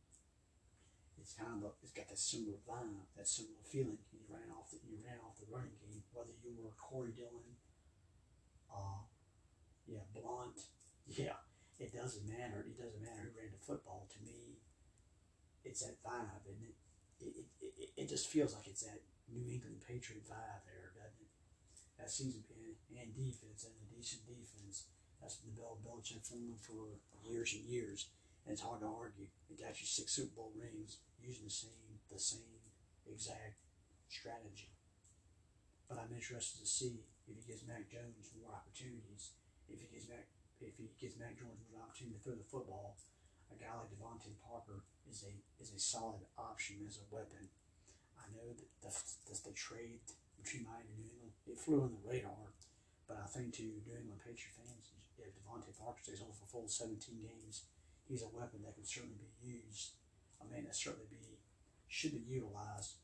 it's 1.21 1.37
kind 1.37 1.61
of 1.61 1.77
it's 1.85 1.93
got 1.93 2.09
that 2.09 2.19
similar 2.19 2.57
vibe, 2.65 3.05
that 3.17 3.29
similar 3.29 3.61
feeling. 3.69 4.01
You 4.11 4.25
ran 4.27 4.49
off 4.51 4.73
the 4.73 4.81
you 4.89 4.99
ran 5.05 5.21
off 5.21 5.37
the 5.37 5.49
running 5.53 5.77
game, 5.79 6.03
whether 6.17 6.33
you 6.41 6.57
were 6.57 6.73
Corey 6.81 7.13
Dillon, 7.13 7.61
uh, 8.73 9.05
yeah, 9.85 10.05
Blount, 10.17 10.57
yeah, 11.07 11.45
it 11.79 11.93
doesn't 11.93 12.25
matter. 12.25 12.65
It 12.65 12.81
doesn't 12.81 13.05
matter 13.05 13.29
who 13.29 13.37
ran 13.37 13.53
the 13.53 13.61
football. 13.61 14.09
To 14.17 14.19
me, 14.25 14.65
it's 15.63 15.85
that 15.85 16.01
vibe, 16.01 16.49
and 16.49 16.61
it 16.65 16.77
it, 17.21 17.47
it, 17.61 17.91
it 17.97 18.07
just 18.09 18.33
feels 18.33 18.57
like 18.57 18.67
it's 18.67 18.83
that 18.89 19.05
New 19.29 19.45
England 19.45 19.85
Patriot 19.85 20.25
vibe 20.25 20.65
there, 20.65 20.97
doesn't 20.97 21.21
it? 21.21 21.33
That 22.01 22.09
season 22.09 22.49
and, 22.49 22.97
and 22.97 23.13
defense 23.13 23.69
and 23.69 23.77
a 23.77 23.87
decent 23.93 24.25
defense. 24.25 24.89
That's 25.21 25.37
been 25.37 25.53
the 25.53 25.61
Bill 25.61 25.77
Belichick 25.85 26.25
formula 26.25 26.57
for 26.65 26.97
years 27.29 27.53
and 27.53 27.69
years 27.69 28.09
and 28.45 28.53
it's 28.53 28.63
hard 28.63 28.81
to 28.81 28.87
argue. 28.87 29.29
He 29.49 29.57
got 29.57 29.81
you 29.81 29.87
six 29.87 30.13
Super 30.13 30.35
Bowl 30.37 30.53
rings 30.57 30.99
using 31.23 31.45
the 31.45 31.53
same 31.53 32.01
the 32.11 32.19
same 32.19 32.61
exact 33.07 33.63
strategy. 34.09 34.75
But 35.89 35.99
I'm 35.99 36.15
interested 36.15 36.63
to 36.63 36.69
see 36.69 37.03
if 37.27 37.35
he 37.39 37.43
gives 37.47 37.67
Mac 37.67 37.91
Jones 37.91 38.31
more 38.39 38.55
opportunities. 38.55 39.35
If 39.71 39.83
he 39.83 39.89
gives 39.91 40.11
Mac 40.11 40.27
if 40.61 40.77
he 40.77 40.93
gives 41.01 41.17
Mac 41.17 41.39
Jones 41.39 41.65
more 41.73 41.87
opportunity 41.87 42.19
to 42.19 42.23
throw 42.23 42.37
the 42.37 42.47
football, 42.47 43.01
a 43.51 43.57
guy 43.57 43.73
like 43.75 43.91
DeVante 43.91 44.37
Parker 44.43 44.85
is 45.09 45.25
a 45.27 45.33
is 45.63 45.73
a 45.75 45.81
solid 45.81 46.23
option 46.39 46.85
as 46.87 47.01
a 47.03 47.07
weapon. 47.11 47.51
I 48.21 48.29
know 48.37 48.53
that 48.53 48.71
the, 48.85 48.93
the, 49.27 49.35
the 49.51 49.57
trade 49.57 50.05
between 50.37 50.69
Miami 50.69 50.93
and 50.93 51.03
New 51.03 51.11
England 51.11 51.35
it 51.49 51.59
flew 51.59 51.83
on 51.83 51.97
the 51.97 52.05
radar, 52.05 52.53
but 53.09 53.19
I 53.19 53.27
think 53.27 53.57
to 53.59 53.67
New 53.83 53.97
England 53.97 54.23
Patriot 54.23 54.55
fans, 54.55 54.95
if 55.19 55.35
DeVante 55.35 55.75
Parker 55.75 56.01
stays 56.05 56.23
on 56.23 56.31
for 56.31 56.47
full 56.47 56.69
17 56.69 56.97
games, 57.19 57.67
he's 58.07 58.23
a 58.23 58.31
weapon 58.31 58.63
that 58.63 58.79
can 58.79 58.87
certainly 58.87 59.19
be 59.19 59.59
used. 59.59 59.99
I 60.41 60.53
mean, 60.53 60.65
that 60.65 60.75
certainly 60.75 61.07
be 61.11 61.21
should 61.91 62.13
be 62.13 62.23
utilized 62.33 63.03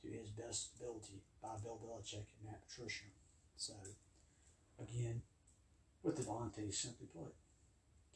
to 0.00 0.08
his 0.08 0.30
best 0.30 0.70
ability 0.78 1.20
by 1.42 1.58
Bill 1.60 1.80
Belichick 1.82 2.30
and 2.30 2.46
Matt 2.46 2.62
Patricia. 2.66 3.10
So, 3.56 3.74
again, 4.80 5.22
with 6.02 6.16
DeVante, 6.16 6.72
simply 6.72 7.08
put, 7.12 7.34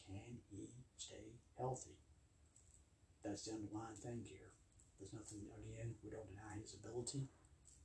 can 0.07 0.14
he 0.51 0.68
stay 0.97 1.35
healthy? 1.59 1.99
That's 3.24 3.45
the 3.45 3.55
underlying 3.55 3.97
thing 3.97 4.22
here. 4.24 4.55
There's 4.99 5.12
nothing, 5.12 5.41
again, 5.51 5.95
we 6.05 6.11
don't 6.11 6.28
deny 6.28 6.62
his 6.62 6.74
ability. 6.74 7.26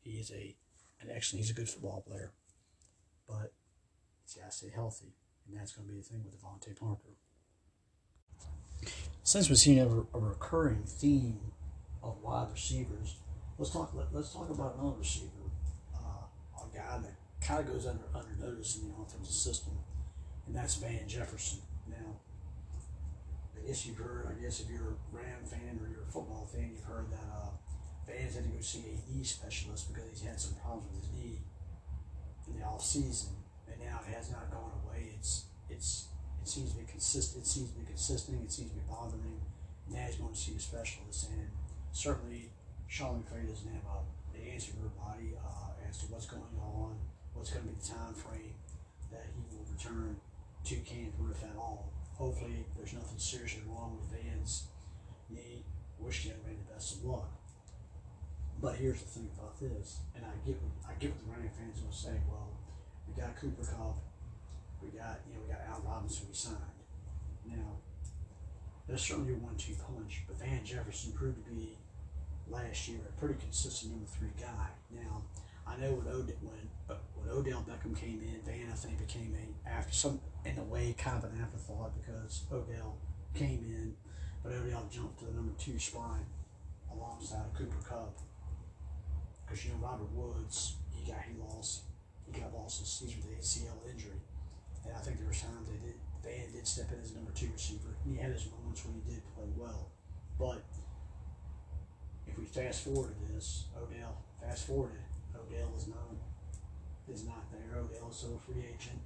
He 0.01 0.11
is 0.11 0.31
a 0.31 0.55
an 1.01 1.09
excellent, 1.13 1.43
he's 1.43 1.51
a 1.51 1.53
good 1.53 1.69
football 1.69 2.03
player. 2.07 2.31
But 3.27 3.53
he's 4.23 4.35
to 4.35 4.51
stay 4.51 4.71
healthy. 4.73 5.13
And 5.47 5.59
that's 5.59 5.73
going 5.73 5.87
to 5.87 5.93
be 5.93 5.99
the 5.99 6.05
thing 6.05 6.23
with 6.23 6.39
DeVante 6.39 6.79
Parker 6.79 7.17
since 9.27 9.49
we've 9.49 9.57
seen 9.57 9.77
a, 9.77 9.85
a 9.85 10.19
recurring 10.21 10.83
theme 10.85 11.37
of 12.01 12.15
wide 12.23 12.47
receivers, 12.49 13.17
let's 13.57 13.71
talk. 13.71 13.93
Let, 13.93 14.07
us 14.17 14.31
talk 14.31 14.49
about 14.49 14.75
another 14.79 14.99
receiver 14.99 15.51
uh, 15.93 16.63
a 16.63 16.73
guy 16.73 16.99
that 16.99 17.45
kind 17.45 17.59
of 17.59 17.67
goes 17.67 17.85
under 17.85 18.05
under 18.15 18.33
notice 18.39 18.77
in 18.77 18.87
the 18.87 18.95
offensive 18.95 19.35
system, 19.35 19.73
and 20.47 20.55
that's 20.55 20.75
Van 20.75 21.05
Jefferson. 21.09 21.59
Now, 21.89 22.21
I 23.57 23.67
guess 23.67 23.85
you've 23.85 23.97
heard. 23.97 24.27
I 24.31 24.41
guess 24.41 24.61
if 24.61 24.69
you're 24.69 24.95
a 24.95 24.97
Ram 25.11 25.43
fan 25.43 25.77
or 25.83 25.89
you're 25.89 26.07
a 26.07 26.11
football 26.11 26.47
fan, 26.49 26.71
you've 26.73 26.85
heard 26.85 27.11
that 27.11 27.27
uh, 27.29 27.49
Van's 28.07 28.35
had 28.35 28.45
to 28.45 28.49
go 28.49 28.61
see 28.61 28.79
a 28.79 29.11
knee 29.11 29.25
specialist 29.25 29.93
because 29.93 30.09
he's 30.09 30.23
had 30.23 30.39
some 30.39 30.55
problems 30.55 30.87
with 30.89 31.03
his 31.03 31.11
knee 31.11 31.39
in 32.47 32.57
the 32.57 32.65
off 32.65 32.81
season, 32.81 33.35
and 33.69 33.77
now 33.81 33.99
it 34.07 34.15
has 34.15 34.31
not 34.31 34.49
gone 34.49 34.71
away. 34.85 35.09
It's 35.17 35.47
it's 35.69 36.07
it 36.47 36.49
seems 36.49 36.71
to 36.71 36.79
be 36.79 36.87
consistent. 36.87 37.43
It 37.43 37.47
seems 37.47 37.71
to 37.71 37.79
be 37.79 37.85
consistent. 37.85 38.39
It 38.41 38.51
seems 38.51 38.71
to 38.71 38.79
be 38.79 38.87
bothering. 38.87 39.35
Now 39.91 40.07
he's 40.07 40.15
going 40.15 40.31
to 40.31 40.39
see 40.39 40.55
a 40.55 40.59
specialist, 40.59 41.27
and 41.27 41.51
certainly 41.91 42.47
Sean 42.87 43.19
McVay 43.19 43.43
doesn't 43.43 43.67
have 43.67 43.83
a, 43.83 43.99
the 44.31 44.55
answer 44.55 44.71
to 44.71 44.79
everybody 44.79 45.35
uh, 45.35 45.75
as 45.83 45.99
to 45.99 46.05
what's 46.07 46.25
going 46.25 46.55
on, 46.55 46.95
what's 47.33 47.51
going 47.51 47.67
to 47.67 47.71
be 47.71 47.75
the 47.75 47.83
time 47.83 48.13
frame 48.15 48.55
that 49.11 49.27
he 49.27 49.43
will 49.51 49.67
return 49.67 50.15
to 50.63 50.75
Canton, 50.87 51.27
if 51.31 51.43
at 51.43 51.57
all. 51.59 51.91
Hopefully, 52.15 52.63
there's 52.77 52.93
nothing 52.93 53.19
seriously 53.19 53.63
wrong 53.67 53.99
with 53.99 54.07
Van's 54.15 54.67
knee. 55.29 55.65
Wish 55.99 56.31
him 56.31 56.35
the 56.47 56.73
best 56.73 56.95
of 56.95 57.03
luck. 57.03 57.27
But 58.61 58.75
here's 58.75 59.01
the 59.03 59.09
thing 59.09 59.29
about 59.37 59.59
this, 59.59 59.99
and 60.15 60.23
I 60.23 60.31
get 60.47 60.55
I 60.87 60.93
get 60.95 61.11
what 61.11 61.19
the 61.19 61.29
running 61.29 61.51
fans 61.51 61.83
will 61.83 61.91
say. 61.91 62.15
Well, 62.31 62.55
we 63.05 63.21
got 63.21 63.35
Cooper 63.35 63.63
Kupp, 63.63 63.99
we 64.81 64.89
got 64.89 65.19
you 65.27 65.35
know 65.35 65.41
we 65.45 65.53
got 65.53 65.61
Al 65.69 65.81
Robinson 65.85 66.27
we 66.29 66.35
signed. 66.35 66.57
Now, 67.45 67.79
that's 68.87 69.03
certainly 69.03 69.31
your 69.31 69.39
one-two 69.39 69.75
punch, 69.75 70.23
but 70.27 70.39
Van 70.39 70.63
Jefferson 70.65 71.13
proved 71.13 71.45
to 71.45 71.51
be 71.51 71.77
last 72.49 72.87
year 72.87 72.99
a 73.07 73.19
pretty 73.19 73.35
consistent 73.39 73.91
number 73.91 74.07
three 74.07 74.31
guy. 74.39 74.67
Now, 74.91 75.23
I 75.65 75.77
know 75.77 75.93
when 75.93 76.07
Odell, 76.07 76.35
when, 76.41 76.97
when 77.15 77.29
Odell 77.29 77.65
Beckham 77.67 77.95
came 77.97 78.21
in, 78.21 78.41
Van 78.45 78.71
I 78.71 78.75
think 78.75 78.99
became 78.99 79.35
a 79.35 79.69
after 79.69 79.93
some 79.93 80.19
in 80.45 80.57
a 80.57 80.63
way 80.63 80.95
kind 80.97 81.23
of 81.23 81.31
an 81.31 81.41
afterthought 81.41 81.91
because 81.99 82.43
Odell 82.51 82.97
came 83.33 83.63
in, 83.67 83.95
but 84.43 84.53
Odell 84.53 84.87
jumped 84.89 85.19
to 85.19 85.25
the 85.25 85.31
number 85.31 85.53
two 85.59 85.77
spot 85.77 86.19
alongside 86.91 87.45
of 87.45 87.53
Cooper 87.53 87.81
Kupp. 87.87 88.17
Because 89.45 89.65
you 89.65 89.71
know 89.71 89.77
Robert 89.87 90.11
Woods, 90.13 90.75
he 90.91 91.09
got 91.09 91.21
he 91.27 91.37
lost 91.39 91.83
he 92.25 92.39
got 92.39 92.53
lost 92.53 92.79
this 92.79 92.89
season 92.89 93.21
with 93.21 93.35
the 93.35 93.41
ACL 93.41 93.91
injury, 93.91 94.19
and 94.87 94.95
I 94.95 94.99
think 95.03 95.19
there 95.19 95.27
was 95.27 95.41
times 95.41 95.67
they 95.67 95.79
did 95.83 95.99
Van 96.23 96.51
did 96.51 96.67
step 96.67 96.91
in 96.91 96.99
as 96.99 97.13
number 97.13 97.31
two 97.31 97.51
receiver. 97.53 97.95
And 98.03 98.15
he 98.15 98.21
had 98.21 98.31
his 98.31 98.47
moments 98.51 98.83
when 98.83 98.95
he 98.99 99.03
did 99.15 99.23
play 99.35 99.47
well, 99.55 99.91
but 100.39 100.63
if 102.27 102.37
we 102.37 102.45
fast 102.45 102.83
forward 102.83 103.15
to 103.15 103.33
this, 103.33 103.67
Odell, 103.75 104.23
fast 104.41 104.67
forwarded, 104.67 105.03
Odell 105.35 105.71
is 105.75 105.87
not 105.87 106.15
is 107.07 107.25
not 107.25 107.47
there. 107.51 107.79
Odell 107.79 108.09
is 108.11 108.17
still 108.17 108.35
a 108.35 108.39
free 108.39 108.63
agent. 108.67 108.99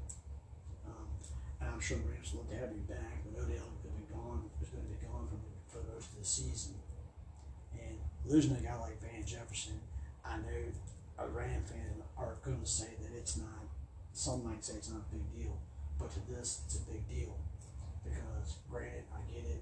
Um, 0.86 1.07
and 1.61 1.69
I'm 1.69 1.79
sure 1.79 1.97
the 1.97 2.09
Rams 2.09 2.34
would 2.34 2.41
love 2.41 2.49
to 2.49 2.57
have 2.57 2.69
him 2.69 2.86
back, 2.89 3.21
but 3.25 3.43
Odell 3.45 3.69
could 3.82 3.93
be 3.93 4.09
gone. 4.09 4.49
Is 4.61 4.69
going 4.69 4.84
to 4.84 4.89
be 4.89 5.05
gone 5.05 5.29
for 5.29 5.38
the, 5.38 5.51
for 5.69 5.79
the 5.86 5.93
rest 5.93 6.13
of 6.13 6.19
the 6.19 6.25
season. 6.25 6.75
And 7.73 7.97
losing 8.25 8.57
a 8.57 8.61
guy 8.61 8.77
like 8.79 9.01
Van 9.01 9.25
Jefferson, 9.25 9.79
I 10.25 10.38
know 10.38 10.61
a 11.19 11.27
Ram 11.27 11.63
fan 11.63 12.01
are 12.17 12.38
going 12.43 12.59
to 12.59 12.67
say 12.67 12.89
that 13.01 13.15
it's 13.15 13.38
not. 13.38 13.69
Some 14.13 14.43
might 14.43 14.65
say 14.65 14.73
it's 14.75 14.89
not 14.89 15.01
a 15.07 15.15
big 15.15 15.23
deal, 15.32 15.57
but 16.02 16.12
to 16.14 16.20
this, 16.32 16.62
it's 16.66 16.78
a 16.78 16.91
big 16.91 17.08
deal 17.08 17.38
because, 18.04 18.58
granted, 18.70 19.04
I 19.14 19.22
get 19.32 19.45
it. 19.45 19.62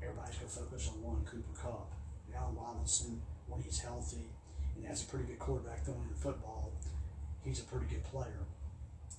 Everybody's 0.00 0.36
going 0.36 0.48
to 0.48 0.56
focus 0.56 0.90
on 0.94 1.02
one 1.02 1.24
Cooper 1.24 1.52
Kupp. 1.60 1.90
Allen 2.34 2.56
Robinson, 2.56 3.20
when 3.48 3.60
he's 3.60 3.80
healthy, 3.80 4.30
and 4.76 4.86
has 4.86 5.02
a 5.02 5.06
pretty 5.06 5.26
good 5.26 5.38
quarterback 5.38 5.84
throwing 5.84 6.06
in 6.08 6.14
football, 6.14 6.72
he's 7.44 7.60
a 7.60 7.64
pretty 7.64 7.86
good 7.86 8.04
player. 8.04 8.46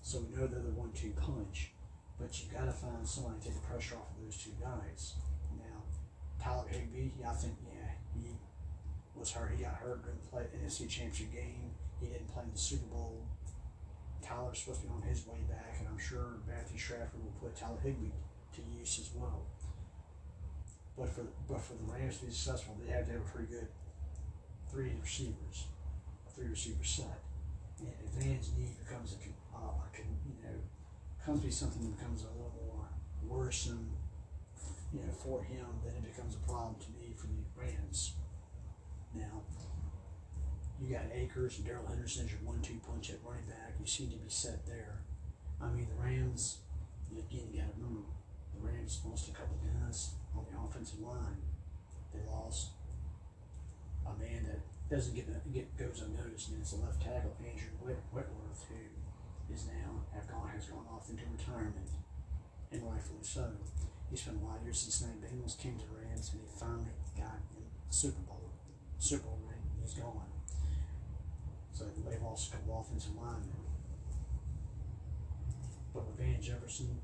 So 0.02 0.20
we 0.20 0.36
know 0.36 0.48
they're 0.48 0.64
the 0.64 0.72
one-two 0.72 1.14
punch, 1.20 1.72
but 2.20 2.32
you 2.42 2.48
got 2.52 2.66
to 2.66 2.72
find 2.72 3.06
somebody 3.06 3.40
to 3.40 3.46
take 3.46 3.56
the 3.62 3.68
pressure 3.68 3.96
off 3.96 4.10
of 4.18 4.24
those 4.24 4.38
two 4.38 4.56
guys. 4.60 5.16
Now, 5.58 5.84
Tyler 6.42 6.66
Higbee, 6.70 7.12
yeah, 7.20 7.32
I 7.32 7.36
think 7.36 7.54
yeah, 7.68 7.92
he 8.16 8.32
was 9.14 9.32
hurt. 9.32 9.52
He 9.56 9.64
got 9.64 9.76
hurt 9.76 10.02
during 10.04 10.18
the 10.18 10.58
the 10.58 10.66
NFC 10.66 10.90
Championship 10.90 11.34
game. 11.34 11.76
He 12.00 12.08
didn't 12.08 12.34
play 12.34 12.44
in 12.44 12.52
the 12.52 12.58
Super 12.58 12.88
Bowl. 12.88 13.22
Tyler's 14.22 14.60
supposed 14.60 14.82
to 14.82 14.88
be 14.88 14.94
on 14.94 15.02
his 15.02 15.26
way 15.28 15.40
back, 15.50 15.76
and 15.80 15.88
I'm 15.88 16.00
sure 16.00 16.40
Matthew 16.48 16.78
Stafford 16.78 17.24
will 17.24 17.36
put 17.42 17.56
Tyler 17.56 17.80
Higbee 17.84 18.14
to 18.56 18.62
use 18.78 19.00
as 19.00 19.10
well. 19.16 19.46
But 20.98 21.10
for 21.10 21.26
but 21.48 21.62
for 21.62 21.74
the 21.74 21.92
Rams 21.92 22.20
to 22.20 22.26
be 22.26 22.32
successful, 22.32 22.78
they 22.84 22.92
have 22.92 23.06
to 23.08 23.14
have 23.14 23.22
a 23.22 23.30
pretty 23.30 23.52
good 23.52 23.68
three 24.70 24.92
receivers, 25.02 25.66
a 26.28 26.32
three 26.32 26.48
receiver 26.48 26.84
set. 26.84 27.20
And 27.80 27.90
if 27.90 28.12
Van's 28.12 28.52
knee 28.58 28.70
becomes 28.86 29.14
a, 29.14 29.58
uh, 29.58 29.82
a 29.82 29.98
you 29.98 30.38
know 30.44 30.60
comes 31.26 31.42
to 31.42 31.48
be 31.48 31.52
something 31.52 31.82
that 31.82 31.98
becomes 31.98 32.24
a 32.24 32.32
little 32.34 32.54
more 32.66 32.88
worrisome, 33.28 33.92
you 34.94 35.00
know, 35.00 35.12
for 35.12 35.44
him, 35.44 35.66
then 35.86 35.94
it 35.96 36.04
becomes 36.16 36.36
a 36.36 36.40
problem 36.40 36.76
to 36.82 36.90
me 37.00 37.14
for 37.16 37.28
the 37.28 37.42
Rams. 37.56 38.14
Now, 39.14 39.44
you 40.82 40.94
got 40.94 41.06
Akers 41.14 41.58
and 41.58 41.66
Darrell 41.66 41.86
Henderson 41.88 42.26
as 42.26 42.32
your 42.32 42.42
one-two 42.42 42.82
punch 42.86 43.10
at 43.12 43.18
running 43.24 43.46
back. 43.46 43.78
You 43.80 43.86
seem 43.86 44.10
to 44.10 44.18
be 44.18 44.30
set 44.30 44.66
there. 44.66 45.02
I 45.62 45.70
mean, 45.70 45.88
the 45.88 46.02
Rams, 46.02 46.58
again, 47.12 47.54
you 47.54 47.62
got 47.62 47.70
to 47.70 47.78
remember, 47.78 48.10
the 48.58 48.66
Rams 48.66 49.00
lost 49.06 49.30
a 49.30 49.32
couple 49.32 49.58
guys 49.62 50.12
on 50.36 50.46
the 50.50 50.58
offensive 50.58 51.00
line. 51.00 51.38
They 52.14 52.20
lost 52.26 52.72
a 54.06 54.18
man 54.18 54.50
that 54.50 54.60
doesn't 54.90 55.14
get, 55.14 55.30
get 55.54 55.78
goes 55.78 56.02
unnoticed, 56.02 56.50
and 56.50 56.62
it's 56.62 56.74
a 56.74 56.78
left 56.78 57.02
tackle, 57.02 57.38
Andrew 57.40 57.72
Whitworth, 57.80 58.66
who 58.68 59.54
is 59.54 59.68
now 59.68 60.02
have 60.14 60.28
gone 60.28 60.50
has 60.56 60.66
gone 60.66 60.86
off 60.92 61.10
into 61.10 61.24
retirement, 61.32 61.88
and 62.72 62.82
rightfully 62.84 63.22
so. 63.22 63.52
He 64.10 64.18
spent 64.18 64.42
a 64.42 64.46
lot 64.46 64.58
of 64.58 64.64
years 64.64 64.80
since 64.80 64.96
Cincinnati 64.96 65.32
Bengals 65.32 65.58
came 65.58 65.78
to 65.78 65.86
the 65.86 65.96
Rams, 65.96 66.32
and 66.34 66.42
he 66.42 66.48
finally 66.60 66.92
got 67.16 67.40
in 67.56 67.64
the 67.64 67.94
Super 67.94 68.20
Bowl, 68.28 68.52
Super 68.98 69.24
Bowl 69.24 69.40
ring. 69.48 69.64
He's 69.80 69.94
gone. 69.94 70.31
So 71.74 71.86
they've 72.10 72.22
lost 72.22 72.54
a 72.54 72.58
couple 72.58 72.80
offensive 72.80 73.16
linemen. 73.16 73.50
But 75.94 76.08
with 76.08 76.18
Van 76.18 76.42
Jefferson, 76.42 77.00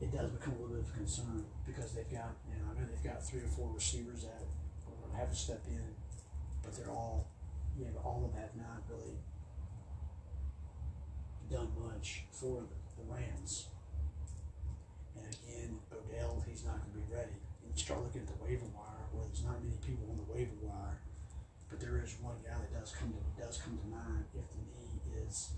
it 0.00 0.12
does 0.12 0.30
become 0.30 0.54
a 0.54 0.62
little 0.62 0.76
bit 0.76 0.84
of 0.84 0.90
a 0.90 0.96
concern 0.96 1.44
because 1.66 1.92
they've 1.92 2.10
got, 2.10 2.36
you 2.48 2.56
know, 2.56 2.70
I 2.70 2.80
know 2.80 2.86
they've 2.86 3.12
got 3.12 3.24
three 3.24 3.40
or 3.40 3.48
four 3.48 3.72
receivers 3.74 4.22
that 4.22 4.40
are 4.40 5.18
have 5.18 5.30
to 5.30 5.36
step 5.36 5.62
in, 5.66 5.82
but 6.62 6.74
they're 6.76 6.90
all, 6.90 7.26
you 7.76 7.84
know, 7.86 7.98
all 8.04 8.24
of 8.24 8.32
them 8.32 8.40
have 8.40 8.54
not 8.54 8.82
really 8.88 9.18
done 11.50 11.68
much 11.82 12.24
for 12.30 12.62
the, 12.62 13.02
the 13.02 13.04
Rams. 13.10 13.66
And 15.16 15.26
again, 15.26 15.78
Odell, 15.90 16.44
he's 16.46 16.64
not 16.64 16.78
going 16.78 16.92
to 16.92 16.98
be 17.02 17.14
ready. 17.14 17.34
And 17.64 17.74
you 17.74 17.78
start 17.82 18.02
looking 18.02 18.22
at 18.22 18.28
the 18.28 18.38
waiver 18.38 18.70
wire, 18.76 19.10
where 19.10 19.26
there's 19.26 19.42
not 19.42 19.58
many 19.64 19.76
people 19.82 20.06
on 20.10 20.16
the 20.22 20.28
waiver 20.30 20.54
wire, 20.62 20.97
but 21.68 21.80
there 21.80 22.00
is 22.02 22.16
one 22.20 22.36
guy 22.44 22.56
that 22.56 22.72
does 22.72 22.92
come 22.92 23.12
to 23.12 23.20
does 23.36 23.58
come 23.58 23.78
to 23.78 23.86
mind 23.88 24.24
if 24.34 24.48
the 24.50 24.62
knee 24.72 25.00
is 25.24 25.52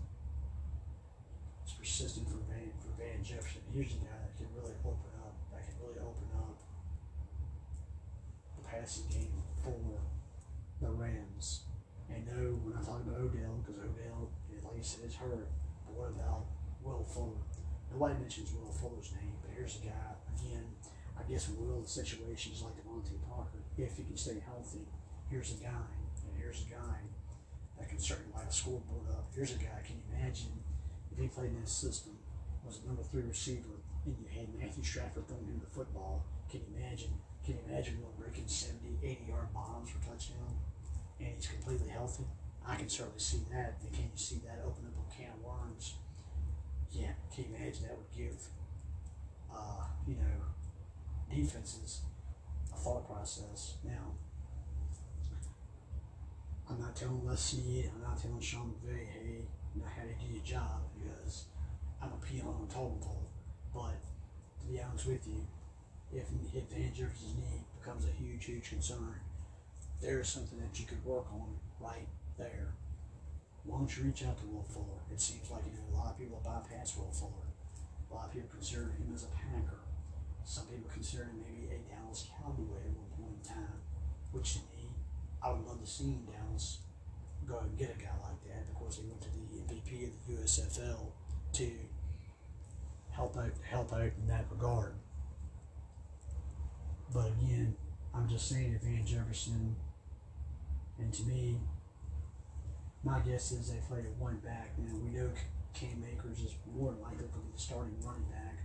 is 1.67 1.73
persistent 1.79 2.27
for 2.29 2.43
Van 2.51 2.75
for 2.83 2.91
Van 2.99 3.23
Jefferson. 3.23 3.63
Here's 3.73 3.95
a 3.95 4.03
guy 4.03 4.19
that 4.19 4.35
can 4.37 4.51
really 4.55 4.75
open 4.85 5.11
up. 5.23 5.35
That 5.55 5.63
can 5.63 5.75
really 5.79 6.01
open 6.03 6.27
up 6.35 6.59
the 8.59 8.65
passing 8.67 9.07
game 9.09 9.43
for 9.63 9.79
the 10.81 10.91
Rams. 10.91 11.63
And 12.11 12.27
no, 12.27 12.59
we're 12.65 12.75
not 12.75 12.83
talking 12.83 13.07
about 13.07 13.23
Odell 13.23 13.63
because 13.63 13.79
Odell, 13.79 14.35
like 14.51 14.77
you 14.77 14.83
said, 14.83 15.07
is 15.07 15.15
hurt. 15.15 15.47
But 15.87 15.95
what 15.95 16.11
about 16.11 16.47
Will 16.83 17.05
Fuller? 17.05 17.39
Nobody 17.93 18.15
mentions 18.19 18.51
Will 18.53 18.71
Fuller's 18.71 19.13
name, 19.15 19.35
but 19.43 19.51
here's 19.55 19.79
a 19.79 19.87
guy 19.87 20.15
again. 20.35 20.67
I 21.19 21.23
guess 21.31 21.49
in 21.49 21.59
Will 21.59 21.83
the 21.83 21.89
situation 21.89 22.53
is 22.53 22.63
like 22.63 22.75
DeVante 22.75 23.15
Parker. 23.29 23.63
If 23.77 23.97
he 23.97 24.05
can 24.05 24.17
stay 24.17 24.43
healthy, 24.45 24.87
here's 25.29 25.53
a 25.53 25.63
guy, 25.63 25.87
here's 26.51 26.67
a 26.67 26.75
guy 26.75 26.99
that 27.79 27.89
can 27.89 27.99
certainly 27.99 28.33
light 28.35 28.49
a 28.49 28.53
scoreboard 28.53 29.07
up. 29.11 29.31
Here's 29.35 29.53
a 29.53 29.59
guy. 29.59 29.79
Can 29.87 29.97
you 29.97 30.19
imagine 30.19 30.51
if 31.13 31.19
he 31.19 31.29
played 31.29 31.51
in 31.51 31.61
this 31.61 31.73
system, 31.73 32.19
was 32.65 32.81
a 32.83 32.87
number 32.89 33.03
three 33.03 33.23
receiver, 33.23 33.79
and 34.05 34.17
you 34.19 34.27
had 34.35 34.53
Matthew 34.59 34.83
Stafford 34.83 35.29
throwing 35.29 35.47
him 35.47 35.61
the 35.63 35.71
football? 35.71 36.25
Can 36.51 36.61
you 36.61 36.77
imagine? 36.77 37.15
Can 37.45 37.55
you 37.55 37.61
imagine 37.71 38.03
Will 38.03 38.15
breaking 38.19 38.49
70, 38.49 38.99
80 39.03 39.27
yard 39.29 39.55
bombs 39.55 39.91
for 39.91 40.03
touchdown, 40.05 40.59
and 41.21 41.29
he's 41.37 41.47
completely 41.47 41.89
healthy? 41.89 42.25
I 42.67 42.77
can 42.77 42.89
certainly 42.89 43.21
see 43.21 43.41
that. 43.53 43.79
And 43.83 43.93
can 43.93 44.11
you 44.11 44.19
see 44.19 44.41
that 44.45 44.61
open 44.67 44.91
up 44.91 44.99
a 44.99 45.15
can 45.15 45.31
of 45.31 45.43
worms? 45.43 45.95
Yeah, 46.91 47.15
can 47.33 47.45
you 47.45 47.57
imagine 47.57 47.85
that 47.85 47.97
would 47.97 48.11
give, 48.11 48.37
uh, 49.55 49.87
you 50.07 50.17
know, 50.17 51.33
defenses 51.33 52.03
a 52.73 52.77
thought 52.77 53.09
process. 53.09 53.77
Now, 53.85 54.19
I'm 56.71 56.79
not 56.79 56.95
telling 56.95 57.27
Les 57.27 57.41
Snead, 57.41 57.91
I'm 57.91 58.03
not 58.03 58.15
telling 58.15 58.41
Sean 58.41 58.71
McVay, 58.71 59.03
hey, 59.11 59.43
you 59.75 59.83
know 59.83 59.91
how 59.91 60.07
to 60.07 60.15
do 60.15 60.33
your 60.33 60.45
job 60.45 60.87
because 60.95 61.47
I'm 62.01 62.15
a 62.15 62.21
peon 62.25 62.47
on 62.47 62.63
a 62.63 62.73
totem 62.73 63.03
pole. 63.03 63.27
But 63.75 63.99
to 63.99 64.67
be 64.71 64.79
honest 64.79 65.07
with 65.07 65.27
you, 65.27 65.43
if, 66.15 66.31
if 66.55 66.71
Van 66.71 66.95
Jefferson's 66.95 67.35
knee 67.35 67.67
becomes 67.75 68.07
a 68.07 68.15
huge, 68.15 68.45
huge 68.45 68.71
concern, 68.71 69.19
there 70.01 70.21
is 70.21 70.29
something 70.29 70.61
that 70.61 70.79
you 70.79 70.87
could 70.87 71.05
work 71.05 71.27
on 71.35 71.59
right 71.81 72.07
there. 72.39 72.75
Why 73.65 73.79
don't 73.79 73.91
you 73.91 74.05
reach 74.05 74.23
out 74.23 74.39
to 74.39 74.47
Will 74.47 74.63
Fuller? 74.63 75.03
It 75.11 75.21
seems 75.21 75.51
like 75.51 75.67
you 75.67 75.75
know 75.75 75.91
a 75.91 76.07
lot 76.07 76.15
of 76.15 76.19
people 76.19 76.41
bypass 76.45 76.97
Will 76.97 77.11
Fuller. 77.11 77.51
A 78.11 78.15
lot 78.15 78.27
of 78.27 78.33
people 78.33 78.49
consider 78.49 78.95
him 78.95 79.11
as 79.13 79.25
a 79.25 79.33
Packer. 79.35 79.83
Some 80.45 80.67
people 80.67 80.91
consider 80.93 81.25
him 81.25 81.43
maybe 81.43 81.67
a 81.75 81.79
Dallas 81.91 82.31
Cowboy 82.31 82.79
at 82.79 82.95
one 82.95 83.11
point 83.19 83.37
in 83.37 83.45
time, 83.45 83.83
which 84.33 84.55
to 84.55 84.61
me, 84.71 84.80
I 85.43 85.51
would 85.53 85.67
love 85.67 85.81
to 85.81 85.87
see 85.87 86.19
Dallas 86.27 86.79
go 87.49 87.59
and 87.59 87.77
get 87.79 87.91
a 87.91 88.03
guy 88.03 88.13
like 88.23 88.43
that 88.45 88.67
because 88.67 88.97
he 88.97 89.07
went 89.07 89.21
to 89.23 89.29
the 89.31 89.75
MVP 89.75 90.09
of 90.09 90.27
the 90.27 90.43
USFL 90.43 91.13
to 91.55 91.71
help 93.11 93.37
out 93.37 93.53
help 93.69 93.93
out 93.93 94.13
in 94.21 94.27
that 94.29 94.47
regard. 94.51 94.95
But 97.13 97.27
again, 97.27 97.75
I'm 98.15 98.29
just 98.29 98.49
saying 98.49 98.75
if 98.75 98.83
Van 98.83 99.05
Jefferson 99.05 99.77
and 100.99 101.13
to 101.15 101.23
me, 101.25 101.59
my 103.03 103.21
guess 103.21 103.53
is 103.53 103.71
they 103.71 103.79
play 103.89 104.01
a 104.01 104.23
one 104.23 104.39
back. 104.39 104.73
Now 104.79 104.95
we 104.97 105.11
know 105.11 105.31
Cam 105.73 106.05
Akers 106.13 106.41
is 106.41 106.55
more 106.75 106.95
likely 107.03 107.25
to 107.25 107.39
be 107.39 107.51
the 107.53 107.59
starting 107.59 107.97
running 108.05 108.29
back. 108.31 108.59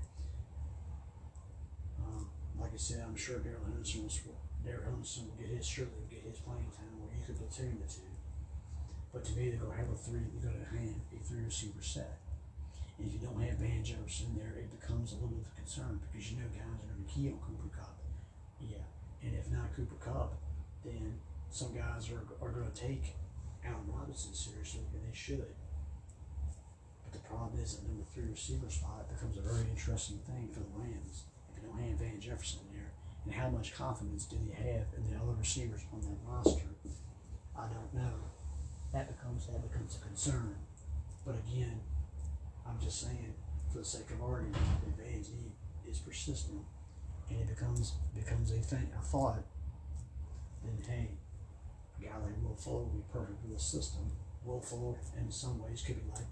Um, 2.04 2.30
like 2.60 2.74
I 2.74 2.78
said, 2.78 3.04
I'm 3.08 3.16
sure 3.16 3.40
Darrell 3.40 3.64
Henderson 3.66 4.04
will, 4.04 4.36
Darrell 4.64 4.84
Henderson 4.84 5.28
will 5.28 5.36
get 5.36 5.56
his 5.56 5.66
surely 5.66 5.92
his 6.30 6.42
playing 6.42 6.72
time 6.74 6.94
where 7.02 7.14
you 7.14 7.24
could 7.26 7.38
platoon 7.38 7.78
the 7.80 7.90
two. 7.90 8.10
But 9.14 9.24
to 9.26 9.32
me, 9.38 9.50
they're 9.50 9.62
gonna 9.62 9.78
have 9.78 9.90
a 9.90 9.96
three. 9.96 10.26
They're 10.42 10.52
gonna 10.52 10.66
have 10.66 10.96
a 11.14 11.20
three 11.24 11.44
receiver 11.46 11.82
set. 11.82 12.20
And 12.98 13.08
if 13.08 13.14
you 13.14 13.20
don't 13.20 13.40
have 13.42 13.60
Van 13.60 13.84
Jefferson 13.84 14.36
there, 14.36 14.56
it 14.56 14.72
becomes 14.72 15.12
a 15.12 15.16
little 15.16 15.36
bit 15.36 15.44
of 15.44 15.52
a 15.52 15.56
concern 15.56 16.00
because 16.00 16.32
you 16.32 16.40
know 16.40 16.48
guys 16.52 16.80
are 16.84 16.92
gonna 16.92 17.08
key 17.08 17.32
on 17.32 17.40
Cooper 17.40 17.72
Kupp. 17.72 18.00
Yeah, 18.60 18.88
and 19.24 19.36
if 19.36 19.52
not 19.52 19.76
Cooper 19.76 20.00
Kupp, 20.00 20.40
then 20.84 21.20
some 21.56 21.74
guys 21.74 22.12
are, 22.12 22.24
are 22.44 22.52
going 22.52 22.70
to 22.70 22.76
take 22.76 23.16
Allen 23.64 23.88
Robinson 23.88 24.34
seriously, 24.34 24.84
and 24.92 25.02
they 25.02 25.16
should. 25.16 25.56
But 27.04 27.14
the 27.14 27.24
problem 27.24 27.60
is 27.64 27.76
that 27.76 27.88
number 27.88 28.04
three 28.04 28.28
receiver 28.30 28.70
spot 28.70 29.08
becomes 29.08 29.38
a 29.38 29.42
very 29.42 29.64
interesting 29.72 30.20
thing 30.28 30.50
for 30.52 30.60
the 30.60 30.74
Rams. 30.76 31.24
If 31.50 31.64
you 31.64 31.70
don't 31.70 31.80
have 31.80 31.98
Van 31.98 32.20
Jefferson 32.20 32.60
and 33.26 33.34
how 33.34 33.50
much 33.50 33.74
confidence 33.74 34.26
do 34.26 34.38
they 34.48 34.54
have 34.56 34.86
in 34.96 35.04
the 35.10 35.18
other 35.18 35.34
receivers 35.38 35.82
on 35.92 36.02
that 36.02 36.18
roster? 36.26 36.70
I 37.58 37.66
don't 37.68 37.94
know. 37.94 38.14
That 38.94 39.08
becomes 39.08 39.48
that 39.48 39.70
becomes 39.70 39.98
a 39.98 40.06
concern. 40.06 40.56
But 41.26 41.36
again, 41.48 41.82
I'm 42.68 42.80
just 42.80 43.02
saying, 43.02 43.34
for 43.72 43.80
the 43.80 43.86
sake 43.86 44.12
of 44.12 44.22
argument, 44.22 44.56
Van's 44.98 45.30
need 45.32 45.52
is 45.90 46.00
persistent, 46.00 46.62
and 47.30 47.42
it 47.42 47.48
becomes 47.48 47.94
becomes 48.14 48.52
a 48.52 48.60
thing, 48.60 48.90
a 48.98 49.02
thought, 49.02 49.44
then 50.64 50.78
hey, 50.88 51.10
a 52.00 52.04
guy 52.04 52.18
like 52.24 52.44
Will 52.44 52.56
Fuller 52.56 52.84
would 52.84 52.94
be 52.94 53.04
perfect 53.12 53.42
for 53.42 53.48
the 53.48 53.60
system. 53.60 54.12
Will 54.44 54.62
Fuller, 54.62 54.96
in 55.20 55.32
some 55.32 55.60
ways, 55.64 55.84
could 55.86 55.96
be 55.96 56.12
like 56.12 56.30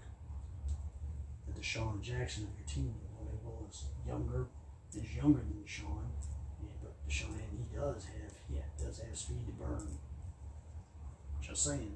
the 1.46 1.60
DeSean 1.60 2.00
Jackson 2.00 2.44
of 2.44 2.58
your 2.58 2.68
team. 2.68 2.94
Only 3.20 3.34
Will 3.44 3.66
is 3.68 3.84
younger, 4.06 4.46
is 4.94 5.16
younger 5.16 5.40
than 5.40 5.64
DeSean, 5.66 6.06
DeSean 7.08 7.36
he 7.52 7.76
does 7.76 8.04
have 8.04 8.32
yeah 8.50 8.68
does 8.78 9.00
have 9.00 9.16
speed 9.16 9.46
to 9.46 9.52
burn. 9.52 9.98
Just 11.40 11.64
saying, 11.64 11.94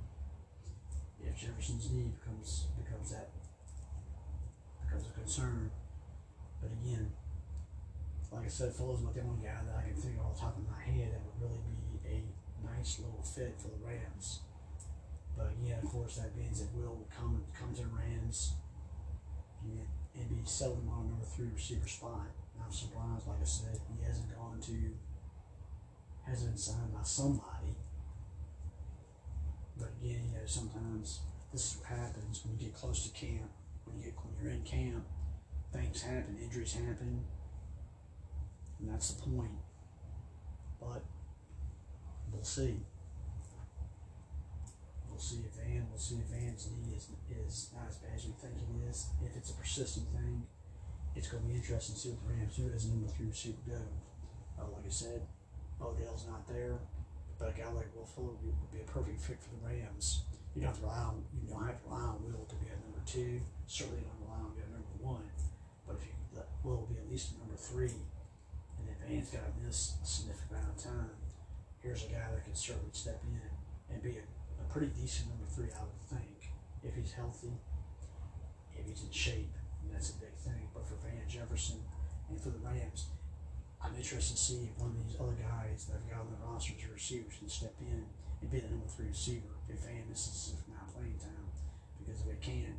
if 1.25 1.37
Jefferson's 1.37 1.91
knee 1.91 2.13
becomes 2.21 2.67
becomes 2.77 3.11
that 3.11 3.31
becomes 4.85 5.07
a 5.09 5.13
concern, 5.13 5.71
but 6.61 6.71
again, 6.83 7.13
like 8.33 8.45
I 8.45 8.49
said, 8.49 8.75
Fuller's 8.75 9.03
not 9.03 9.15
the 9.15 9.23
only 9.23 9.45
guy 9.45 9.57
that 9.67 9.77
I 9.77 9.89
can 9.89 9.97
think 9.97 10.19
of 10.19 10.27
off 10.27 10.35
the 10.35 10.41
top 10.41 10.57
of 10.59 10.65
my 10.69 10.81
head 10.81 11.13
that 11.13 11.21
would 11.25 11.41
really 11.41 11.61
be 11.65 12.09
a 12.09 12.77
nice 12.77 12.99
little 12.99 13.23
fit 13.23 13.55
for 13.57 13.69
the 13.69 13.81
Rams. 13.85 14.41
But 15.37 15.53
again, 15.55 15.79
of 15.83 15.89
course, 15.89 16.17
that 16.17 16.37
means 16.37 16.61
that 16.61 16.75
Will 16.75 17.07
come 17.15 17.45
come 17.59 17.75
to 17.75 17.83
the 17.83 17.89
Rams 17.89 18.55
and, 19.65 20.29
be 20.29 20.43
seldom 20.45 20.89
on 20.91 21.09
number 21.09 21.25
three 21.25 21.47
receiver 21.55 21.87
spot. 21.87 22.27
I'm 22.69 22.75
surprised, 22.75 23.27
like 23.27 23.41
I 23.41 23.45
said, 23.45 23.81
he 23.89 24.05
hasn't 24.05 24.29
gone 24.37 24.61
to 24.61 24.77
hasn't 26.29 26.51
been 26.51 26.59
signed 26.59 26.93
by 26.93 27.03
somebody. 27.03 27.73
But 29.79 29.89
again, 29.99 30.29
you 30.29 30.39
know, 30.39 30.45
sometimes 30.45 31.21
this 31.51 31.73
is 31.73 31.79
what 31.79 31.99
happens 31.99 32.45
when 32.45 32.59
you 32.59 32.67
get 32.67 32.75
close 32.75 33.09
to 33.09 33.19
camp. 33.19 33.49
When 33.87 33.97
you 33.97 34.05
get 34.05 34.15
when 34.21 34.37
you're 34.43 34.53
in 34.53 34.65
camp, 34.65 35.07
things 35.73 36.03
happen, 36.03 36.37
injuries 36.43 36.75
happen, 36.75 37.25
and 38.81 38.93
that's 38.93 39.15
the 39.15 39.23
point. 39.23 39.57
But 40.79 41.05
we'll 42.31 42.45
see. 42.45 42.81
We'll 45.09 45.19
see 45.19 45.39
if 45.47 45.55
Van, 45.55 45.87
we'll 45.89 45.99
see 45.99 46.17
if 46.17 46.27
Van's 46.27 46.69
knee 46.71 46.95
is, 46.95 47.09
is 47.31 47.71
not 47.75 47.89
as 47.89 47.97
bad 47.97 48.13
as 48.15 48.27
we 48.27 48.33
think 48.33 48.57
it 48.61 48.91
is. 48.91 49.07
If 49.25 49.37
it's 49.39 49.51
a 49.53 49.55
persistent 49.55 50.09
thing, 50.13 50.43
it's 51.17 51.29
going 51.29 51.43
to 51.43 51.49
be 51.49 51.57
interesting 51.57 51.95
to 51.95 52.01
see 52.01 52.11
what 52.11 52.21
the 52.27 52.35
Rams 52.35 52.57
do 52.57 52.71
as 52.75 52.85
a 52.85 52.89
number 52.89 53.09
three 53.09 53.27
receiver 53.27 53.63
go. 53.67 53.83
Uh, 54.59 54.67
like 54.75 54.87
I 54.87 54.91
said, 54.91 55.23
Odell's 55.81 56.27
not 56.27 56.47
there, 56.49 56.79
but 57.39 57.51
a 57.51 57.55
guy 57.55 57.71
like 57.71 57.95
Will 57.95 58.07
Fuller 58.07 58.35
would 58.35 58.43
be, 58.43 58.51
would 58.51 58.73
be 58.75 58.83
a 58.83 58.89
perfect 58.91 59.21
fit 59.21 59.39
for 59.39 59.55
the 59.55 59.63
Rams. 59.67 60.27
You 60.55 60.63
don't 60.63 60.75
have 60.75 60.81
to 60.81 60.87
rely 60.87 61.03
on 61.07 61.23
you 61.31 61.47
don't 61.47 61.67
have 61.67 61.79
to 61.79 61.89
rely 61.89 62.03
on 62.03 62.19
Will 62.25 62.45
to 62.49 62.57
be 62.59 62.67
a 62.67 62.79
number 62.83 63.03
two. 63.07 63.39
Certainly 63.67 64.03
don't 64.03 64.27
rely 64.27 64.43
on 64.43 64.51
be 64.55 64.63
number 64.67 64.97
one. 64.99 65.27
But 65.87 66.03
if 66.03 66.07
you 66.07 66.15
let 66.35 66.51
Will 66.65 66.89
be 66.91 66.99
at 66.99 67.07
least 67.07 67.35
a 67.35 67.39
number 67.39 67.55
three, 67.55 67.95
and 68.79 68.85
if 68.91 68.99
Van's 69.07 69.31
got 69.31 69.47
to 69.47 69.55
miss 69.63 69.95
a 70.03 70.07
significant 70.07 70.59
amount 70.59 70.75
of 70.75 70.83
time, 70.83 71.15
here's 71.83 72.05
a 72.05 72.11
guy 72.11 72.27
that 72.35 72.43
can 72.43 72.55
certainly 72.55 72.91
step 72.93 73.23
in 73.23 73.39
and 73.95 74.03
be 74.03 74.19
a, 74.19 74.25
a 74.61 74.67
pretty 74.73 74.91
decent 74.99 75.31
number 75.31 75.47
three, 75.47 75.71
I 75.71 75.83
would 75.87 76.03
think, 76.11 76.51
if 76.83 76.95
he's 76.95 77.13
healthy, 77.13 77.55
if 78.75 78.87
he's 78.87 79.03
in 79.03 79.11
shape, 79.11 79.55
and 79.83 79.95
that's 79.95 80.11
a 80.11 80.19
big 80.19 80.35
thing. 80.49 80.69
But 80.73 80.89
for 80.89 80.97
Van 81.05 81.29
Jefferson 81.29 81.85
and 82.29 82.41
for 82.41 82.51
the 82.51 82.59
Rams, 82.65 83.13
I'm 83.85 83.95
interested 83.95 84.37
to 84.37 84.43
see 84.43 84.73
if 84.73 84.81
one 84.81 84.97
of 84.97 84.99
these 85.05 85.21
other 85.21 85.37
guys 85.37 85.87
that 85.87 86.01
have 86.01 86.09
got 86.09 86.25
on 86.25 86.33
the 86.33 86.41
roster 86.41 86.73
as 86.73 86.89
receivers 86.89 87.37
can 87.39 87.49
step 87.49 87.77
in 87.81 88.09
and 88.41 88.51
be 88.51 88.61
the 88.61 88.69
number 88.73 88.89
three 88.89 89.13
receiver 89.13 89.55
if 89.69 89.85
Van 89.85 90.09
misses 90.09 90.57
if 90.57 90.65
not 90.67 90.89
playing 90.91 91.21
time. 91.21 91.53
Because 92.01 92.25
if 92.25 92.27
they 92.27 92.41
can, 92.41 92.75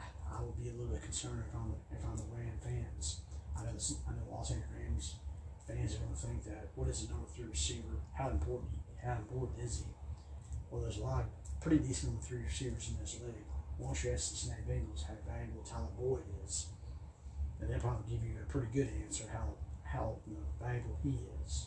I 0.00 0.40
will 0.40 0.56
be 0.58 0.68
a 0.68 0.72
little 0.72 0.92
bit 0.92 1.02
concerned 1.02 1.44
if 1.44 1.54
I'm 1.54 1.76
if 1.92 2.02
I'm 2.04 2.16
the 2.16 2.28
Ram 2.32 2.58
fans. 2.58 3.20
I 3.56 3.64
know 3.64 3.72
this, 3.72 3.94
I 4.08 4.12
know 4.12 4.26
Los 4.28 4.50
Angeles 4.50 4.68
Rams 4.74 5.16
fans 5.66 5.94
are 5.94 5.98
going 5.98 6.14
to 6.14 6.20
think 6.20 6.44
that 6.44 6.70
what 6.74 6.88
is 6.88 7.04
a 7.04 7.10
number 7.10 7.26
three 7.34 7.46
receiver? 7.46 7.98
How 8.16 8.30
important? 8.30 8.70
How 9.02 9.14
important 9.18 9.58
is 9.60 9.78
he? 9.78 9.84
Well, 10.70 10.80
there's 10.80 10.98
a 10.98 11.02
lot 11.02 11.24
of 11.24 11.60
pretty 11.60 11.78
decent 11.78 12.12
number 12.12 12.26
three 12.26 12.42
receivers 12.42 12.88
in 12.88 13.00
this 13.00 13.18
league. 13.20 13.55
Once 13.78 14.04
you 14.04 14.10
ask 14.10 14.30
the 14.30 14.36
Cincinnati 14.36 14.62
Bengals 14.68 15.06
how 15.06 15.14
valuable 15.26 15.62
Tyler 15.62 15.88
Boyd 15.98 16.22
is, 16.44 16.66
then 17.60 17.70
they'll 17.70 17.78
probably 17.78 18.10
give 18.10 18.24
you 18.24 18.34
a 18.42 18.50
pretty 18.50 18.68
good 18.72 18.88
answer 19.04 19.24
how 19.32 19.54
how 19.84 20.16
you 20.26 20.34
know, 20.34 20.40
valuable 20.60 20.98
he 21.02 21.18
is. 21.44 21.66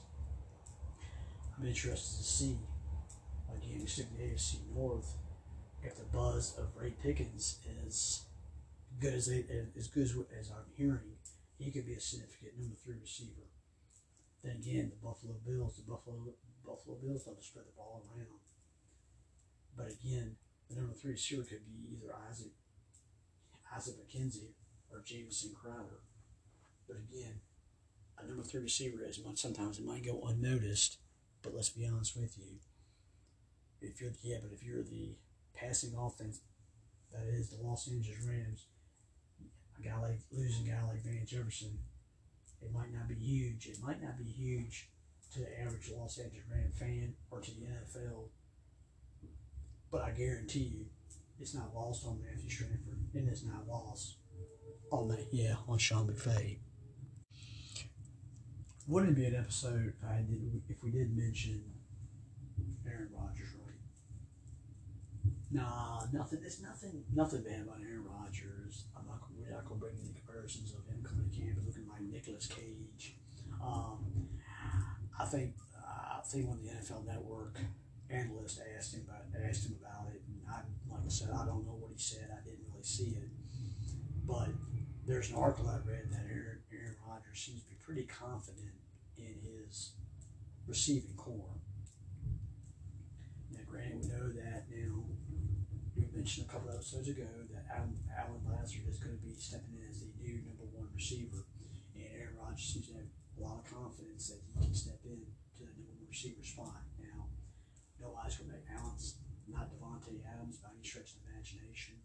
I'm 1.57 1.65
interested 1.65 2.17
to 2.17 2.23
see 2.23 2.57
again, 3.55 3.81
you 3.81 3.87
stick 3.87 4.07
the 4.17 4.23
AFC 4.23 4.57
North 4.75 5.15
if 5.83 5.95
the 5.95 6.03
buzz 6.03 6.57
of 6.57 6.75
Ray 6.75 6.93
Pickens 7.01 7.59
is 7.87 8.23
good 8.99 9.13
as 9.13 9.27
they, 9.27 9.45
as 9.77 9.87
good 9.87 10.03
as, 10.03 10.15
as 10.37 10.51
I'm 10.51 10.67
hearing, 10.75 11.15
he 11.57 11.71
could 11.71 11.85
be 11.85 11.93
a 11.93 12.01
significant 12.01 12.59
number 12.59 12.75
three 12.83 12.95
receiver. 13.01 13.47
Then 14.43 14.57
again, 14.57 14.91
the 14.91 15.05
Buffalo 15.05 15.35
Bills, 15.45 15.77
the 15.77 15.89
Buffalo 15.89 16.17
Buffalo 16.65 16.97
Bills 17.01 17.27
love 17.27 17.37
to 17.37 17.43
spread 17.43 17.65
the 17.65 17.75
ball 17.75 18.03
around. 18.11 18.39
But 19.75 19.87
again, 19.87 20.35
the 20.69 20.75
number 20.75 20.93
three 20.93 21.11
receiver 21.11 21.43
could 21.43 21.65
be 21.65 21.95
either 21.95 22.13
Isaac 22.29 22.51
Isaac 23.75 23.95
McKenzie 23.95 24.53
or 24.91 25.01
Jamison 25.05 25.53
Crowder. 25.53 26.01
But 26.87 26.97
again, 26.97 27.41
a 28.17 28.27
number 28.27 28.43
three 28.43 28.61
receiver 28.61 29.03
is 29.05 29.19
sometimes 29.35 29.79
it 29.79 29.85
might 29.85 30.05
go 30.05 30.21
unnoticed, 30.27 30.97
but 31.41 31.53
let's 31.53 31.69
be 31.69 31.87
honest 31.87 32.15
with 32.15 32.37
you. 32.37 32.57
If 33.81 34.01
you're 34.01 34.09
the, 34.09 34.17
yeah, 34.23 34.37
but 34.41 34.51
if 34.51 34.63
you're 34.63 34.83
the 34.83 35.15
passing 35.53 35.93
offense 35.97 36.41
that 37.11 37.25
is 37.27 37.49
the 37.49 37.61
Los 37.61 37.87
Angeles 37.87 38.25
Rams, 38.27 38.65
a 39.79 39.81
guy 39.87 39.99
like 40.01 40.19
losing 40.31 40.67
a 40.67 40.71
guy 40.71 40.83
like 40.87 41.03
Van 41.03 41.25
Jefferson, 41.25 41.79
it 42.61 42.73
might 42.73 42.93
not 42.93 43.07
be 43.07 43.15
huge. 43.15 43.67
It 43.67 43.81
might 43.81 44.01
not 44.01 44.17
be 44.17 44.25
huge 44.25 44.89
to 45.33 45.39
the 45.39 45.61
average 45.61 45.89
Los 45.95 46.17
Angeles 46.17 46.43
Ram 46.51 46.71
fan 46.73 47.13
or 47.31 47.39
to 47.39 47.51
the 47.51 47.65
NFL. 47.65 48.29
But 49.91 50.01
I 50.01 50.11
guarantee 50.11 50.59
you, 50.59 50.85
it's 51.39 51.55
not 51.55 51.73
lost 51.73 52.05
on 52.05 52.19
Matthew 52.21 52.49
Stafford, 52.49 52.99
and 53.13 53.27
it's 53.29 53.43
not 53.43 53.67
lost 53.67 54.17
on 54.91 55.07
that. 55.09 55.27
Yeah, 55.31 55.55
on 55.67 55.77
Sean 55.77 56.07
McVay. 56.07 56.57
Wouldn't 58.87 59.11
it 59.11 59.15
be 59.15 59.25
an 59.25 59.35
episode 59.35 59.93
if 59.95 60.03
I 60.07 60.21
did 60.27 60.61
if 60.69 60.83
we 60.83 60.91
did 60.91 61.15
mention 61.15 61.63
Aaron 62.87 63.09
Rodgers, 63.13 63.49
right? 63.63 65.33
Nah, 65.51 66.01
nothing. 66.11 66.41
There's 66.41 66.61
nothing. 66.61 67.03
Nothing 67.13 67.43
bad 67.43 67.61
about 67.61 67.81
Aaron 67.81 68.05
Rodgers. 68.05 68.85
I'm 68.97 69.05
not. 69.07 69.21
We're 69.35 69.51
not 69.51 69.65
gonna 69.65 69.79
bring 69.79 69.95
any 70.03 70.13
comparisons 70.13 70.73
of 70.73 70.85
him 70.85 71.03
coming 71.03 71.29
to 71.29 71.35
campus 71.35 71.65
looking 71.65 71.87
like 71.87 72.01
Nicolas 72.01 72.47
Cage. 72.47 73.15
Um, 73.63 74.29
I 75.19 75.25
think. 75.25 75.53
I 75.77 76.21
think 76.21 76.49
when 76.49 76.61
the 76.61 76.69
NFL 76.69 77.05
Network 77.07 77.57
analyst 78.09 78.61
asked 78.75 78.95
him 78.95 79.05
about 79.07 79.29
asked 79.37 79.69
him 79.69 79.77
about 79.79 80.09
it, 80.13 80.21
and 80.27 80.41
I, 80.49 80.65
like 80.89 81.05
I 81.05 81.09
said, 81.09 81.29
I 81.29 81.45
don't 81.45 81.65
know 81.65 81.77
what 81.77 81.91
he 81.93 82.01
said. 82.01 82.29
I 82.33 82.41
didn't 82.43 82.65
really 82.69 82.83
see 82.83 83.15
it, 83.15 83.29
but 84.25 84.49
there's 85.05 85.29
an 85.29 85.37
article 85.37 85.69
I 85.69 85.77
read 85.87 86.09
that 86.11 86.25
Aaron, 86.29 86.61
Aaron 86.73 86.95
Rodgers 87.05 87.39
seems 87.39 87.61
to 87.63 87.69
be 87.69 87.77
pretty 87.81 88.03
confident 88.05 88.73
in 89.17 89.37
his 89.41 89.93
receiving 90.67 91.17
corps. 91.17 91.57
Now, 93.53 93.65
granted, 93.69 94.01
we 94.01 94.07
know 94.09 94.29
that 94.29 94.69
now 94.69 95.05
we 95.97 96.05
mentioned 96.13 96.47
a 96.47 96.51
couple 96.51 96.69
episodes 96.69 97.09
ago 97.09 97.29
that 97.53 97.65
Allen, 97.73 97.97
Allen 98.09 98.41
Lazard 98.45 98.85
is 98.89 98.97
going 98.97 99.17
to 99.17 99.23
be 99.23 99.33
stepping 99.37 99.77
in 99.77 99.89
as 99.89 100.01
the 100.01 100.09
new 100.21 100.41
number 100.45 100.65
one 100.73 100.89
receiver, 100.93 101.45
and 101.95 102.05
Aaron 102.13 102.37
Rodgers 102.41 102.73
seems 102.73 102.87
to 102.89 102.93
have 102.93 103.09
a 103.37 103.41
lot 103.41 103.61
of 103.61 103.65
confidence 103.69 104.29
that 104.29 104.41
he 104.41 104.65
can 104.65 104.73
step 104.73 104.99
in 105.05 105.25
to 105.57 105.63
the 105.65 105.73
number 105.77 105.93
one 105.97 106.09
receiver 106.09 106.43
spot. 106.43 106.88
Now, 107.99 108.15
nobody's 108.15 108.39
going 108.39 108.49
to 108.49 108.55
make 108.55 108.71
Allen's 108.71 109.19
not 109.47 109.67
Davante 109.67 110.23
Adams 110.23 110.57
by 110.63 110.71
any 110.71 110.85
stretch 110.87 111.13
of 111.13 111.21
the 111.21 111.35
imagination, 111.35 111.99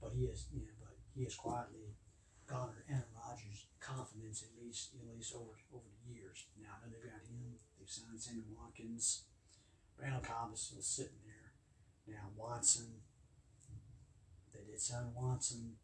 but 0.00 0.14
he 0.14 0.30
is, 0.30 0.46
you 0.54 0.62
know, 0.62 0.78
but 0.78 0.94
he 1.14 1.24
has 1.24 1.34
quietly 1.34 1.98
garnered 2.46 2.84
Aaron 2.88 3.08
Rodgers' 3.16 3.66
confidence 3.80 4.44
at 4.44 4.52
least 4.60 4.92
at 4.92 5.04
least 5.08 5.32
over 5.34 5.56
over 5.72 5.88
the 5.88 6.12
years. 6.12 6.46
Now 6.60 6.76
I 6.76 6.86
know 6.86 6.92
they've 6.92 7.08
got 7.10 7.24
him. 7.24 7.56
They've 7.78 7.88
signed 7.88 8.20
Sammy 8.20 8.44
Watkins. 8.52 9.24
Randall 9.96 10.20
Cobb 10.20 10.52
is 10.52 10.60
still 10.60 10.84
sitting 10.84 11.24
there. 11.24 11.56
Now 12.06 12.28
Watson. 12.36 13.00
They 14.52 14.62
did 14.70 14.80
sign 14.80 15.10
Watson. 15.16 15.80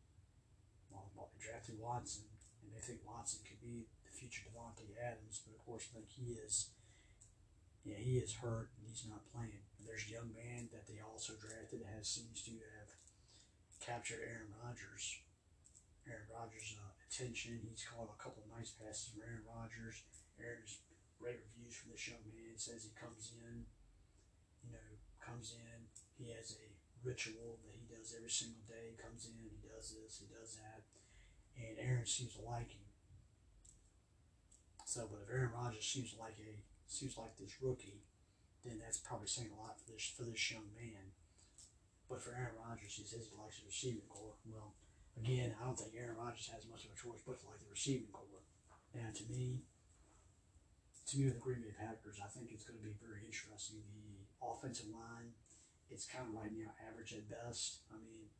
Well, 0.91 1.11
they 1.33 1.43
drafted 1.43 1.81
Watson, 1.81 2.29
and 2.63 2.71
they 2.71 2.83
think 2.83 3.01
Watson 3.07 3.41
could 3.43 3.61
be 3.61 3.87
the 4.05 4.13
future 4.13 4.47
Davante 4.47 4.95
Adams, 4.95 5.43
but 5.43 5.59
of 5.59 5.65
course, 5.65 5.89
I 5.91 5.99
think 5.99 6.11
he 6.11 6.39
is. 6.39 6.71
Yeah, 7.85 7.97
he 7.97 8.21
is 8.21 8.37
hurt 8.45 8.71
and 8.77 8.85
he's 8.87 9.07
not 9.09 9.25
playing. 9.33 9.65
There's 9.81 10.05
a 10.07 10.15
young 10.21 10.31
man 10.37 10.69
that 10.73 10.87
they 10.87 11.01
also 11.01 11.35
drafted 11.41 11.81
has 11.97 12.09
seems 12.09 12.45
to 12.45 12.53
have 12.53 12.93
captured 13.81 14.21
Aaron 14.21 14.53
Rodgers 14.61 15.25
Aaron 16.11 16.27
Rodgers' 16.27 16.75
uh, 16.75 16.91
attention. 17.07 17.61
He's 17.63 17.85
caught 17.85 18.11
a 18.11 18.19
couple 18.19 18.43
of 18.43 18.51
nice 18.51 18.73
passes 18.75 19.13
from 19.13 19.23
Aaron 19.23 19.45
Rodgers. 19.45 20.03
Aaron's 20.41 20.83
great 21.21 21.39
reviews 21.53 21.77
from 21.77 21.93
this 21.93 22.09
young 22.09 22.25
man. 22.27 22.57
Says 22.57 22.83
he 22.83 22.93
comes 22.97 23.31
in, 23.37 23.69
you 24.65 24.73
know, 24.73 24.91
comes 25.21 25.55
in. 25.55 25.79
He 26.17 26.33
has 26.33 26.57
a 26.57 26.67
ritual 27.05 27.63
that 27.65 27.77
he 27.77 27.87
does 27.89 28.13
every 28.17 28.33
single 28.33 28.65
day. 28.67 28.93
He 28.93 28.99
comes 28.99 29.29
in, 29.29 29.39
he 29.39 29.61
does 29.63 29.95
this, 29.97 30.21
he 30.21 30.29
does 30.29 30.57
that, 30.61 30.85
and 31.57 31.81
Aaron 31.81 32.05
seems 32.05 32.37
to 32.37 32.45
like 32.45 32.73
him. 32.73 32.85
So, 34.85 35.09
but 35.09 35.25
if 35.25 35.31
Aaron 35.31 35.55
Rodgers 35.55 35.87
seems 35.87 36.13
like 36.19 36.37
a 36.43 36.61
seems 36.93 37.17
like 37.17 37.37
this 37.39 37.57
rookie, 37.63 38.03
then 38.65 38.79
that's 38.79 38.99
probably 38.99 39.27
saying 39.29 39.51
a 39.55 39.61
lot 39.61 39.79
for 39.79 39.91
this 39.91 40.13
for 40.17 40.25
this 40.25 40.51
young 40.51 40.69
man. 40.77 41.15
But 42.09 42.21
for 42.21 42.35
Aaron 42.35 42.59
Rodgers, 42.59 42.99
he 42.99 43.07
says 43.07 43.31
he 43.31 43.39
likes 43.39 43.63
the 43.63 43.71
receiving 43.71 44.11
corps. 44.11 44.35
Well, 44.45 44.75
Again, 45.19 45.53
I 45.59 45.67
don't 45.69 45.77
think 45.77 45.93
Aaron 45.99 46.17
Rodgers 46.17 46.49
has 46.55 46.65
much 46.71 46.89
of 46.89 46.95
a 46.95 46.99
choice 46.99 47.21
but 47.27 47.37
to 47.43 47.45
like 47.51 47.61
the 47.61 47.69
receiving 47.69 48.09
corps. 48.09 48.47
And 48.95 49.13
to 49.15 49.25
me, 49.29 49.67
to 51.11 51.13
me 51.19 51.29
with 51.29 51.37
the 51.37 51.45
Green 51.45 51.61
Bay 51.61 51.75
Packers, 51.75 52.23
I 52.23 52.31
think 52.33 52.49
it's 52.55 52.65
going 52.65 52.79
to 52.79 52.85
be 52.85 52.97
very 52.97 53.27
interesting. 53.27 53.85
The 53.85 54.25
offensive 54.41 54.89
line, 54.89 55.37
it's 55.91 56.07
kind 56.09 56.31
of 56.31 56.33
right 56.33 56.51
now 56.55 56.73
average 56.81 57.13
at 57.13 57.29
best. 57.29 57.85
I 57.93 57.99
mean, 57.99 58.33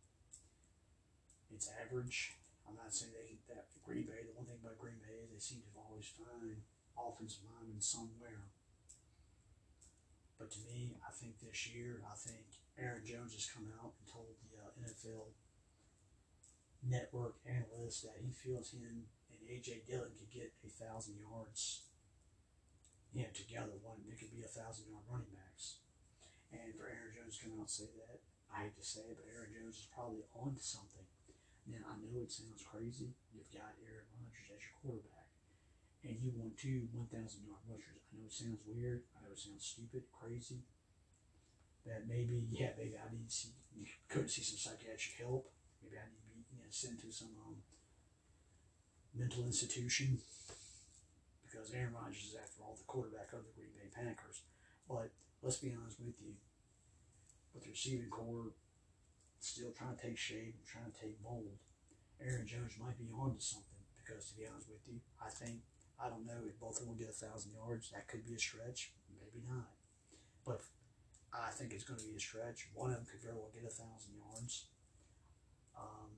it's 1.53 1.69
average. 1.69 2.39
I'm 2.65 2.79
not 2.79 2.95
saying 2.95 3.13
they 3.13 3.43
that 3.53 3.69
Green 3.83 4.07
Bay. 4.07 4.25
The 4.25 4.33
one 4.33 4.47
thing 4.47 4.63
about 4.63 4.79
Green 4.79 5.03
Bay 5.03 5.21
is 5.21 5.35
they 5.35 5.43
seem 5.43 5.61
to 5.67 5.71
always 5.77 6.07
find 6.07 6.65
offensive 7.09 7.49
linemen 7.49 7.81
somewhere. 7.81 8.51
But 10.39 10.51
to 10.57 10.61
me, 10.65 10.97
I 11.05 11.13
think 11.13 11.41
this 11.41 11.69
year, 11.69 12.01
I 12.05 12.17
think 12.17 12.49
Aaron 12.81 13.05
Jones 13.05 13.37
has 13.37 13.49
come 13.49 13.69
out 13.77 13.93
and 14.01 14.07
told 14.09 14.41
the 14.41 14.57
uh, 14.57 14.73
NFL 14.81 15.37
network 16.81 17.37
analyst 17.45 18.09
that 18.09 18.17
he 18.25 18.33
feels 18.33 18.73
him 18.73 19.05
and 19.29 19.41
AJ 19.51 19.85
Dillon 19.85 20.15
could 20.15 20.31
get 20.31 20.55
a 20.65 20.71
thousand 20.71 21.19
yards. 21.19 21.85
You 23.11 23.27
know, 23.27 23.35
together, 23.35 23.75
one 23.83 24.07
they 24.07 24.15
could 24.15 24.31
be 24.31 24.47
a 24.47 24.55
thousand 24.55 24.87
yard 24.87 25.03
running 25.11 25.35
backs. 25.35 25.83
And 26.55 26.71
for 26.79 26.87
Aaron 26.87 27.11
Jones 27.11 27.35
to 27.37 27.51
come 27.51 27.59
out 27.59 27.67
and 27.67 27.75
say 27.83 27.91
that, 27.99 28.23
I 28.47 28.71
hate 28.71 28.79
to 28.79 28.87
say 28.87 29.11
it, 29.11 29.19
but 29.19 29.27
Aaron 29.27 29.51
Jones 29.51 29.83
is 29.83 29.91
probably 29.91 30.23
on 30.31 30.55
to 30.55 30.63
something. 30.63 31.03
Now 31.67 31.83
I 31.91 31.99
know 31.99 32.23
it 32.23 32.31
sounds 32.31 32.63
crazy. 32.63 33.11
You've 33.35 33.51
got 33.51 33.75
Aaron 33.83 34.07
Rodgers 34.15 34.55
as 34.55 34.63
your 34.63 34.79
quarterback, 34.79 35.20
and 36.05 36.17
you 36.21 36.33
want 36.37 36.57
two 36.57 36.89
one 36.93 37.07
thousand 37.09 37.45
yard 37.45 37.61
rushers. 37.69 38.01
I 38.11 38.19
know 38.19 38.27
it 38.27 38.33
sounds 38.33 38.61
weird. 38.65 39.05
I 39.17 39.25
know 39.25 39.33
it 39.33 39.39
sounds 39.39 39.65
stupid, 39.65 40.09
crazy. 40.13 40.65
That 41.87 42.09
maybe, 42.09 42.45
yeah, 42.51 42.77
maybe 42.77 42.97
I 42.97 43.09
need 43.13 43.29
to 43.29 43.35
see, 43.35 43.53
could 44.09 44.31
see 44.31 44.43
some 44.43 44.59
psychiatric 44.59 45.21
help. 45.21 45.49
Maybe 45.83 45.97
I 45.97 46.09
need 46.09 46.21
to 46.21 46.57
be 46.57 46.71
sent 46.71 47.01
to 47.03 47.13
some 47.13 47.33
um, 47.47 47.57
mental 49.17 49.45
institution 49.45 50.21
because 51.43 51.75
Aaron 51.75 51.93
Rodgers 51.93 52.31
is, 52.31 52.37
after 52.39 52.63
all, 52.63 52.79
the 52.79 52.87
quarterback 52.87 53.33
of 53.33 53.43
the 53.43 53.53
Green 53.59 53.75
Bay 53.75 53.91
Packers. 53.91 54.47
But 54.89 55.11
let's 55.43 55.59
be 55.59 55.75
honest 55.75 55.99
with 55.99 56.15
you, 56.23 56.39
with 57.53 57.65
the 57.65 57.71
receiving 57.71 58.11
corps 58.11 58.55
still 59.41 59.73
trying 59.73 59.97
to 59.97 60.03
take 60.03 60.19
shape, 60.19 60.55
trying 60.69 60.93
to 60.93 61.01
take 61.01 61.17
mold, 61.25 61.59
Aaron 62.21 62.47
Jones 62.47 62.77
might 62.79 62.99
be 63.01 63.09
on 63.17 63.35
to 63.35 63.41
something 63.41 63.83
because, 63.97 64.31
to 64.31 64.37
be 64.37 64.47
honest 64.47 64.69
with 64.69 64.85
you, 64.87 65.01
I 65.19 65.31
think, 65.31 65.65
I 66.01 66.09
don't 66.09 66.25
know 66.25 66.49
if 66.49 66.59
both 66.59 66.81
of 66.81 66.87
them 66.89 66.97
get 66.97 67.13
a 67.13 67.17
1,000 67.17 67.53
yards. 67.53 67.93
That 67.93 68.09
could 68.09 68.25
be 68.25 68.33
a 68.35 68.41
stretch, 68.41 68.93
maybe 69.13 69.45
not. 69.45 69.69
But 70.45 70.65
I 71.29 71.53
think 71.53 71.73
it's 71.73 71.85
going 71.85 72.01
to 72.01 72.09
be 72.09 72.17
a 72.17 72.21
stretch. 72.21 72.73
One 72.73 72.91
of 72.91 72.97
them 72.97 73.07
could 73.07 73.21
very 73.21 73.37
well 73.37 73.53
get 73.53 73.69
a 73.69 73.73
1,000 73.73 74.17
yards. 74.17 74.67
Um, 75.77 76.17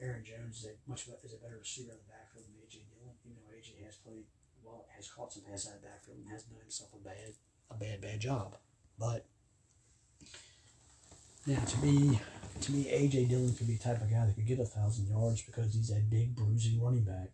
Aaron 0.00 0.24
Jones 0.24 0.60
is 0.60 0.66
a 0.66 0.72
much 0.88 1.08
is 1.24 1.32
a 1.32 1.40
better 1.40 1.56
receiver 1.56 1.92
in 1.92 2.00
the 2.00 2.08
backfield 2.12 2.44
than 2.44 2.60
AJ 2.60 2.84
Dillon. 2.92 3.16
Even 3.24 3.40
though 3.40 3.56
AJ 3.56 3.84
has 3.84 3.96
played 3.96 4.24
well, 4.62 4.84
has 4.94 5.08
caught 5.08 5.32
some 5.32 5.42
passes 5.42 5.70
out 5.70 5.76
of 5.76 5.82
the 5.82 5.88
backfield 5.88 6.18
and 6.18 6.28
hasn't 6.28 6.52
done 6.52 6.60
himself 6.60 6.90
a 6.92 7.00
bad 7.00 7.32
a 7.70 7.74
bad 7.74 8.00
bad 8.00 8.20
job. 8.20 8.56
But 8.98 9.24
now 11.46 11.60
to 11.60 11.76
me, 11.80 12.20
to 12.60 12.72
me, 12.72 12.84
AJ 12.84 13.28
Dillon 13.28 13.54
could 13.54 13.66
be 13.66 13.76
the 13.76 13.84
type 13.84 14.02
of 14.02 14.10
guy 14.10 14.26
that 14.26 14.34
could 14.34 14.46
get 14.46 14.60
a 14.60 14.66
thousand 14.66 15.08
yards 15.08 15.42
because 15.42 15.72
he's 15.74 15.90
a 15.90 16.00
big 16.00 16.36
bruising 16.36 16.82
running 16.82 17.04
back. 17.04 17.32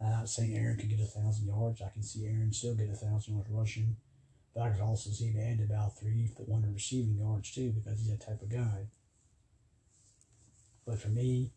Uh, 0.00 0.04
I'm 0.04 0.10
not 0.10 0.28
saying 0.28 0.56
Aaron 0.56 0.76
could 0.76 0.90
get 0.90 1.00
a 1.00 1.04
thousand 1.04 1.46
yards. 1.46 1.82
I 1.82 1.90
can 1.90 2.02
see 2.02 2.26
Aaron 2.26 2.52
still 2.52 2.74
get 2.74 2.90
a 2.90 2.94
thousand 2.94 3.34
yards 3.34 3.50
rushing, 3.50 3.96
but 4.54 4.62
I 4.62 4.70
could 4.70 4.82
also 4.82 5.10
see 5.10 5.26
him 5.26 5.40
add 5.40 5.64
about 5.64 5.98
three 5.98 6.28
for 6.36 6.42
one 6.42 6.64
receiving 6.72 7.18
yards 7.18 7.54
too 7.54 7.72
because 7.72 8.00
he's 8.00 8.10
that 8.10 8.24
type 8.24 8.42
of 8.42 8.50
guy. 8.50 8.86
But 10.86 10.98
for 10.98 11.08
me, 11.08 11.50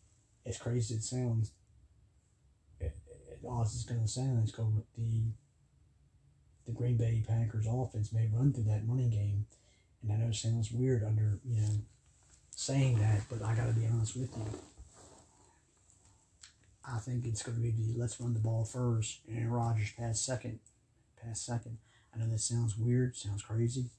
as 0.46 0.58
crazy 0.58 0.94
as 0.94 1.00
it 1.00 1.04
sounds, 1.04 1.52
it, 2.80 2.96
it, 3.06 3.40
it's 3.42 3.84
going 3.84 4.02
to 4.02 4.08
sound 4.08 4.44
is 4.44 4.52
go 4.52 4.84
the 4.96 5.22
the 6.66 6.72
Green 6.72 6.98
Bay 6.98 7.24
Packers 7.26 7.66
offense 7.66 8.12
may 8.12 8.28
run 8.32 8.52
through 8.52 8.64
that 8.64 8.82
running 8.86 9.10
game, 9.10 9.46
and 10.02 10.12
I 10.12 10.16
know 10.16 10.28
it 10.28 10.34
sounds 10.34 10.70
weird 10.70 11.02
under 11.02 11.38
you 11.44 11.60
know 11.60 11.80
saying 12.54 12.98
that, 12.98 13.22
but 13.30 13.42
I 13.42 13.54
got 13.54 13.66
to 13.66 13.72
be 13.72 13.86
honest 13.86 14.16
with 14.16 14.36
you. 14.36 14.44
I 16.90 16.98
think 16.98 17.26
it's 17.26 17.42
going 17.42 17.56
to 17.56 17.62
be 17.62 17.70
the 17.70 17.98
let's 17.98 18.20
run 18.20 18.34
the 18.34 18.40
ball 18.40 18.64
first, 18.64 19.20
and 19.28 19.52
Rodgers 19.52 19.92
pass 19.92 20.20
second, 20.20 20.60
pass 21.22 21.40
second. 21.40 21.78
I 22.14 22.18
know 22.18 22.28
that 22.30 22.40
sounds 22.40 22.78
weird, 22.78 23.14
sounds 23.14 23.42
crazy, 23.42 23.90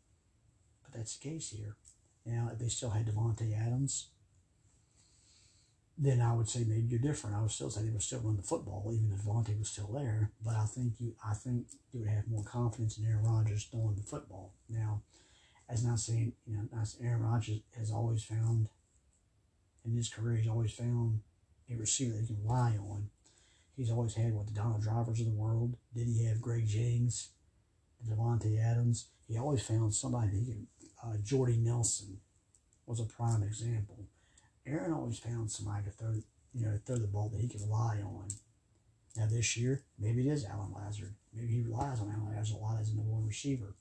but 0.83 0.97
that's 0.97 1.17
the 1.17 1.29
case 1.29 1.51
here. 1.51 1.75
Now, 2.25 2.49
if 2.51 2.59
they 2.59 2.67
still 2.67 2.89
had 2.89 3.05
Davante 3.05 3.55
Adams, 3.55 4.07
then 5.97 6.21
I 6.21 6.33
would 6.33 6.47
say 6.47 6.63
maybe 6.65 6.87
you're 6.87 6.99
different. 6.99 7.35
I 7.35 7.41
would 7.41 7.51
still 7.51 7.69
say 7.69 7.83
they 7.83 7.91
would 7.91 8.01
still 8.01 8.21
run 8.21 8.37
the 8.37 8.43
football, 8.43 8.89
even 8.93 9.11
if 9.13 9.21
Vontae 9.21 9.59
was 9.59 9.69
still 9.69 9.91
there. 9.93 10.31
But 10.43 10.55
I 10.55 10.65
think 10.65 10.93
you, 10.99 11.13
I 11.23 11.33
think 11.33 11.67
you 11.91 11.99
would 11.99 12.09
have 12.09 12.27
more 12.27 12.43
confidence 12.43 12.97
in 12.97 13.05
Aaron 13.05 13.23
Rodgers 13.23 13.65
throwing 13.65 13.95
the 13.95 14.03
football. 14.03 14.53
Now, 14.69 15.01
as 15.67 15.83
not 15.83 15.99
saying, 15.99 16.33
you 16.47 16.55
know, 16.55 16.83
Aaron 17.03 17.21
Rodgers 17.21 17.59
has 17.77 17.91
always 17.91 18.23
found 18.23 18.69
in 19.85 19.95
his 19.95 20.09
career, 20.09 20.37
he's 20.37 20.49
always 20.49 20.73
found 20.73 21.19
a 21.71 21.77
receiver 21.77 22.17
he 22.19 22.27
can 22.27 22.43
rely 22.43 22.77
on. 22.77 23.09
He's 23.75 23.91
always 23.91 24.15
had 24.15 24.33
what 24.33 24.47
the 24.47 24.53
Donald 24.53 24.81
Drivers 24.81 25.19
of 25.21 25.27
the 25.27 25.31
world. 25.31 25.77
Did 25.95 26.07
he 26.07 26.25
have 26.25 26.41
Greg 26.41 26.67
Jennings, 26.67 27.29
Davante 28.05 28.59
Adams? 28.59 29.07
He 29.27 29.37
always 29.37 29.61
found 29.61 29.93
somebody 29.93 30.31
he 30.31 30.45
could. 30.45 30.67
Uh, 31.01 31.15
Jordy 31.23 31.55
Nelson 31.55 32.19
was 32.85 32.99
a 32.99 33.05
prime 33.05 33.41
example 33.43 33.99
Aaron 34.69 34.93
always 34.93 35.19
found 35.19 35.51
somebody 35.51 35.85
to 35.85 35.91
throw, 35.91 36.13
you 36.53 36.65
know, 36.65 36.79
throw 36.85 36.97
the 36.97 37.07
ball 37.07 37.29
that 37.29 37.41
he 37.41 37.47
could 37.47 37.61
rely 37.61 38.01
on. 38.03 38.27
Now 39.15 39.25
this 39.25 39.57
year, 39.57 39.83
maybe 39.97 40.27
it 40.27 40.31
is 40.31 40.45
Allen 40.45 40.73
Lazard. 40.73 41.15
Maybe 41.33 41.47
he 41.47 41.61
relies 41.61 41.99
on 41.99 42.11
Allen 42.11 42.35
Lazard 42.35 42.57
a 42.57 42.59
lot 42.59 42.79
as 42.79 42.89
a 42.89 42.95
number 42.95 43.11
one 43.11 43.25
receiver. 43.25 43.75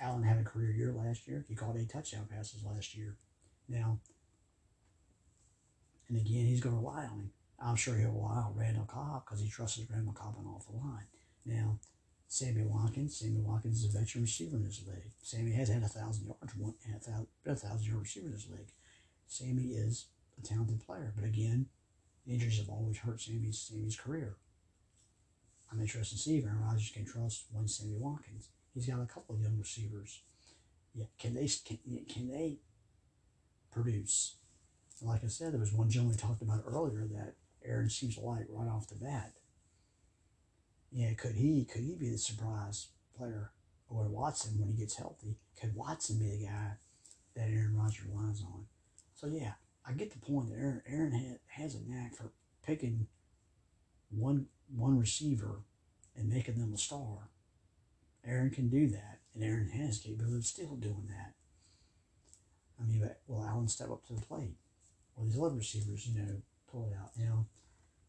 Allen 0.00 0.22
had 0.22 0.38
a 0.38 0.44
career 0.44 0.72
year 0.72 0.92
last 0.92 1.26
year. 1.26 1.44
He 1.48 1.54
caught 1.54 1.76
eight 1.76 1.88
touchdown 1.88 2.26
passes 2.30 2.64
last 2.64 2.94
year. 2.94 3.16
Now, 3.68 4.00
and 6.08 6.18
again, 6.18 6.46
he's 6.46 6.60
going 6.60 6.74
to 6.74 6.80
rely 6.80 7.04
on 7.04 7.18
him. 7.18 7.30
I'm 7.58 7.76
sure 7.76 7.96
he'll 7.96 8.12
rely 8.12 8.42
on 8.42 8.54
Randall 8.56 8.84
Cobb 8.84 9.24
because 9.24 9.40
he 9.40 9.48
trusts 9.48 9.80
Randall 9.90 10.12
Cobb 10.12 10.34
on 10.38 10.46
off 10.46 10.66
the 10.66 10.76
line. 10.76 11.06
Now, 11.46 11.78
Sammy 12.28 12.62
Watkins, 12.62 13.16
Sammy 13.16 13.40
Watkins 13.40 13.84
is 13.84 13.94
a 13.94 13.98
veteran 13.98 14.22
receiver 14.24 14.56
in 14.56 14.64
this 14.64 14.82
league. 14.86 15.12
Sammy 15.22 15.52
has 15.52 15.68
had 15.68 15.82
a 15.82 15.88
thousand 15.88 16.26
yards, 16.26 16.54
one, 16.56 16.74
a 16.94 16.98
thousand, 16.98 17.26
a 17.46 17.54
thousand 17.54 17.86
yard 17.86 18.02
receiver 18.02 18.26
in 18.26 18.32
this 18.32 18.48
league. 18.50 18.72
Sammy 19.26 19.68
is 19.74 20.06
a 20.38 20.46
talented 20.46 20.84
player. 20.84 21.12
But 21.14 21.24
again, 21.24 21.66
injuries 22.26 22.58
have 22.58 22.68
always 22.68 22.98
hurt 22.98 23.20
Sammy's 23.20 23.58
Sammy's 23.58 23.96
career. 23.96 24.36
I'm 25.70 25.80
interested 25.80 26.16
to 26.16 26.22
see 26.22 26.38
if 26.38 26.44
Aaron 26.44 26.62
Rodgers 26.62 26.90
can 26.92 27.04
trust 27.04 27.46
one 27.50 27.68
Sammy 27.68 27.96
Watkins. 27.96 28.48
He's 28.74 28.86
got 28.86 29.00
a 29.00 29.06
couple 29.06 29.36
of 29.36 29.40
young 29.40 29.58
receivers. 29.58 30.22
Yeah, 30.94 31.06
can 31.18 31.34
they 31.34 31.48
can, 31.64 31.78
can 32.08 32.28
they 32.28 32.58
produce? 33.70 34.36
And 35.00 35.08
like 35.08 35.24
I 35.24 35.28
said, 35.28 35.52
there 35.52 35.60
was 35.60 35.72
one 35.72 35.90
gentleman 35.90 36.16
we 36.16 36.20
talked 36.20 36.42
about 36.42 36.64
earlier 36.66 37.06
that 37.12 37.34
Aaron 37.64 37.90
seems 37.90 38.16
to 38.16 38.20
like 38.20 38.46
right 38.48 38.68
off 38.68 38.88
the 38.88 38.94
bat. 38.94 39.32
Yeah, 40.92 41.12
could 41.14 41.34
he 41.34 41.64
could 41.64 41.82
he 41.82 41.94
be 41.94 42.10
the 42.10 42.18
surprise 42.18 42.88
player 43.16 43.50
or 43.88 44.08
Watson 44.08 44.58
when 44.58 44.68
he 44.68 44.74
gets 44.74 44.96
healthy? 44.96 45.36
Could 45.60 45.74
Watson 45.74 46.18
be 46.18 46.30
the 46.30 46.46
guy 46.46 46.72
that 47.34 47.48
Aaron 47.48 47.76
Rodgers 47.76 48.06
relies 48.06 48.42
on? 48.42 48.66
So 49.14 49.26
yeah, 49.26 49.54
I 49.86 49.92
get 49.92 50.12
the 50.12 50.18
point 50.18 50.50
that 50.50 50.56
Aaron 50.56 50.82
Aaron 50.86 51.38
has 51.48 51.74
a 51.74 51.80
knack 51.80 52.14
for 52.14 52.32
picking 52.64 53.08
one 54.10 54.46
one 54.74 54.98
receiver 54.98 55.62
and 56.16 56.28
making 56.28 56.58
them 56.58 56.72
a 56.72 56.78
star. 56.78 57.30
Aaron 58.24 58.50
can 58.50 58.68
do 58.68 58.88
that, 58.88 59.18
and 59.34 59.44
Aaron 59.44 59.68
has 59.70 59.98
capability 59.98 60.38
of 60.38 60.46
still 60.46 60.76
doing 60.76 61.08
that. 61.08 61.34
I 62.80 62.86
mean, 62.86 63.00
but 63.00 63.20
will 63.26 63.44
Allen 63.44 63.68
step 63.68 63.90
up 63.90 64.06
to 64.06 64.14
the 64.14 64.22
plate? 64.22 64.54
Or 65.16 65.24
these 65.24 65.38
other 65.38 65.56
receivers, 65.56 66.06
you 66.06 66.20
know, 66.20 66.42
pull 66.70 66.86
it 66.86 66.96
out. 67.00 67.10
You 67.16 67.26
know, 67.26 67.46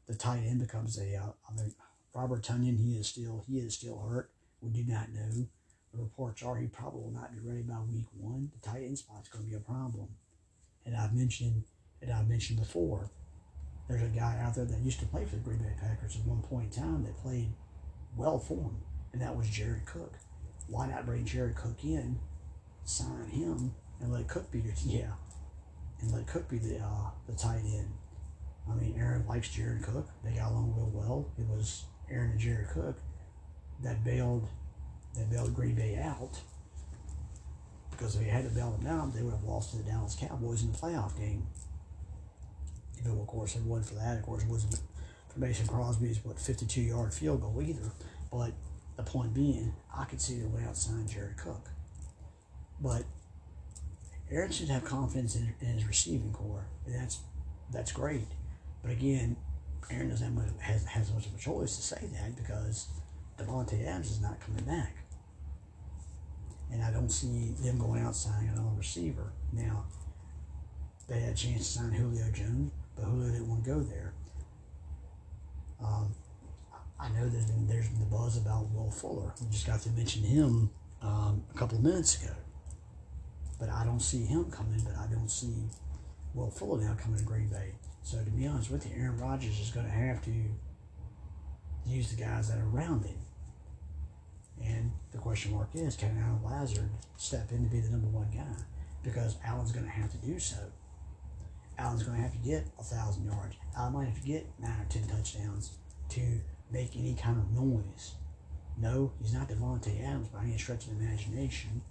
the 0.07 0.15
tight 0.15 0.43
end 0.45 0.59
becomes 0.59 0.97
a. 0.99 1.15
Uh, 1.15 1.31
I 1.49 1.55
mean, 1.55 1.73
Robert 2.13 2.43
Tonyan, 2.43 2.79
he 2.79 2.95
is 2.95 3.07
still 3.07 3.43
he 3.47 3.59
is 3.59 3.75
still 3.75 3.99
hurt. 3.99 4.31
We 4.61 4.71
do 4.71 4.83
not 4.91 5.11
know. 5.11 5.47
The 5.93 6.01
reports 6.01 6.43
are 6.43 6.57
he 6.57 6.67
probably 6.67 7.03
will 7.03 7.11
not 7.11 7.31
be 7.31 7.39
ready 7.39 7.61
by 7.61 7.75
week 7.79 8.07
one. 8.17 8.51
The 8.53 8.69
tight 8.69 8.83
end 8.83 8.97
spot's 8.97 9.29
going 9.29 9.45
to 9.45 9.49
be 9.49 9.55
a 9.55 9.59
problem. 9.59 10.07
And 10.85 10.95
I've 10.95 11.13
mentioned, 11.13 11.63
and 12.01 12.11
I've 12.11 12.27
mentioned 12.27 12.59
before, 12.59 13.11
there's 13.87 14.01
a 14.01 14.07
guy 14.07 14.39
out 14.43 14.55
there 14.55 14.65
that 14.65 14.79
used 14.79 14.99
to 14.99 15.05
play 15.05 15.25
for 15.25 15.35
the 15.35 15.41
Green 15.41 15.59
Bay 15.59 15.73
Packers 15.79 16.17
at 16.17 16.25
one 16.25 16.41
point 16.41 16.75
in 16.75 16.83
time 16.83 17.03
that 17.03 17.17
played 17.17 17.53
well 18.17 18.39
for 18.39 18.55
him, 18.55 18.77
and 19.13 19.21
that 19.21 19.35
was 19.35 19.49
Jared 19.49 19.85
Cook. 19.85 20.13
Why 20.67 20.87
not 20.87 21.05
bring 21.05 21.25
Jared 21.25 21.55
Cook 21.55 21.83
in, 21.83 22.19
sign 22.83 23.27
him, 23.29 23.73
and 24.01 24.11
let 24.11 24.27
Cook 24.27 24.51
be 24.51 24.59
your 24.59 24.73
yeah, 24.85 25.11
and 26.01 26.13
let 26.13 26.27
Cook 26.27 26.49
be 26.49 26.57
the 26.57 26.79
uh, 26.79 27.09
the 27.27 27.35
tight 27.35 27.61
end. 27.65 27.91
I 28.69 28.75
mean, 28.75 28.95
Aaron 28.97 29.25
likes 29.27 29.49
Jared 29.49 29.83
Cook. 29.83 30.07
They 30.23 30.31
got 30.31 30.51
along 30.51 30.73
real 30.75 30.91
well. 30.93 31.31
It 31.37 31.47
was 31.47 31.85
Aaron 32.09 32.31
and 32.31 32.39
Jared 32.39 32.69
Cook 32.69 32.97
that 33.83 34.03
bailed 34.03 34.47
that 35.15 35.29
bailed 35.29 35.53
Green 35.53 35.75
Bay 35.75 35.97
out 36.01 36.39
because 37.91 38.15
if 38.15 38.21
they 38.21 38.29
had 38.29 38.43
to 38.43 38.49
bail 38.49 38.71
them 38.71 38.87
out, 38.87 39.13
they 39.13 39.21
would 39.21 39.33
have 39.33 39.43
lost 39.43 39.71
to 39.71 39.77
the 39.77 39.83
Dallas 39.83 40.17
Cowboys 40.19 40.63
in 40.63 40.71
the 40.71 40.77
playoff 40.77 41.17
game. 41.17 41.47
You 42.97 43.09
know, 43.09 43.21
of 43.21 43.27
course, 43.27 43.55
it 43.55 43.63
wasn't 43.63 43.89
for 43.89 43.95
that. 43.95 44.17
Of 44.17 44.23
course, 44.23 44.43
it 44.43 44.49
wasn't 44.49 44.79
for 45.29 45.39
Mason 45.39 45.67
Crosby's 45.67 46.19
what 46.23 46.39
52 46.39 46.81
yard 46.81 47.13
field 47.13 47.41
goal 47.41 47.61
either. 47.61 47.91
But 48.31 48.51
the 48.97 49.03
point 49.03 49.33
being, 49.33 49.73
I 49.95 50.05
could 50.05 50.21
see 50.21 50.39
the 50.39 50.47
way 50.49 50.63
outside 50.67 51.07
Jared 51.07 51.37
Cook. 51.37 51.69
But 52.81 53.03
Aaron 54.35 54.51
should 54.51 54.67
have 54.67 54.83
confidence 54.83 55.35
in, 55.35 55.53
in 55.61 55.67
his 55.67 55.87
receiving 55.87 56.33
corps. 56.33 56.67
And 56.85 56.93
that's 56.93 57.19
that's 57.71 57.91
great. 57.91 58.27
But 58.81 58.91
again, 58.91 59.37
Aaron 59.89 60.09
doesn't 60.09 60.25
have 60.25 60.35
much, 60.35 60.61
has, 60.61 60.85
has 60.85 61.11
much 61.13 61.25
of 61.25 61.33
a 61.33 61.37
choice 61.37 61.75
to 61.77 61.81
say 61.81 62.07
that 62.13 62.35
because 62.35 62.87
Davante 63.39 63.87
Adams 63.87 64.11
is 64.11 64.21
not 64.21 64.39
coming 64.39 64.63
back. 64.65 64.97
And 66.71 66.83
I 66.83 66.91
don't 66.91 67.09
see 67.09 67.53
them 67.59 67.77
going 67.79 68.03
out 68.03 68.15
signing 68.15 68.49
another 68.49 68.75
receiver. 68.77 69.31
Now, 69.53 69.85
they 71.07 71.21
had 71.21 71.33
a 71.33 71.35
chance 71.35 71.73
to 71.73 71.79
sign 71.79 71.93
Julio 71.93 72.29
Jones, 72.31 72.71
but 72.95 73.05
Julio 73.05 73.31
didn't 73.31 73.47
want 73.47 73.63
to 73.63 73.69
go 73.69 73.79
there. 73.79 74.13
Um, 75.83 76.13
I 76.99 77.09
know 77.09 77.27
that 77.27 77.67
there's 77.67 77.89
been 77.89 77.99
the 77.99 78.05
buzz 78.05 78.37
about 78.37 78.71
Will 78.71 78.91
Fuller. 78.91 79.33
We 79.41 79.47
just 79.49 79.67
got 79.67 79.81
to 79.81 79.89
mention 79.91 80.23
him 80.23 80.69
um, 81.01 81.43
a 81.53 81.57
couple 81.57 81.77
of 81.77 81.83
minutes 81.83 82.21
ago. 82.21 82.33
But 83.59 83.69
I 83.69 83.85
don't 83.85 84.01
see 84.01 84.25
him 84.25 84.51
coming, 84.51 84.81
but 84.83 84.95
I 84.97 85.07
don't 85.07 85.29
see 85.29 85.53
Will 86.33 86.51
Fuller 86.51 86.81
now 86.81 86.95
coming 87.01 87.17
to 87.17 87.23
Green 87.23 87.47
Bay. 87.47 87.71
So 88.03 88.17
to 88.17 88.29
be 88.29 88.45
honest 88.45 88.69
with 88.69 88.85
you, 88.85 89.01
Aaron 89.01 89.17
Rodgers 89.17 89.59
is 89.59 89.71
going 89.71 89.85
to 89.85 89.91
have 89.91 90.23
to 90.25 90.33
use 91.85 92.11
the 92.11 92.21
guys 92.21 92.49
that 92.49 92.59
are 92.59 92.69
around 92.69 93.05
him. 93.05 93.17
And 94.63 94.91
the 95.11 95.17
question 95.17 95.53
mark 95.53 95.69
is, 95.73 95.95
can 95.95 96.17
Allen 96.21 96.41
Lazard 96.43 96.89
step 97.17 97.51
in 97.51 97.63
to 97.63 97.69
be 97.69 97.79
the 97.79 97.89
number 97.89 98.07
one 98.07 98.29
guy? 98.33 98.63
Because 99.03 99.37
Allen's 99.45 99.71
going 99.71 99.85
to 99.85 99.91
have 99.91 100.11
to 100.11 100.17
do 100.17 100.39
so. 100.39 100.57
Allen's 101.77 102.03
going 102.03 102.17
to 102.17 102.23
have 102.23 102.31
to 102.31 102.37
get 102.39 102.67
a 102.79 102.83
thousand 102.83 103.25
yards. 103.25 103.55
Allen 103.77 103.93
might 103.93 104.05
have 104.07 104.21
to 104.21 104.27
get 104.27 104.47
nine 104.59 104.79
or 104.79 104.85
ten 104.89 105.07
touchdowns 105.07 105.71
to 106.09 106.21
make 106.71 106.95
any 106.95 107.15
kind 107.15 107.37
of 107.37 107.51
noise. 107.51 108.15
No, 108.77 109.11
he's 109.21 109.33
not 109.33 109.49
Davante 109.49 110.03
Adams 110.03 110.27
by 110.29 110.43
any 110.43 110.57
stretch 110.57 110.87
of 110.87 110.97
the 110.97 111.05
imagination, 111.05 111.81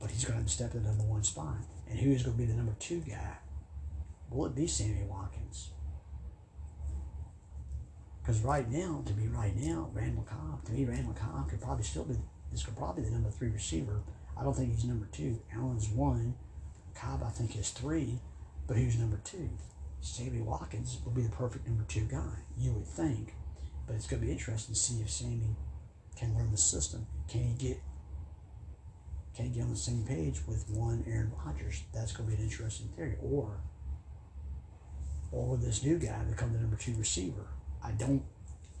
but 0.00 0.10
he's 0.10 0.24
going 0.24 0.42
to 0.42 0.48
step 0.48 0.74
in 0.74 0.82
the 0.82 0.88
number 0.88 1.04
one 1.04 1.24
spot. 1.24 1.56
And 1.88 1.98
who 1.98 2.12
is 2.12 2.22
going 2.22 2.36
to 2.36 2.42
be 2.42 2.46
the 2.46 2.56
number 2.56 2.74
two 2.78 3.00
guy? 3.00 3.38
Will 4.30 4.46
it 4.46 4.54
be 4.54 4.66
Sammy 4.66 5.04
Watkins? 5.08 5.70
Because 8.20 8.40
right 8.40 8.68
now, 8.68 9.02
to 9.06 9.12
be 9.12 9.28
right 9.28 9.54
now, 9.56 9.88
Randall 9.94 10.24
Cobb, 10.24 10.64
to 10.64 10.72
me, 10.72 10.84
Randall 10.84 11.14
Cobb 11.14 11.48
could 11.48 11.60
probably 11.60 11.84
still 11.84 12.04
be, 12.04 12.16
this 12.50 12.64
could 12.64 12.76
probably 12.76 13.04
be 13.04 13.08
the 13.08 13.14
number 13.14 13.30
three 13.30 13.50
receiver. 13.50 14.02
I 14.36 14.42
don't 14.42 14.54
think 14.54 14.74
he's 14.74 14.84
number 14.84 15.06
two. 15.12 15.38
Allen's 15.54 15.88
one. 15.88 16.34
Cobb, 16.94 17.22
I 17.24 17.30
think, 17.30 17.56
is 17.56 17.70
three. 17.70 18.18
But 18.66 18.76
who's 18.76 18.98
number 18.98 19.20
two? 19.22 19.48
Sammy 20.00 20.40
Watkins 20.40 20.98
will 21.04 21.12
be 21.12 21.22
the 21.22 21.30
perfect 21.30 21.66
number 21.68 21.84
two 21.84 22.04
guy, 22.04 22.42
you 22.58 22.72
would 22.72 22.86
think. 22.86 23.34
But 23.86 23.94
it's 23.94 24.08
going 24.08 24.20
to 24.20 24.26
be 24.26 24.32
interesting 24.32 24.74
to 24.74 24.80
see 24.80 25.00
if 25.00 25.10
Sammy 25.10 25.54
can 26.16 26.34
learn 26.34 26.50
the 26.50 26.56
system. 26.56 27.06
Can 27.28 27.42
he 27.42 27.54
get 27.54 27.80
can 29.36 29.46
he 29.46 29.50
get 29.50 29.64
on 29.64 29.70
the 29.70 29.76
same 29.76 30.02
page 30.04 30.40
with 30.46 30.64
one 30.70 31.04
Aaron 31.06 31.30
Rodgers? 31.44 31.82
That's 31.92 32.12
going 32.12 32.30
to 32.30 32.34
be 32.34 32.42
an 32.42 32.48
interesting 32.48 32.88
theory. 32.96 33.16
Or 33.22 33.60
or 35.30 35.58
this 35.58 35.82
new 35.82 35.98
guy 35.98 36.22
become 36.24 36.54
the 36.54 36.58
number 36.58 36.76
two 36.76 36.94
receiver? 36.94 37.46
I 37.84 37.90
don't 37.92 38.22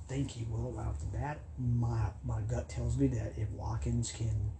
think 0.08 0.30
he 0.30 0.46
will 0.50 0.72
right 0.72 0.86
off 0.86 1.00
the 1.00 1.18
bat. 1.18 1.40
My 1.58 2.08
my 2.24 2.40
gut 2.40 2.70
tells 2.70 2.96
me 2.96 3.08
that 3.08 3.34
if 3.36 3.50
Watkins 3.50 4.12
can 4.12 4.52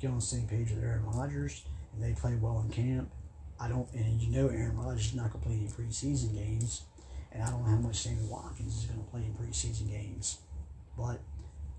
get 0.00 0.08
on 0.08 0.16
the 0.16 0.22
same 0.22 0.46
page 0.46 0.70
with 0.70 0.84
Aaron 0.84 1.04
Rodgers 1.06 1.64
and 1.92 2.02
they 2.02 2.12
play 2.12 2.36
well 2.36 2.60
in 2.64 2.70
camp, 2.70 3.10
I 3.58 3.68
don't 3.68 3.90
and 3.94 4.20
you 4.20 4.30
know 4.30 4.48
Aaron 4.48 4.76
Rodgers 4.76 5.06
is 5.06 5.14
not 5.14 5.32
gonna 5.32 5.44
play 5.44 5.54
any 5.54 5.66
preseason 5.66 6.34
games, 6.34 6.82
and 7.32 7.42
I 7.42 7.50
don't 7.50 7.64
know 7.64 7.70
how 7.70 7.76
much 7.76 7.96
Sammy 7.96 8.26
Watkins 8.28 8.78
is 8.78 8.84
gonna 8.84 9.02
play 9.02 9.22
in 9.22 9.34
preseason 9.34 9.90
games. 9.90 10.38
But 10.96 11.20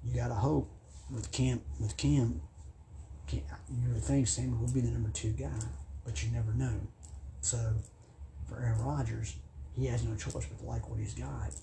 you 0.03 0.13
gotta 0.13 0.34
hope 0.34 0.69
with 1.09 1.32
camp 1.32 1.61
with 1.80 1.95
Cam, 1.95 2.41
Cam 3.41 3.57
you 3.69 3.99
think 3.99 4.27
Sammy 4.27 4.53
will 4.59 4.71
be 4.71 4.81
the 4.81 4.91
number 4.91 5.09
two 5.09 5.31
guy, 5.31 5.49
but 6.05 6.23
you 6.23 6.31
never 6.31 6.53
know. 6.53 6.73
So 7.41 7.57
for 8.47 8.59
Aaron 8.59 8.79
Rodgers, 8.79 9.36
he 9.75 9.88
has 9.88 10.03
no 10.03 10.15
choice 10.15 10.45
but 10.45 10.59
to 10.59 10.65
like 10.65 10.89
what 10.89 10.99
he's 10.99 11.13
got 11.13 11.53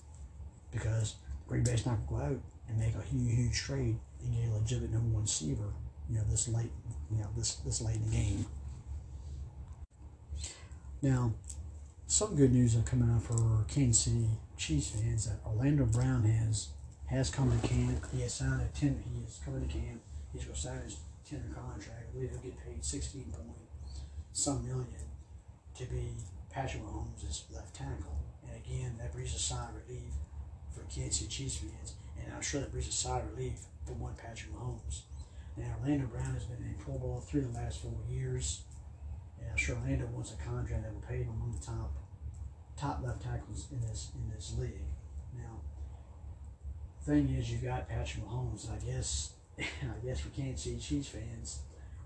because 0.71 1.15
Green 1.47 1.63
Bay's 1.63 1.85
not 1.85 2.07
going 2.07 2.21
to 2.21 2.27
go 2.27 2.35
out 2.35 2.41
and 2.67 2.79
make 2.79 2.95
a 2.95 3.01
huge, 3.01 3.35
huge 3.35 3.57
trade 3.57 3.97
and 4.23 4.35
get 4.35 4.49
a 4.49 4.53
legitimate 4.53 4.91
number 4.91 5.13
one 5.13 5.23
receiver. 5.23 5.73
You 6.09 6.17
know, 6.17 6.23
this 6.29 6.47
late, 6.47 6.71
you 7.11 7.19
know, 7.19 7.27
this 7.37 7.55
this 7.55 7.81
late 7.81 7.95
in 7.95 8.09
the 8.09 8.15
game. 8.15 8.45
Now, 11.01 11.33
some 12.07 12.35
good 12.35 12.51
news 12.51 12.75
are 12.75 12.81
coming 12.81 13.09
out 13.09 13.23
for 13.23 13.65
Kansas 13.67 14.03
City 14.03 14.27
Chiefs 14.57 14.89
fans 14.89 15.25
that 15.25 15.39
Orlando 15.45 15.85
Brown 15.85 16.23
has 16.23 16.69
has 17.07 17.29
come 17.29 17.57
to 17.57 17.67
camp. 17.67 18.05
He 18.13 18.21
has 18.21 18.33
signed 18.33 18.61
a 18.61 18.77
ten. 18.77 19.01
He 19.13 19.23
is 19.23 19.39
coming 19.43 19.67
to 19.67 19.73
camp. 19.73 20.01
He's 20.33 20.43
going 20.43 20.55
to 20.55 20.61
sign 20.61 20.81
his 20.83 20.97
tender 21.31 21.55
contract. 21.55 22.09
I 22.09 22.13
believe 22.13 22.31
he'll 22.31 22.39
get 22.39 22.57
paid 22.65 22.83
sixteen 22.83 23.31
point 23.31 23.57
some 24.33 24.65
million 24.65 24.87
to 25.77 25.85
be 25.85 26.15
Patrick 26.49 26.83
Mahomes 26.83 27.43
left 27.53 27.75
tackle. 27.75 28.19
And 28.43 28.55
again, 28.55 28.95
that 28.99 29.13
brings 29.13 29.33
a 29.33 29.39
sigh 29.39 29.67
of 29.69 29.75
relief 29.87 30.13
for 30.69 30.81
Kansas 30.83 31.17
City 31.17 31.29
Chiefs 31.29 31.57
fans. 31.57 31.95
And 32.19 32.33
I'm 32.33 32.41
sure 32.41 32.61
that 32.61 32.71
brings 32.71 32.87
a 32.87 32.91
sigh 32.91 33.19
of 33.19 33.35
relief 33.35 33.59
for 33.85 33.93
one 33.93 34.13
Patrick 34.15 34.53
Mahomes. 34.53 35.01
Now, 35.57 35.75
Orlando 35.81 36.07
Brown 36.07 36.33
has 36.33 36.43
been 36.45 36.57
in 36.57 36.75
Pro 36.79 36.97
Bowl 36.97 37.19
through 37.19 37.41
the 37.41 37.57
last 37.59 37.81
four 37.81 37.97
years. 38.09 38.61
And 39.39 39.49
I'm 39.49 39.57
sure 39.57 39.75
Orlando 39.75 40.05
wants 40.07 40.33
a 40.33 40.37
contract 40.37 40.83
that 40.83 40.93
will 40.93 41.01
pay 41.01 41.23
him 41.23 41.29
among 41.29 41.57
the 41.59 41.65
top 41.65 41.91
top 42.77 43.03
left 43.03 43.21
tackles 43.21 43.67
in 43.71 43.81
this 43.81 44.11
in 44.15 44.33
this 44.33 44.55
league. 44.57 44.85
Now, 45.35 45.61
thing 47.03 47.29
is, 47.29 47.51
you've 47.51 47.63
got 47.63 47.89
Patrick 47.89 48.25
Mahomes. 48.25 48.69
I 48.71 48.77
guess, 48.85 49.33
I 49.59 50.05
guess 50.05 50.23
we 50.25 50.43
can't 50.43 50.57
see 50.57 50.77
Chiefs 50.77 51.09
fans, 51.09 51.59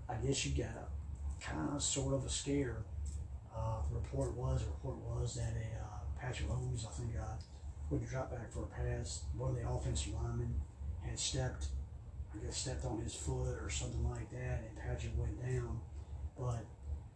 I 0.08 0.14
guess 0.14 0.44
you 0.44 0.56
got 0.56 0.70
a 0.70 1.44
kind 1.44 1.74
of 1.74 1.82
sort 1.82 2.14
of 2.14 2.24
a 2.24 2.28
scare 2.28 2.84
uh, 3.56 3.80
the 3.88 3.96
report 3.96 4.36
was, 4.36 4.60
the 4.62 4.68
report 4.68 4.96
was 4.98 5.34
that 5.36 5.54
a 5.56 5.82
uh, 5.82 5.98
Patrick 6.20 6.48
Mahomes, 6.48 6.86
I 6.86 6.90
think, 6.90 7.10
uh, 7.18 7.34
would 7.90 8.06
drop 8.06 8.30
back 8.30 8.52
for 8.52 8.64
a 8.64 8.66
pass. 8.66 9.22
One 9.36 9.50
of 9.50 9.56
the 9.56 9.68
offensive 9.68 10.12
linemen 10.14 10.54
had 11.02 11.18
stepped, 11.18 11.66
I 12.34 12.44
guess, 12.44 12.58
stepped 12.58 12.84
on 12.84 13.00
his 13.00 13.14
foot 13.14 13.56
or 13.62 13.70
something 13.70 14.08
like 14.10 14.30
that, 14.30 14.64
and 14.68 14.76
Patrick 14.76 15.12
went 15.16 15.40
down. 15.40 15.80
But 16.38 16.64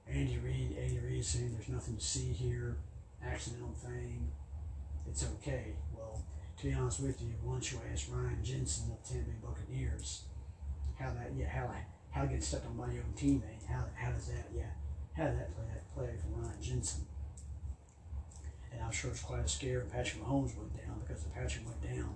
Andy 0.09 0.39
Reid, 0.39 0.77
Andy 0.79 1.01
Reid 1.05 1.25
saying 1.25 1.53
there's 1.53 1.69
nothing 1.69 1.97
to 1.97 2.05
see 2.05 2.33
here. 2.33 2.79
accidental 3.23 3.75
thing, 3.77 4.31
it's 5.07 5.25
okay. 5.25 5.75
To 6.61 6.67
be 6.67 6.75
honest 6.75 7.01
with 7.01 7.23
you, 7.23 7.33
once 7.43 7.73
you 7.73 7.81
ask 7.91 8.09
Ryan 8.13 8.37
Jensen 8.45 8.93
of 8.93 9.03
the 9.03 9.15
Tampa 9.15 9.31
Bay 9.31 9.37
Buccaneers 9.43 10.25
how 10.99 11.11
that, 11.15 11.31
yeah, 11.35 11.49
how 11.49 11.75
how 12.11 12.21
to 12.21 12.29
get 12.29 12.45
stepped 12.45 12.67
on 12.67 12.77
by 12.77 12.93
your 12.93 13.03
own 13.03 13.15
teammate, 13.17 13.67
how 13.67 13.87
how 13.97 14.11
does 14.11 14.27
that, 14.27 14.45
yeah, 14.55 14.69
how 15.17 15.25
did 15.25 15.41
that 15.41 15.57
play 15.57 15.65
play 15.95 16.11
for 16.21 16.39
Ryan 16.39 16.61
Jensen? 16.61 17.07
And 18.71 18.83
I'm 18.83 18.93
sure 18.93 19.11
it's 19.11 19.23
quite 19.23 19.43
a 19.43 19.49
scare. 19.49 19.87
Patrick 19.91 20.23
Mahomes 20.23 20.55
went 20.55 20.77
down 20.77 21.01
because 21.01 21.25
if 21.25 21.33
Patrick 21.33 21.65
went 21.65 21.83
down, 21.83 22.15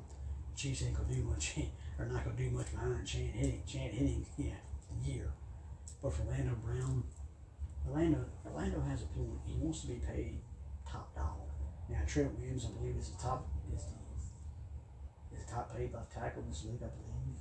Chiefs 0.54 0.82
ain't 0.82 0.94
gonna 0.94 1.14
do 1.14 1.22
much, 1.22 1.56
or 1.98 2.04
not 2.04 2.22
gonna 2.22 2.36
do 2.36 2.50
much 2.50 2.70
behind 2.70 3.06
Chad 3.06 3.30
Henne, 3.34 3.62
Chad 3.66 3.94
Henne, 3.94 4.26
yeah, 4.36 4.60
year. 5.02 5.32
But 6.02 6.12
for 6.12 6.20
Orlando 6.24 6.54
Brown, 6.62 7.02
Orlando 7.88 8.26
Orlando 8.44 8.82
has 8.82 9.04
a 9.04 9.06
point. 9.06 9.40
He 9.46 9.56
wants 9.56 9.80
to 9.80 9.86
be 9.86 10.02
paid 10.06 10.36
top 10.86 11.14
dollar. 11.14 11.48
Now 11.88 12.04
Trent 12.06 12.38
Williams, 12.38 12.66
I 12.66 12.78
believe, 12.78 12.98
is 12.98 13.08
the 13.08 13.22
top 13.22 13.48
is 13.74 13.84
the 13.84 14.03
the 15.44 15.52
top 15.52 15.74
paid 15.74 15.92
left 15.92 16.12
tackle 16.12 16.42
in 16.42 16.48
this 16.48 16.64
league, 16.64 16.82
I 16.82 16.88
believe. 16.88 17.40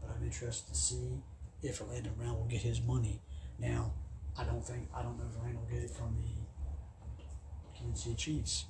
But 0.00 0.16
I'm 0.16 0.24
interested 0.24 0.72
to 0.72 0.78
see 0.78 1.22
if 1.62 1.80
Orlando 1.80 2.10
Brown 2.10 2.34
will 2.34 2.46
get 2.46 2.62
his 2.62 2.80
money. 2.82 3.20
Now, 3.58 3.92
I 4.38 4.44
don't 4.44 4.64
think 4.64 4.88
I 4.94 5.02
don't 5.02 5.18
know 5.18 5.24
if 5.30 5.36
Orlando 5.36 5.60
will 5.60 5.74
get 5.74 5.84
it 5.84 5.90
from 5.90 6.16
the 6.16 7.78
Kansas 7.78 8.04
City 8.04 8.16
Chiefs. 8.16 8.64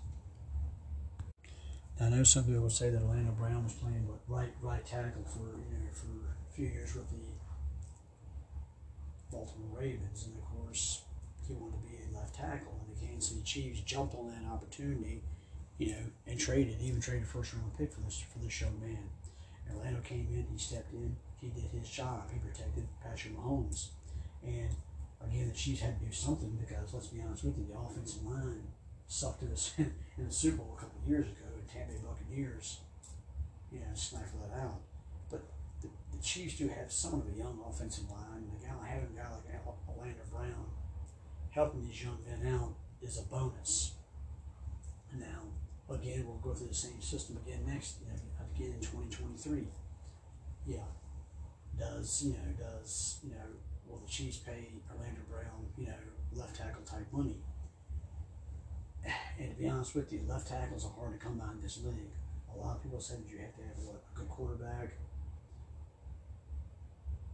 Now, 1.99 2.07
I 2.07 2.11
know 2.11 2.25
some 2.25 2.45
people 2.45 2.63
would 2.63 2.73
say 2.73 2.91
that 2.91 3.03
Orlando 3.03 3.33
Brown 3.33 3.65
was 3.65 3.75
playing 3.75 4.09
right 4.29 4.53
right 4.61 4.85
tackle 4.85 5.25
for 5.25 5.57
you 5.57 5.79
know 5.79 5.91
for 5.93 6.07
a 6.07 6.53
few 6.53 6.67
years 6.67 6.95
with 6.95 7.09
the 7.11 7.17
Baltimore 9.31 9.81
Ravens, 9.81 10.27
and 10.27 10.37
of 10.37 10.45
course 10.45 11.03
he 11.47 11.55
wanted 11.55 11.77
to 11.77 11.89
be 11.89 11.97
a 12.11 12.17
left 12.17 12.35
tackle, 12.35 12.81
and 12.87 12.97
the 12.97 13.07
Kansas 13.07 13.31
City 13.31 13.43
Chiefs 13.45 13.81
jumped 13.81 14.15
on 14.15 14.29
that 14.29 14.51
opportunity, 14.51 15.23
you 15.83 15.91
know, 15.91 16.07
and 16.29 16.39
traded, 16.39 16.77
even 16.81 17.01
traded 17.01 17.27
first 17.27 17.55
round 17.55 17.77
pick 17.77 17.93
for 17.93 18.01
this 18.03 18.23
for 18.33 18.39
this 18.39 18.61
young 18.61 18.79
man. 18.81 19.03
Orlando 19.75 20.01
came 20.03 20.29
in, 20.31 20.47
he 20.53 20.59
stepped 20.59 20.93
in, 20.93 21.17
he 21.41 21.49
did 21.49 21.65
his 21.75 21.89
job, 21.89 22.31
he 22.33 22.39
protected 22.39 22.87
Patrick 23.03 23.37
Mahomes, 23.37 23.89
and 24.45 24.71
again 25.27 25.49
the 25.49 25.55
Chiefs 25.55 25.81
had 25.81 25.99
to 25.99 26.07
do 26.07 26.13
something 26.13 26.57
because 26.61 26.95
let's 26.95 27.09
be 27.09 27.21
honest 27.21 27.43
with 27.45 27.59
you, 27.59 27.67
the 27.69 27.79
offensive 27.79 28.25
line 28.25 28.63
sucked 29.09 29.43
us 29.43 29.75
in 29.79 29.93
the 30.25 30.33
Super 30.33 30.59
Bowl 30.59 30.77
a 30.79 30.81
couple 30.81 31.01
years 31.05 31.27
ago, 31.27 31.51
and 31.59 31.69
Tampa 31.69 31.93
Bay 31.93 31.99
Buccaneers, 32.07 32.79
you 33.73 33.81
know, 33.81 33.87
stifled 33.95 34.43
that 34.45 34.61
out. 34.61 34.81
But 35.31 35.43
the, 35.81 35.89
the 36.15 36.23
Chiefs 36.23 36.59
do 36.59 36.69
have 36.69 36.93
somewhat 36.93 37.27
of 37.27 37.35
a 37.35 37.39
young 37.39 37.59
offensive 37.69 38.09
line, 38.09 38.47
and 38.47 38.53
a 38.55 38.65
guy 38.65 38.87
having 38.87 39.17
a 39.17 39.19
guy 39.19 39.29
like 39.35 39.67
Orlando 39.89 40.23
Brown 40.31 40.67
helping 41.51 41.85
these 41.85 42.05
young 42.05 42.19
men 42.25 42.55
out 42.55 42.75
is 43.03 43.19
a 43.19 43.23
bonus. 43.23 43.95
Now, 45.15 45.43
again, 45.95 46.25
we'll 46.27 46.37
go 46.39 46.55
through 46.55 46.69
the 46.69 46.75
same 46.75 47.01
system 47.01 47.39
again 47.45 47.65
next, 47.67 47.97
again 48.55 48.75
in 48.75 48.81
2023. 48.81 49.67
Yeah. 50.67 50.79
Does, 51.79 52.23
you 52.25 52.33
know, 52.33 52.53
does, 52.59 53.19
you 53.25 53.31
know, 53.31 53.49
will 53.87 53.99
the 53.99 54.11
Chiefs 54.11 54.39
pay 54.39 54.69
Orlando 54.91 55.21
Brown, 55.31 55.67
you 55.77 55.87
know, 55.87 56.03
left 56.35 56.57
tackle 56.57 56.83
type 56.83 57.07
money? 57.13 57.37
And 59.39 59.51
to 59.51 59.57
be 59.57 59.69
honest 59.69 59.95
with 59.95 60.13
you, 60.13 60.21
left 60.29 60.49
tackles 60.49 60.85
are 60.85 60.93
hard 60.93 61.19
to 61.19 61.25
come 61.25 61.39
by 61.39 61.51
in 61.53 61.61
this 61.61 61.81
league. 61.83 62.13
A 62.55 62.57
lot 62.57 62.77
of 62.77 62.83
people 62.83 63.01
said 63.01 63.25
that 63.25 63.31
you 63.31 63.39
have 63.39 63.55
to 63.57 63.63
have 63.63 63.79
what, 63.85 64.03
a 64.15 64.19
good 64.19 64.29
quarterback, 64.29 64.93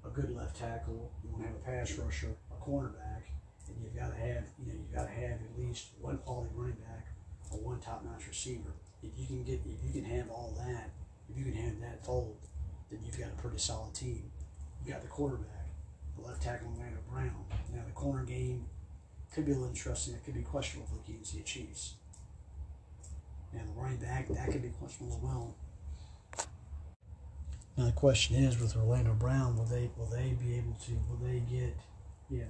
a 0.07 0.09
good 0.09 0.35
left 0.35 0.57
tackle, 0.57 1.11
you 1.23 1.31
want 1.31 1.43
to 1.43 1.49
have 1.49 1.57
a 1.57 1.65
pass 1.65 1.99
rusher, 1.99 2.35
a 2.51 2.65
cornerback, 2.65 3.29
and 3.67 3.77
you've 3.83 3.97
got 3.97 4.15
to 4.15 4.17
have, 4.17 4.47
you 4.59 4.73
know, 4.73 4.79
you've 4.79 4.95
got 4.95 5.05
to 5.05 5.13
have 5.13 5.33
at 5.43 5.59
least 5.59 5.89
one 6.01 6.19
quality 6.19 6.51
running 6.55 6.77
back 6.77 7.08
or 7.51 7.59
one 7.59 7.81
top-notch 7.81 8.27
receiver. 8.29 8.75
If 9.03 9.11
you 9.17 9.27
can 9.27 9.45
get, 9.45 9.61
if 9.65 9.85
you 9.85 10.03
can 10.03 10.11
have 10.11 10.31
all 10.31 10.55
that, 10.59 10.91
if 11.31 11.37
you 11.37 11.45
can 11.45 11.55
have 11.55 11.81
that 11.81 12.05
fold, 12.05 12.37
then 12.91 13.01
you've 13.05 13.19
got 13.19 13.29
a 13.29 13.41
pretty 13.41 13.59
solid 13.59 13.95
team. 13.95 14.31
You 14.85 14.93
got 14.93 15.03
the 15.03 15.09
quarterback, 15.09 15.69
the 16.17 16.27
left 16.27 16.43
tackle, 16.43 16.69
Orlando 16.77 16.99
Brown. 17.11 17.45
Now 17.73 17.83
the 17.87 17.93
corner 17.93 18.25
game 18.25 18.67
could 19.33 19.45
be 19.45 19.53
a 19.53 19.55
little 19.55 19.69
interesting. 19.69 20.15
It 20.15 20.25
could 20.25 20.35
be 20.35 20.43
questionable 20.43 20.89
for 20.89 20.97
the 20.97 21.13
Kansas 21.13 21.31
City 21.31 21.45
Chiefs. 21.45 21.95
Now 23.53 23.61
the 23.65 23.81
running 23.81 23.99
back 23.99 24.29
that 24.29 24.51
could 24.51 24.63
be 24.63 24.69
questionable 24.69 25.17
as 25.17 25.23
well. 25.23 25.55
Now 27.77 27.87
the 27.87 27.93
question 27.93 28.37
is, 28.37 28.59
with 28.59 28.77
Orlando 28.77 29.15
Brown, 29.15 29.57
will 29.57 29.65
they 29.65 29.91
will 29.97 30.07
they 30.07 30.37
be 30.41 30.57
able 30.57 30.77
to? 30.87 30.93
Will 31.09 31.21
they 31.23 31.41
get? 31.41 31.77
Yeah. 32.29 32.45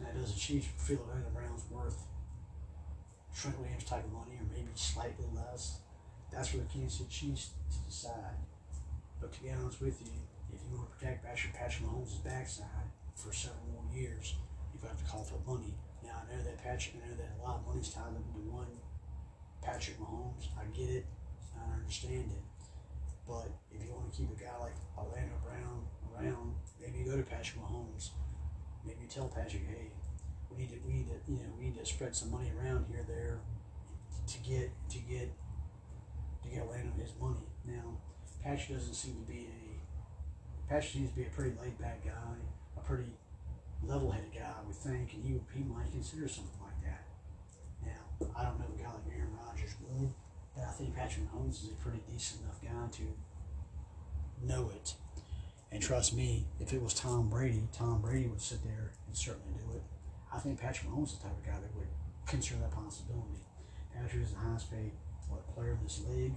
Now 0.00 0.08
does 0.18 0.32
the 0.32 0.38
Chiefs 0.38 0.68
feel 0.76 1.00
Orlando 1.08 1.28
Brown's 1.30 1.64
worth 1.70 2.04
Trent 3.38 3.58
Williams 3.60 3.84
type 3.84 4.04
of 4.04 4.12
money, 4.12 4.34
or 4.34 4.46
maybe 4.50 4.68
slightly 4.74 5.26
less? 5.32 5.78
That's 6.32 6.48
for 6.48 6.58
the 6.58 6.64
Kansas 6.64 6.98
City 6.98 7.10
Chiefs 7.10 7.50
to 7.70 7.78
decide. 7.86 8.34
But 9.20 9.32
to 9.32 9.42
be 9.42 9.50
honest 9.50 9.80
with 9.80 10.00
you, 10.02 10.10
if 10.52 10.58
you 10.58 10.76
want 10.76 10.90
to 10.90 10.96
protect 10.98 11.24
Patrick 11.24 11.54
Patrick 11.54 11.88
Mahomes' 11.88 12.22
backside 12.24 12.90
for 13.14 13.32
several 13.32 13.62
more 13.72 13.86
years, 13.94 14.34
you've 14.72 14.82
got 14.82 14.98
to 14.98 15.04
call 15.04 15.22
for 15.22 15.38
money. 15.46 15.74
Now 16.02 16.22
I 16.22 16.34
know 16.34 16.42
that 16.42 16.58
Patrick, 16.62 16.96
I 16.98 17.08
know 17.08 17.16
that 17.16 17.38
a 17.38 17.42
lot 17.46 17.60
of 17.62 17.66
money's 17.66 17.90
tied 17.90 18.10
up 18.10 18.26
into 18.34 18.50
one 18.50 18.66
Patrick 19.62 19.98
Mahomes. 20.00 20.50
I 20.58 20.66
get 20.76 20.90
it, 20.90 21.06
I 21.54 21.78
understand 21.78 22.30
it. 22.34 22.42
But 23.26 23.50
if 23.70 23.84
you 23.84 23.92
want 23.92 24.10
to 24.10 24.18
keep 24.18 24.30
a 24.34 24.40
guy 24.40 24.56
like 24.58 24.74
Orlando 24.96 25.38
Brown 25.44 25.86
around, 26.10 26.54
maybe 26.80 26.98
you 26.98 27.04
go 27.04 27.16
to 27.16 27.22
Patrick 27.22 27.62
Mahomes. 27.62 28.10
Maybe 28.84 29.02
you 29.02 29.08
tell 29.08 29.28
Patrick, 29.28 29.62
hey, 29.68 29.92
we 30.58 30.64
need 30.64 30.70
to, 30.70 30.78
we 30.86 30.92
need 30.94 31.06
to, 31.06 31.14
you 31.30 31.38
know, 31.38 31.54
we 31.56 31.66
need 31.66 31.78
to 31.78 31.86
spread 31.86 32.16
some 32.16 32.32
money 32.32 32.50
around 32.58 32.86
here, 32.90 33.04
there, 33.06 33.38
to 34.26 34.38
get, 34.38 34.70
to 34.90 34.98
get, 34.98 35.30
to 36.42 36.48
get 36.48 36.62
Orlando 36.62 36.90
his 37.00 37.12
money. 37.20 37.46
Now, 37.64 37.98
Patrick 38.42 38.76
doesn't 38.76 38.94
seem 38.94 39.24
to 39.24 39.32
be 39.32 39.46
a, 39.46 40.68
Patrick 40.68 40.92
seems 40.92 41.10
to 41.10 41.16
be 41.16 41.22
a 41.22 41.30
pretty 41.30 41.54
laid 41.62 41.78
back 41.78 42.04
guy, 42.04 42.34
a 42.76 42.80
pretty 42.80 43.14
level 43.84 44.10
headed 44.10 44.32
guy, 44.34 44.50
I 44.50 44.66
would 44.66 44.74
think, 44.74 45.14
and 45.14 45.24
he, 45.24 45.38
he 45.54 45.62
might 45.62 45.92
consider 45.92 46.26
something 46.26 46.60
like 46.60 46.82
that. 46.82 47.06
Now, 47.86 48.26
I 48.36 48.42
don't 48.42 48.58
know 48.58 48.66
a 48.74 48.82
guy 48.82 48.88
like 48.88 49.16
Aaron 49.16 49.30
Rodgers 49.38 49.74
would. 49.80 50.10
But 50.56 50.64
I 50.64 50.72
think 50.72 50.96
Patrick 50.96 51.26
Mahomes 51.30 51.62
is 51.62 51.70
a 51.70 51.76
pretty 51.76 52.00
decent 52.10 52.42
enough 52.42 52.60
guy 52.60 52.88
to 52.98 53.02
know 54.44 54.72
it. 54.74 54.94
And 55.70 55.80
trust 55.80 56.16
me, 56.16 56.46
if 56.58 56.72
it 56.72 56.82
was 56.82 56.94
Tom 56.94 57.28
Brady, 57.28 57.68
Tom 57.72 58.00
Brady 58.00 58.26
would 58.26 58.40
sit 58.40 58.64
there 58.64 58.90
and 59.06 59.16
certainly 59.16 59.52
do 59.52 59.76
it. 59.76 59.82
I 60.32 60.38
think 60.38 60.60
Patrick 60.60 60.90
Mahomes 60.90 61.12
is 61.12 61.18
the 61.18 61.28
type 61.28 61.36
of 61.38 61.44
guy 61.44 61.56
that 61.56 61.72
would 61.76 61.88
consider 62.26 62.60
that 62.60 62.72
possibility. 62.72 63.40
Patrick 63.94 64.22
is 64.22 64.32
the 64.32 64.40
highest 64.40 64.70
paid 64.70 64.92
what, 65.28 65.44
player 65.54 65.76
in 65.76 65.82
this 65.84 66.04
league. 66.08 66.36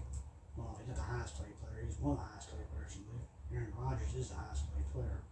Well, 0.56 0.76
he's 0.80 0.88
not 0.88 0.96
the 0.96 1.08
highest 1.08 1.40
paid 1.40 1.56
player. 1.60 1.84
He's 1.84 2.00
one 2.00 2.16
of 2.16 2.24
the 2.24 2.30
highest 2.32 2.52
paid 2.52 2.68
players 2.72 2.96
in 2.96 3.04
the 3.08 3.14
league. 3.16 3.32
Aaron 3.52 3.74
Rodgers 3.76 4.16
is 4.16 4.30
the 4.32 4.40
highest 4.40 4.68
paid 4.72 4.88
player. 4.92 5.24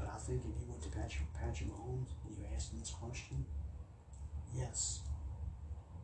But 0.00 0.08
I 0.08 0.16
think 0.16 0.44
if 0.48 0.56
you 0.56 0.64
went 0.68 0.80
to 0.84 0.92
Patrick, 0.92 1.28
Patrick 1.36 1.68
Mahomes 1.68 2.16
and 2.24 2.32
you 2.36 2.44
asked 2.48 2.72
him 2.72 2.80
this 2.80 2.90
question, 2.92 3.44
yes, 4.56 5.04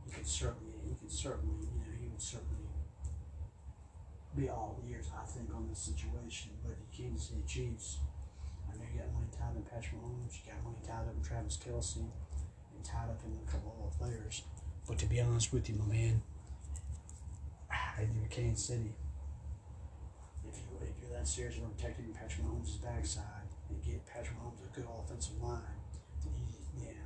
he 0.05 0.13
could 0.13 0.27
certainly, 0.27 0.77
he 0.85 0.95
could 1.01 1.11
certainly, 1.11 1.65
you 1.65 1.73
know, 1.81 1.97
he 1.97 2.09
would 2.09 2.21
certainly 2.21 2.69
be 4.37 4.49
all 4.51 4.77
ears, 4.89 5.09
I 5.17 5.25
think, 5.25 5.49
on 5.55 5.69
this 5.69 5.81
situation. 5.81 6.53
But 6.63 6.77
the 6.77 6.89
Kansas 6.93 7.29
City 7.29 7.43
Chiefs, 7.49 7.99
I 7.99 8.05
know 8.05 8.16
got 8.99 9.13
money 9.13 9.29
tied 9.33 9.51
up 9.51 9.57
in 9.57 9.63
Patrick 9.63 10.01
Mahomes, 10.01 10.33
you 10.37 10.51
got 10.51 10.63
money 10.65 10.81
tied 10.87 11.09
up 11.09 11.15
in 11.17 11.23
Travis 11.23 11.59
Kelce 11.59 11.97
and 12.03 12.85
tied 12.85 13.09
up 13.09 13.21
in 13.25 13.33
a 13.37 13.51
couple 13.51 13.75
other 13.77 13.95
players. 13.97 14.43
But 14.87 14.99
to 14.99 15.07
be 15.07 15.21
honest 15.21 15.53
with 15.53 15.69
you, 15.69 15.77
my 15.77 15.87
man, 15.87 16.23
I 17.71 18.05
do 18.05 18.21
Kansas 18.31 18.67
City. 18.67 18.95
If 20.47 20.57
you 20.63 20.69
if 20.81 20.95
you're 21.01 21.17
that 21.17 21.27
serious 21.27 21.59
about 21.59 21.77
protecting 21.77 22.13
Patrick 22.15 22.47
Mahomes' 22.47 22.81
backside 22.81 23.51
and 23.69 23.83
get 23.83 24.07
Patrick 24.07 24.39
Mahomes 24.39 24.63
a 24.63 24.71
good 24.75 24.87
offensive 24.87 25.43
line, 25.43 25.81
then 26.23 26.33
you, 26.39 26.87
yeah, 26.87 27.03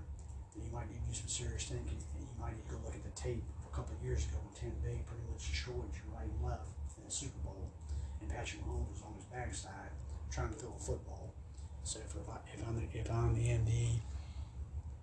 then 0.53 0.67
you 0.67 0.73
might 0.73 0.91
need 0.91 1.01
to 1.01 1.09
do 1.09 1.15
some 1.15 1.29
serious 1.29 1.65
thinking, 1.65 2.03
and 2.19 2.23
you 2.27 2.37
might 2.39 2.53
need 2.53 2.67
to 2.69 2.75
go 2.75 2.79
look 2.85 2.95
at 2.95 3.05
the 3.05 3.17
tape 3.17 3.43
a 3.65 3.73
couple 3.75 3.97
of 3.97 4.03
years 4.05 4.27
ago 4.29 4.37
when 4.45 4.53
Tampa 4.53 4.77
Bay 4.85 5.01
pretty 5.09 5.25
much 5.31 5.49
destroyed 5.49 5.89
you 5.97 6.05
right 6.13 6.29
and 6.29 6.43
left 6.45 6.69
in 6.99 7.05
the 7.07 7.11
Super 7.11 7.41
Bowl, 7.41 7.73
and 8.21 8.29
Patrick 8.29 8.61
Mahomes 8.67 8.93
was 8.93 9.03
on 9.07 9.15
his 9.17 9.25
backside 9.33 9.95
trying 10.31 10.53
to 10.53 10.55
throw 10.55 10.75
a 10.77 10.79
football. 10.79 11.33
So 11.85 11.99
if, 12.01 12.15
if 12.55 12.69
I'm 12.69 12.77
the, 12.77 12.99
if 12.99 13.11
I'm 13.11 13.35
the 13.35 13.49
MD 13.49 14.01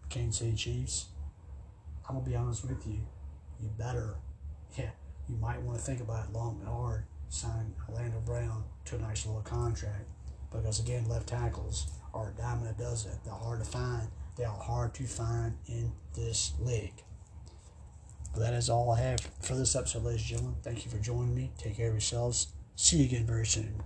Kansas 0.09 0.39
City 0.39 0.55
Chiefs, 0.55 1.07
I'm 2.07 2.15
gonna 2.15 2.27
be 2.27 2.35
honest 2.35 2.65
with 2.65 2.87
you, 2.87 2.99
you 3.59 3.69
better, 3.77 4.15
yeah, 4.77 4.91
you 5.27 5.35
might 5.37 5.61
want 5.61 5.77
to 5.77 5.83
think 5.83 5.99
about 5.99 6.29
it 6.29 6.33
long 6.33 6.57
and 6.61 6.69
hard, 6.69 7.05
sign 7.29 7.73
Orlando 7.89 8.19
Brown 8.19 8.63
to 8.85 8.95
a 8.95 8.99
nice 8.99 9.25
little 9.25 9.41
contract, 9.41 10.09
because 10.51 10.79
again, 10.79 11.07
left 11.09 11.27
tackles 11.27 11.87
are 12.13 12.29
a 12.29 12.41
dime 12.41 12.65
a 12.65 12.73
dozen. 12.73 13.11
They're 13.23 13.33
hard 13.33 13.63
to 13.63 13.69
find. 13.69 14.07
They 14.37 14.45
are 14.45 14.57
hard 14.57 14.93
to 14.95 15.03
find 15.03 15.57
in 15.67 15.91
this 16.15 16.53
league. 16.59 17.03
But 18.33 18.41
that 18.41 18.53
is 18.53 18.69
all 18.69 18.91
I 18.91 19.01
have 19.01 19.19
for 19.41 19.55
this 19.55 19.75
episode, 19.75 20.03
ladies 20.03 20.21
and 20.21 20.29
gentlemen. 20.29 20.55
Thank 20.61 20.85
you 20.85 20.91
for 20.91 20.99
joining 20.99 21.35
me. 21.35 21.51
Take 21.57 21.77
care 21.77 21.87
of 21.87 21.93
yourselves. 21.93 22.47
See 22.75 22.97
you 22.97 23.05
again 23.05 23.25
very 23.25 23.45
soon. 23.45 23.81